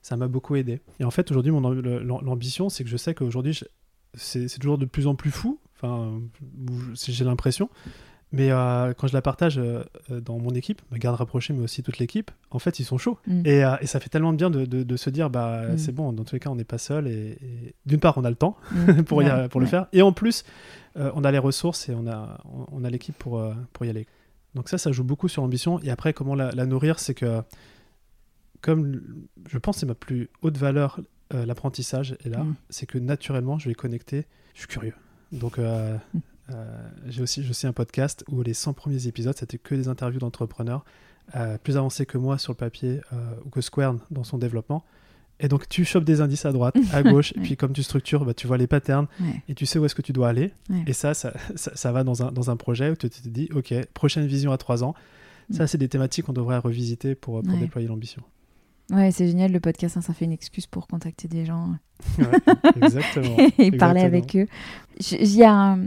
ça 0.03 0.17
m'a 0.17 0.29
beaucoup 0.29 0.55
aidé. 0.55 0.81
Et 1.01 1.05
en 1.05 1.11
fait 1.11 1.29
aujourd'hui 1.33 1.51
mon 1.51 1.61
l'ambition 2.23 2.69
c'est 2.69 2.85
que 2.85 2.91
je 2.91 2.97
sais 2.97 3.13
qu'aujourd'hui 3.13 3.59
c'est 4.15 4.49
toujours 4.61 4.79
de 4.79 4.87
plus 4.87 5.09
en 5.09 5.17
plus 5.17 5.33
fou, 5.33 5.59
enfin 5.75 6.21
j'ai 6.95 7.25
l'impression. 7.25 7.69
Mais 8.33 8.53
euh, 8.53 8.93
quand 8.95 9.09
je 9.09 9.12
la 9.12 9.22
partage 9.22 9.59
euh, 9.59 9.83
euh, 10.11 10.20
dans 10.20 10.39
mon 10.39 10.51
équipe, 10.51 10.83
ma 10.93 10.99
garde 10.99 11.16
rapprochée, 11.16 11.53
mais 11.53 11.62
aussi 11.64 11.83
toute 11.83 11.99
l'équipe, 11.99 12.31
en 12.53 12.61
fait, 12.61 12.78
ils 12.78 12.85
sont 12.85 12.97
chauds. 12.97 13.18
Mm. 13.26 13.43
Et, 13.45 13.64
euh, 13.64 13.76
et 13.81 13.87
ça 13.87 13.99
fait 13.99 14.09
tellement 14.09 14.33
de 14.33 14.37
bien 14.39 14.51
de, 14.51 14.64
de- 14.66 14.85
de 14.85 14.97
se 14.97 15.11
dire, 15.11 15.31
bah, 15.31 15.62
Mm. 15.72 15.78
c'est 15.78 15.93
bon, 15.93 16.12
dans 16.12 16.22
tous 16.24 16.37
les 16.37 16.41
cas, 16.41 16.49
on 16.51 16.55
n'est 16.55 16.62
pas 16.64 16.78
seul. 16.78 17.09
Et, 17.09 17.39
et 17.43 17.74
d'une 17.87 17.99
part, 17.99 18.16
on 18.18 18.24
a 18.24 18.31
le 18.31 18.37
temps 18.37 18.57
Mm. 18.72 19.03
pour, 19.03 19.22
y- 19.22 19.26
Ouais, 19.26 19.49
pour 19.49 19.61
le 19.61 19.66
faire. 19.66 19.87
Et 19.93 20.03
en 20.03 20.12
plus, 20.12 20.45
on 20.97 21.24
a 21.24 21.31
les 21.33 21.39
ressources 21.39 21.89
et 21.89 21.95
on 21.95 22.07
a, 22.09 22.41
on, 22.72 22.85
a 22.85 22.91
l'équipe 22.91 23.16
pour, 23.18 23.43
pour 23.72 23.85
y 23.87 23.91
aller. 23.91 24.07
Donc 24.55 24.68
ça, 24.68 24.78
ça 24.78 24.91
joue 24.93 25.05
beaucoup 25.05 25.28
sur 25.28 25.43
l'ambition. 25.43 25.81
Et 25.81 25.91
après, 25.91 26.12
comment 26.12 26.35
la, 26.35 26.51
la 26.53 26.66
nourrir 26.66 26.99
C'est 27.01 27.14
que, 27.14 27.43
comme 28.61 29.01
je 29.49 29.59
pense 29.59 29.76
que 29.76 29.81
c'est 29.81 29.87
ma 29.87 29.95
plus 29.95 30.28
haute 30.43 30.57
valeur, 30.59 31.01
l'apprentissage, 31.33 32.16
et 32.24 32.28
là, 32.28 32.45
c'est 32.70 32.87
que 32.87 32.99
naturellement, 32.99 33.59
je 33.59 33.68
vais 33.68 33.74
connecter. 33.74 34.26
Je 34.55 34.61
suis 34.61 34.68
curieux. 34.68 34.95
Donc, 35.33 35.59
euh, 35.61 35.97
j'ai 37.07 37.23
aussi, 37.23 37.43
j'ai 37.43 37.51
aussi 37.51 37.67
un 37.67 37.73
podcast 37.73 38.25
où 38.29 38.43
les 38.43 38.55
100 38.55 38.73
premiers 38.73 39.07
épisodes, 39.07 39.37
c'était 39.37 39.59
que 39.59 39.75
des 39.75 39.89
interviews 39.89 40.21
d'entrepreneurs 40.21 40.85
euh, 41.37 41.59
plus 41.59 41.77
avancés 41.77 42.07
que 42.07 42.19
moi 42.19 42.39
sur 42.39 42.53
le 42.53 42.57
papier 42.57 43.01
euh, 43.13 43.17
ou 43.45 43.51
que 43.51 43.61
Square 43.61 43.95
dans 44.11 44.25
son 44.25 44.39
développement. 44.39 44.85
Et 45.43 45.49
donc, 45.49 45.69
tu 45.69 45.85
chopes 45.85 46.05
des 46.05 46.21
indices 46.21 46.45
à 46.45 46.53
droite, 46.53 46.77
à 46.93 47.03
gauche, 47.05 47.33
et 47.37 47.41
puis 47.41 47.57
comme 47.57 47.73
tu 47.73 47.83
structures, 47.83 48.25
bah, 48.25 48.35
tu 48.35 48.47
vois 48.47 48.59
les 48.59 48.67
patterns 48.67 49.07
Ouais. 49.21 49.43
et 49.49 49.55
tu 49.55 49.65
sais 49.65 49.79
où 49.79 49.85
est-ce 49.87 49.95
que 49.95 50.03
tu 50.03 50.13
dois 50.13 50.29
aller. 50.29 50.53
Ouais. 50.69 50.83
Et 50.87 50.93
ça 50.93 51.15
ça, 51.15 51.33
ça, 51.57 51.71
ça 51.75 51.93
va 51.93 52.05
dans 52.05 52.23
un, 52.23 52.31
dans 52.33 52.51
un 52.51 52.57
projet 52.57 52.91
où 52.91 52.97
tu 52.97 53.09
te 53.09 53.29
dis, 53.29 53.49
OK, 53.55 53.73
prochaine 53.95 54.27
vision 54.27 54.53
à 54.53 54.59
trois 54.59 54.85
ans. 54.85 54.95
Ça, 55.51 55.67
c'est 55.67 55.79
des 55.79 55.89
thématiques 55.89 56.27
qu'on 56.27 56.33
devrait 56.33 56.59
revisiter 56.59 57.15
pour, 57.17 57.43
déployer 57.43 57.89
l'ambition. 57.89 58.23
Ouais, 58.91 59.11
c'est 59.13 59.27
génial 59.27 59.51
le 59.53 59.61
podcast, 59.61 59.97
hein, 59.97 60.01
ça 60.01 60.13
fait 60.13 60.25
une 60.25 60.33
excuse 60.33 60.67
pour 60.67 60.87
contacter 60.89 61.27
des 61.27 61.45
gens 61.47 61.75
exactement. 62.81 63.37
et 63.59 63.71
parler 63.73 64.01
Exactement. 64.03 64.05
avec 64.05 64.37
eux. 64.37 64.47
Il 65.13 65.37
y 65.37 65.43
a 65.45 65.53
un- 65.53 65.79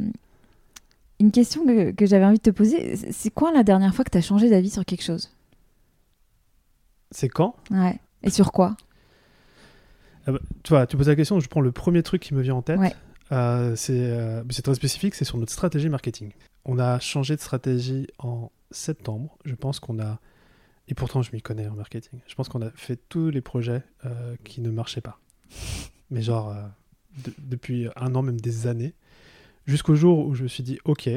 une 1.23 1.31
question 1.31 1.65
que, 1.65 1.91
que 1.91 2.05
j'avais 2.05 2.25
envie 2.25 2.37
de 2.37 2.43
te 2.43 2.49
poser. 2.49 2.95
C'est- 3.11 3.29
quoi 3.33 3.51
la 3.51 3.63
dernière 3.63 3.93
fois 3.95 4.03
que 4.05 4.11
tu 4.11 4.17
as 4.17 4.21
changé 4.21 4.49
d'avis 4.49 4.69
sur 4.69 4.83
quelque 4.85 5.03
chose? 5.03 5.31
C'est 7.11 7.29
quand? 7.29 7.55
Ouais. 7.71 7.99
Et 8.23 8.29
sur 8.29 8.51
quoi? 8.51 8.75
Ah 10.25 10.31
bah, 10.33 10.39
tu 10.63 10.69
vois, 10.69 10.87
tu 10.87 10.97
poses 10.97 11.07
la 11.09 11.15
question, 11.15 11.39
je 11.39 11.47
prends 11.47 11.61
le 11.61 11.71
premier 11.71 12.01
truc 12.03 12.21
qui 12.21 12.33
me 12.33 12.41
vient 12.41 12.55
en 12.55 12.61
tête. 12.61 12.79
Ouais. 12.79 12.93
Euh, 13.31 13.75
c'est 13.75 13.93
euh, 14.11 14.43
c'est 14.49 14.61
très 14.61 14.75
spécifique, 14.75 15.15
c'est 15.15 15.25
sur 15.25 15.37
notre 15.37 15.51
stratégie 15.51 15.89
marketing. 15.89 16.31
On 16.65 16.79
a 16.79 16.99
changé 16.99 17.35
de 17.35 17.41
stratégie 17.41 18.07
en 18.19 18.51
septembre. 18.71 19.37
Je 19.45 19.55
pense 19.55 19.79
qu'on 19.79 19.99
a, 19.99 20.19
et 20.87 20.93
pourtant 20.93 21.21
je 21.21 21.31
m'y 21.33 21.41
connais 21.41 21.67
en 21.67 21.75
marketing, 21.75 22.19
je 22.27 22.35
pense 22.35 22.47
qu'on 22.49 22.61
a 22.61 22.69
fait 22.71 22.97
tous 23.09 23.29
les 23.29 23.41
projets 23.41 23.81
euh, 24.05 24.35
qui 24.43 24.61
ne 24.61 24.69
marchaient 24.71 25.01
pas. 25.01 25.19
Mais 26.09 26.21
genre, 26.21 26.55
de- 27.25 27.33
depuis 27.39 27.87
un 27.95 28.13
an, 28.15 28.21
même 28.21 28.39
des 28.39 28.67
années, 28.67 28.93
jusqu'au 29.65 29.95
jour 29.95 30.25
où 30.27 30.35
je 30.35 30.43
me 30.43 30.47
suis 30.47 30.63
dit, 30.63 30.79
ok, 30.85 31.09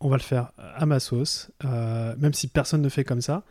on 0.00 0.08
va 0.08 0.16
le 0.16 0.22
faire 0.22 0.52
à 0.58 0.84
ma 0.86 1.00
sauce, 1.00 1.50
euh, 1.64 2.14
même 2.18 2.32
si 2.34 2.48
personne 2.48 2.82
ne 2.82 2.88
fait 2.88 3.04
comme 3.04 3.20
ça. 3.20 3.44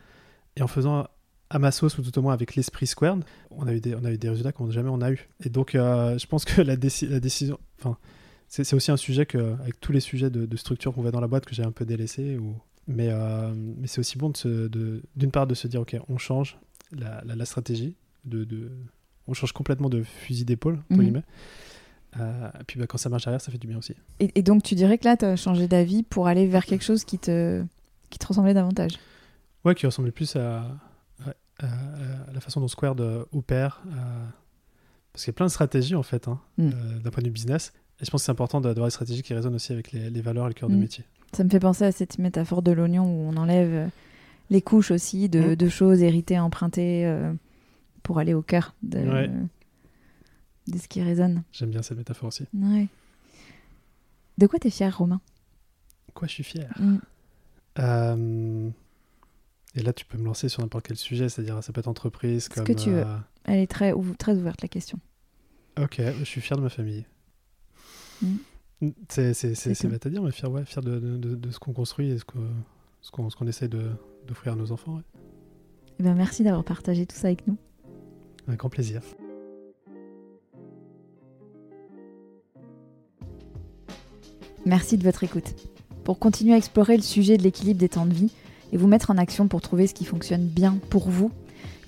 Et 0.58 0.62
en 0.62 0.68
faisant 0.68 1.08
à 1.50 1.60
ma 1.60 1.72
sauce, 1.72 1.98
ou 1.98 2.02
tout 2.02 2.18
au 2.18 2.22
moins 2.22 2.34
avec 2.34 2.56
l'esprit 2.56 2.88
squared, 2.88 3.24
on 3.52 3.68
a 3.68 3.74
eu 3.74 3.80
des, 3.82 3.96
on 3.96 4.04
a 4.06 4.12
eu 4.12 4.18
des 4.18 4.30
résultats 4.30 4.52
qu'on 4.52 4.70
jamais 4.72 4.90
on 4.90 5.02
a 5.02 5.12
eu. 5.12 5.30
Et 5.46 5.50
donc, 5.50 5.76
euh, 5.76 6.18
je 6.18 6.26
pense 6.28 6.46
que 6.46 6.62
la, 6.62 6.76
déci- 6.76 7.08
la 7.08 7.20
décision, 7.20 7.58
enfin, 7.80 7.98
c'est 8.48 8.74
aussi 8.74 8.92
un 8.92 8.98
sujet 8.98 9.26
que, 9.26 9.54
avec 9.62 9.80
tous 9.80 9.94
les 9.94 10.02
sujets 10.02 10.30
de, 10.30 10.46
de 10.46 10.58
structure 10.58 10.94
qu'on 10.94 11.02
voit 11.02 11.12
dans 11.12 11.22
la 11.22 11.28
boîte, 11.28 11.46
que 11.46 11.56
j'ai 11.56 11.64
un 11.64 11.72
peu 11.72 11.86
délaissé. 11.86 12.38
Ou... 12.38 12.56
Mais, 12.88 13.08
euh, 13.12 13.54
mais 13.56 13.88
c'est 13.88 14.00
aussi 14.00 14.18
bon 14.18 14.30
de 14.30 14.36
se- 14.38 14.68
de- 14.68 15.02
d'une 15.16 15.32
part 15.32 15.48
de 15.48 15.54
se 15.56 15.68
dire, 15.68 15.82
ok, 15.82 15.96
on 16.10 16.18
change 16.18 16.58
la, 16.98 17.22
la- 17.26 17.36
la 17.36 17.46
stratégie, 17.46 17.96
de, 18.26 18.70
on 19.28 19.34
change 19.34 19.54
complètement 19.54 19.88
de 19.90 20.04
fusil 20.04 20.44
d'épaule, 20.44 20.76
entre 20.90 20.96
Mhm. 20.98 21.02
guillemets. 21.02 21.24
Euh, 22.20 22.50
et 22.60 22.64
puis 22.66 22.80
bah, 22.80 22.88
quand 22.88 22.98
ça 22.98 23.10
marche 23.10 23.24
derrière, 23.24 23.40
ça 23.42 23.52
fait 23.52 23.58
du 23.58 23.68
bien 23.68 23.78
aussi. 23.78 23.96
Et, 24.20 24.32
et 24.36 24.44
donc, 24.44 24.64
tu 24.64 24.76
dirais 24.76 24.98
que 24.98 25.06
là, 25.06 25.16
tu 25.18 25.26
as 25.26 25.36
changé 25.36 25.68
d'avis 25.68 26.04
pour 26.04 26.28
aller 26.28 26.46
vers 26.48 26.66
quelque 26.66 26.84
chose 26.84 27.04
qui 27.06 27.18
te, 27.20 27.64
qui 28.10 28.20
te 28.20 28.28
ressemblait 28.28 28.54
davantage? 28.54 29.00
Ouais, 29.64 29.76
qui 29.76 29.86
ressemblait 29.86 30.12
plus 30.12 30.36
à, 30.36 30.62
à- 31.26 31.30
à- 31.60 31.66
à 32.30 32.34
la 32.34 32.40
façon 32.42 32.60
dont 32.60 32.68
Squared 32.68 33.00
euh, 33.00 33.24
opère. 33.32 33.82
euh, 33.88 33.92
parce 35.14 35.24
qu'il 35.26 35.32
y 35.32 35.36
a 35.36 35.38
plein 35.38 35.46
de 35.46 35.52
stratégies 35.52 35.96
en 35.96 36.04
fait, 36.04 36.28
hein, 36.28 36.40
Mm. 36.58 36.70
euh, 36.74 37.00
d'un 37.00 37.10
point 37.12 37.22
de 37.22 37.28
vue 37.28 37.34
business. 37.34 37.74
Et 38.02 38.06
je 38.06 38.10
pense 38.12 38.22
que 38.22 38.26
c'est 38.26 38.32
important 38.32 38.60
d'avoir 38.62 38.88
des 38.88 38.92
stratégies 38.92 39.22
qui 39.24 39.34
résonnent 39.34 39.56
aussi 39.56 39.72
avec 39.74 39.92
les, 39.92 40.10
les 40.10 40.22
valeurs 40.22 40.46
et 40.46 40.50
le 40.50 40.54
cœur 40.54 40.70
de 40.70 40.76
Mm. 40.76 40.80
métier. 40.80 41.04
Ça 41.34 41.44
me 41.44 41.50
fait 41.50 41.60
penser 41.60 41.86
à 41.86 41.92
cette 41.94 42.18
métaphore 42.18 42.62
de 42.62 42.72
l'oignon 42.72 43.04
où 43.06 43.30
on 43.30 43.38
enlève 43.38 43.90
les 44.50 44.62
couches 44.62 44.92
aussi 44.92 45.30
de, 45.30 45.56
de 45.56 45.70
choses 45.70 46.02
héritées, 46.02 46.38
empruntées 46.40 47.06
euh, 47.06 47.32
pour 48.04 48.20
aller 48.20 48.34
au 48.34 48.42
cœur 48.42 48.74
de, 48.84 49.00
Ouais. 49.00 49.30
De 50.72 50.78
ce 50.78 50.88
qui 50.88 51.02
résonne. 51.02 51.44
J'aime 51.52 51.70
bien 51.70 51.82
cette 51.82 51.98
métaphore 51.98 52.30
aussi. 52.30 52.46
Ouais. 52.54 52.88
De 54.38 54.48
quoi 54.48 54.58
t'es 54.60 54.70
fier, 54.70 54.96
Romain? 54.98 55.22
Quoi, 56.14 56.28
je 56.28 56.34
suis 56.34 56.44
fier? 56.44 56.70
Mm. 56.80 56.98
Euh, 57.80 58.70
Et 59.76 59.82
là, 59.84 59.94
tu 59.94 60.04
peux 60.06 60.18
me 60.18 60.26
lancer 60.26 60.50
sur 60.50 60.62
n'importe 60.62 60.88
quel 60.88 60.98
sujet, 60.98 61.30
c'est-à-dire 61.30 61.64
ça 61.64 61.72
peut 61.72 61.80
être 61.80 61.88
entreprise 61.88 62.46
Ce 62.46 62.50
comme. 62.50 62.64
que 62.66 62.74
tu 62.74 62.90
veux. 62.90 63.06
euh, 63.06 63.18
Elle 63.46 63.60
est 63.60 63.68
très, 63.72 63.94
ouv- 63.94 64.18
très 64.18 64.36
ouverte, 64.38 64.62
la 64.62 64.68
question. 64.68 65.00
Ok, 65.80 66.02
je 66.20 66.24
suis 66.26 66.42
fier 66.42 66.58
de 66.58 66.62
ma 66.64 66.70
famille. 66.70 67.06
Mm. 68.22 68.36
C'est 69.10 69.88
bête 69.88 70.06
à 70.06 70.10
dire, 70.10 70.22
mais 70.24 70.32
fier, 70.32 70.52
ouais, 70.52 70.66
fier 70.66 70.82
de, 70.84 71.00
de- 71.00 71.18
de- 71.18 71.36
de 71.36 71.52
ce 71.52 71.60
qu'on 71.60 71.72
construit 71.74 72.10
et 72.10 72.18
ce 72.18 72.24
ce 73.02 73.10
qu'on 73.12 73.30
ce 73.30 73.36
qu'on 73.36 73.48
essaie 73.48 73.68
de- 73.68 73.92
d'offrir 74.28 74.54
à 74.54 74.56
nos 74.56 74.72
enfants. 74.72 74.96
ouais. 74.98 75.04
Eh 76.00 76.04
ben, 76.04 76.16
merci 76.16 76.44
d'avoir 76.44 76.64
partagé 76.64 77.06
tout 77.06 77.16
ça 77.16 77.28
avec 77.28 77.48
nous. 77.48 77.58
Avec 78.48 78.60
grand 78.60 78.70
plaisir. 78.70 79.02
Merci 84.66 84.98
de 84.98 85.04
votre 85.04 85.24
écoute. 85.24 85.56
Pour 86.04 86.20
continuer 86.20 86.54
à 86.54 86.58
explorer 86.58 86.96
le 86.96 87.02
sujet 87.02 87.36
de 87.36 87.42
l'équilibre 87.42 87.80
des 87.80 87.90
temps 87.90 88.06
de 88.06 88.14
vie 88.14 88.30
et 88.72 88.78
vous 88.78 88.86
mettre 88.88 89.10
en 89.10 89.18
action 89.18 89.48
pour 89.48 89.60
trouver 89.60 89.88
ce 89.88 89.96
qui 89.96 90.06
fonctionne 90.06 90.46
bien 90.46 90.78
pour 90.92 91.10
vous, 91.10 91.32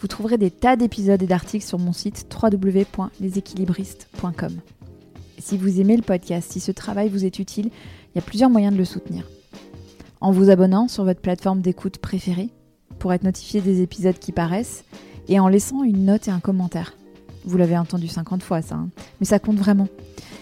vous 0.02 0.08
trouverez 0.08 0.40
des 0.40 0.50
tas 0.50 0.76
d'épisodes 0.76 1.22
et 1.22 1.28
d'articles 1.28 1.66
sur 1.66 1.78
mon 1.78 1.94
site 1.94 2.26
www.leséquilibristes.com. 2.34 4.54
Si 5.38 5.58
vous 5.58 5.80
aimez 5.80 5.98
le 5.98 6.02
podcast, 6.02 6.52
si 6.52 6.60
ce 6.60 6.72
travail 6.72 7.10
vous 7.10 7.26
est 7.26 7.38
utile, 7.38 7.68
il 7.68 8.16
y 8.16 8.20
a 8.20 8.24
plusieurs 8.24 8.50
moyens 8.50 8.74
de 8.74 8.80
le 8.80 8.86
soutenir. 8.86 9.30
En 10.20 10.32
vous 10.32 10.50
abonnant 10.50 10.88
sur 10.88 11.04
votre 11.04 11.22
plateforme 11.22 11.62
d'écoute 11.62 12.00
préférée 12.00 12.50
pour 12.98 13.14
être 13.14 13.24
notifié 13.24 13.62
des 13.62 13.84
épisodes 13.84 14.18
qui 14.18 14.32
paraissent 14.32 14.84
et 15.28 15.40
en 15.40 15.48
laissant 15.48 15.84
une 15.84 16.06
note 16.06 16.28
et 16.28 16.32
un 16.32 16.40
commentaire. 16.40 16.96
Vous 17.46 17.58
l'avez 17.58 17.78
entendu 17.78 18.08
50 18.08 18.42
fois 18.42 18.64
ça, 18.64 18.76
hein, 18.76 18.90
mais 19.20 19.28
ça 19.28 19.38
compte 19.38 19.58
vraiment. 19.58 19.90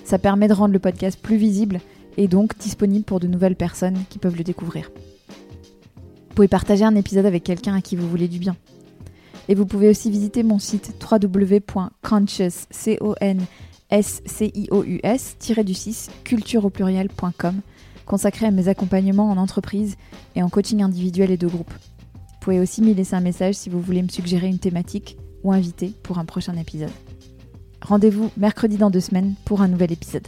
Ça 0.06 0.18
permet 0.18 0.48
de 0.48 0.54
rendre 0.54 0.74
le 0.74 0.80
podcast 0.80 1.20
plus 1.22 1.38
visible 1.38 1.82
et 2.18 2.28
donc 2.28 2.58
disponible 2.58 3.06
pour 3.06 3.20
de 3.20 3.28
nouvelles 3.28 3.56
personnes 3.56 4.04
qui 4.10 4.20
peuvent 4.20 4.38
le 4.38 4.44
découvrir. 4.44 4.92
Vous 6.30 6.36
pouvez 6.36 6.48
partager 6.48 6.86
un 6.86 6.96
épisode 6.96 7.26
avec 7.26 7.44
quelqu'un 7.44 7.76
à 7.76 7.82
qui 7.82 7.96
vous 7.96 8.08
voulez 8.08 8.28
du 8.28 8.40
bien. 8.40 8.56
Et 9.50 9.56
vous 9.56 9.66
pouvez 9.66 9.90
aussi 9.90 10.10
visiter 10.10 10.44
mon 10.44 10.60
site 10.60 10.94
www.conscious, 11.02 12.68
c 12.70 12.98
o 13.02 13.16
n 13.20 13.42
s 13.90 14.22
c 14.26 14.52
i 14.54 14.68
o 14.72 14.84
u 14.84 15.00
s 15.04 15.36
du 15.66 15.74
6 15.74 16.10
culture 16.24 16.64
au 16.64 16.70
pluriel.com 16.70 17.62
consacré 18.06 18.46
à 18.46 18.52
mes 18.52 18.68
accompagnements 18.68 19.30
en 19.30 19.38
entreprise 19.38 19.96
et 20.36 20.44
en 20.44 20.50
coaching 20.50 20.82
individuel 20.82 21.32
et 21.32 21.38
de 21.38 21.48
groupe. 21.48 21.72
Vous 21.72 22.40
pouvez 22.42 22.60
aussi 22.60 22.82
m'y 22.82 22.94
laisser 22.94 23.16
un 23.16 23.22
message 23.22 23.56
si 23.56 23.70
vous 23.70 23.80
voulez 23.80 24.02
me 24.02 24.10
suggérer 24.10 24.48
une 24.48 24.60
thématique 24.60 25.18
ou 25.44 25.52
inviter 25.52 25.94
pour 26.04 26.18
un 26.18 26.26
prochain 26.26 26.58
épisode. 26.58 26.92
Rendez-vous 27.82 28.30
mercredi 28.38 28.78
dans 28.78 28.90
deux 28.90 29.00
semaines 29.00 29.36
pour 29.46 29.62
un 29.62 29.68
nouvel 29.68 29.92
épisode. 29.92 30.28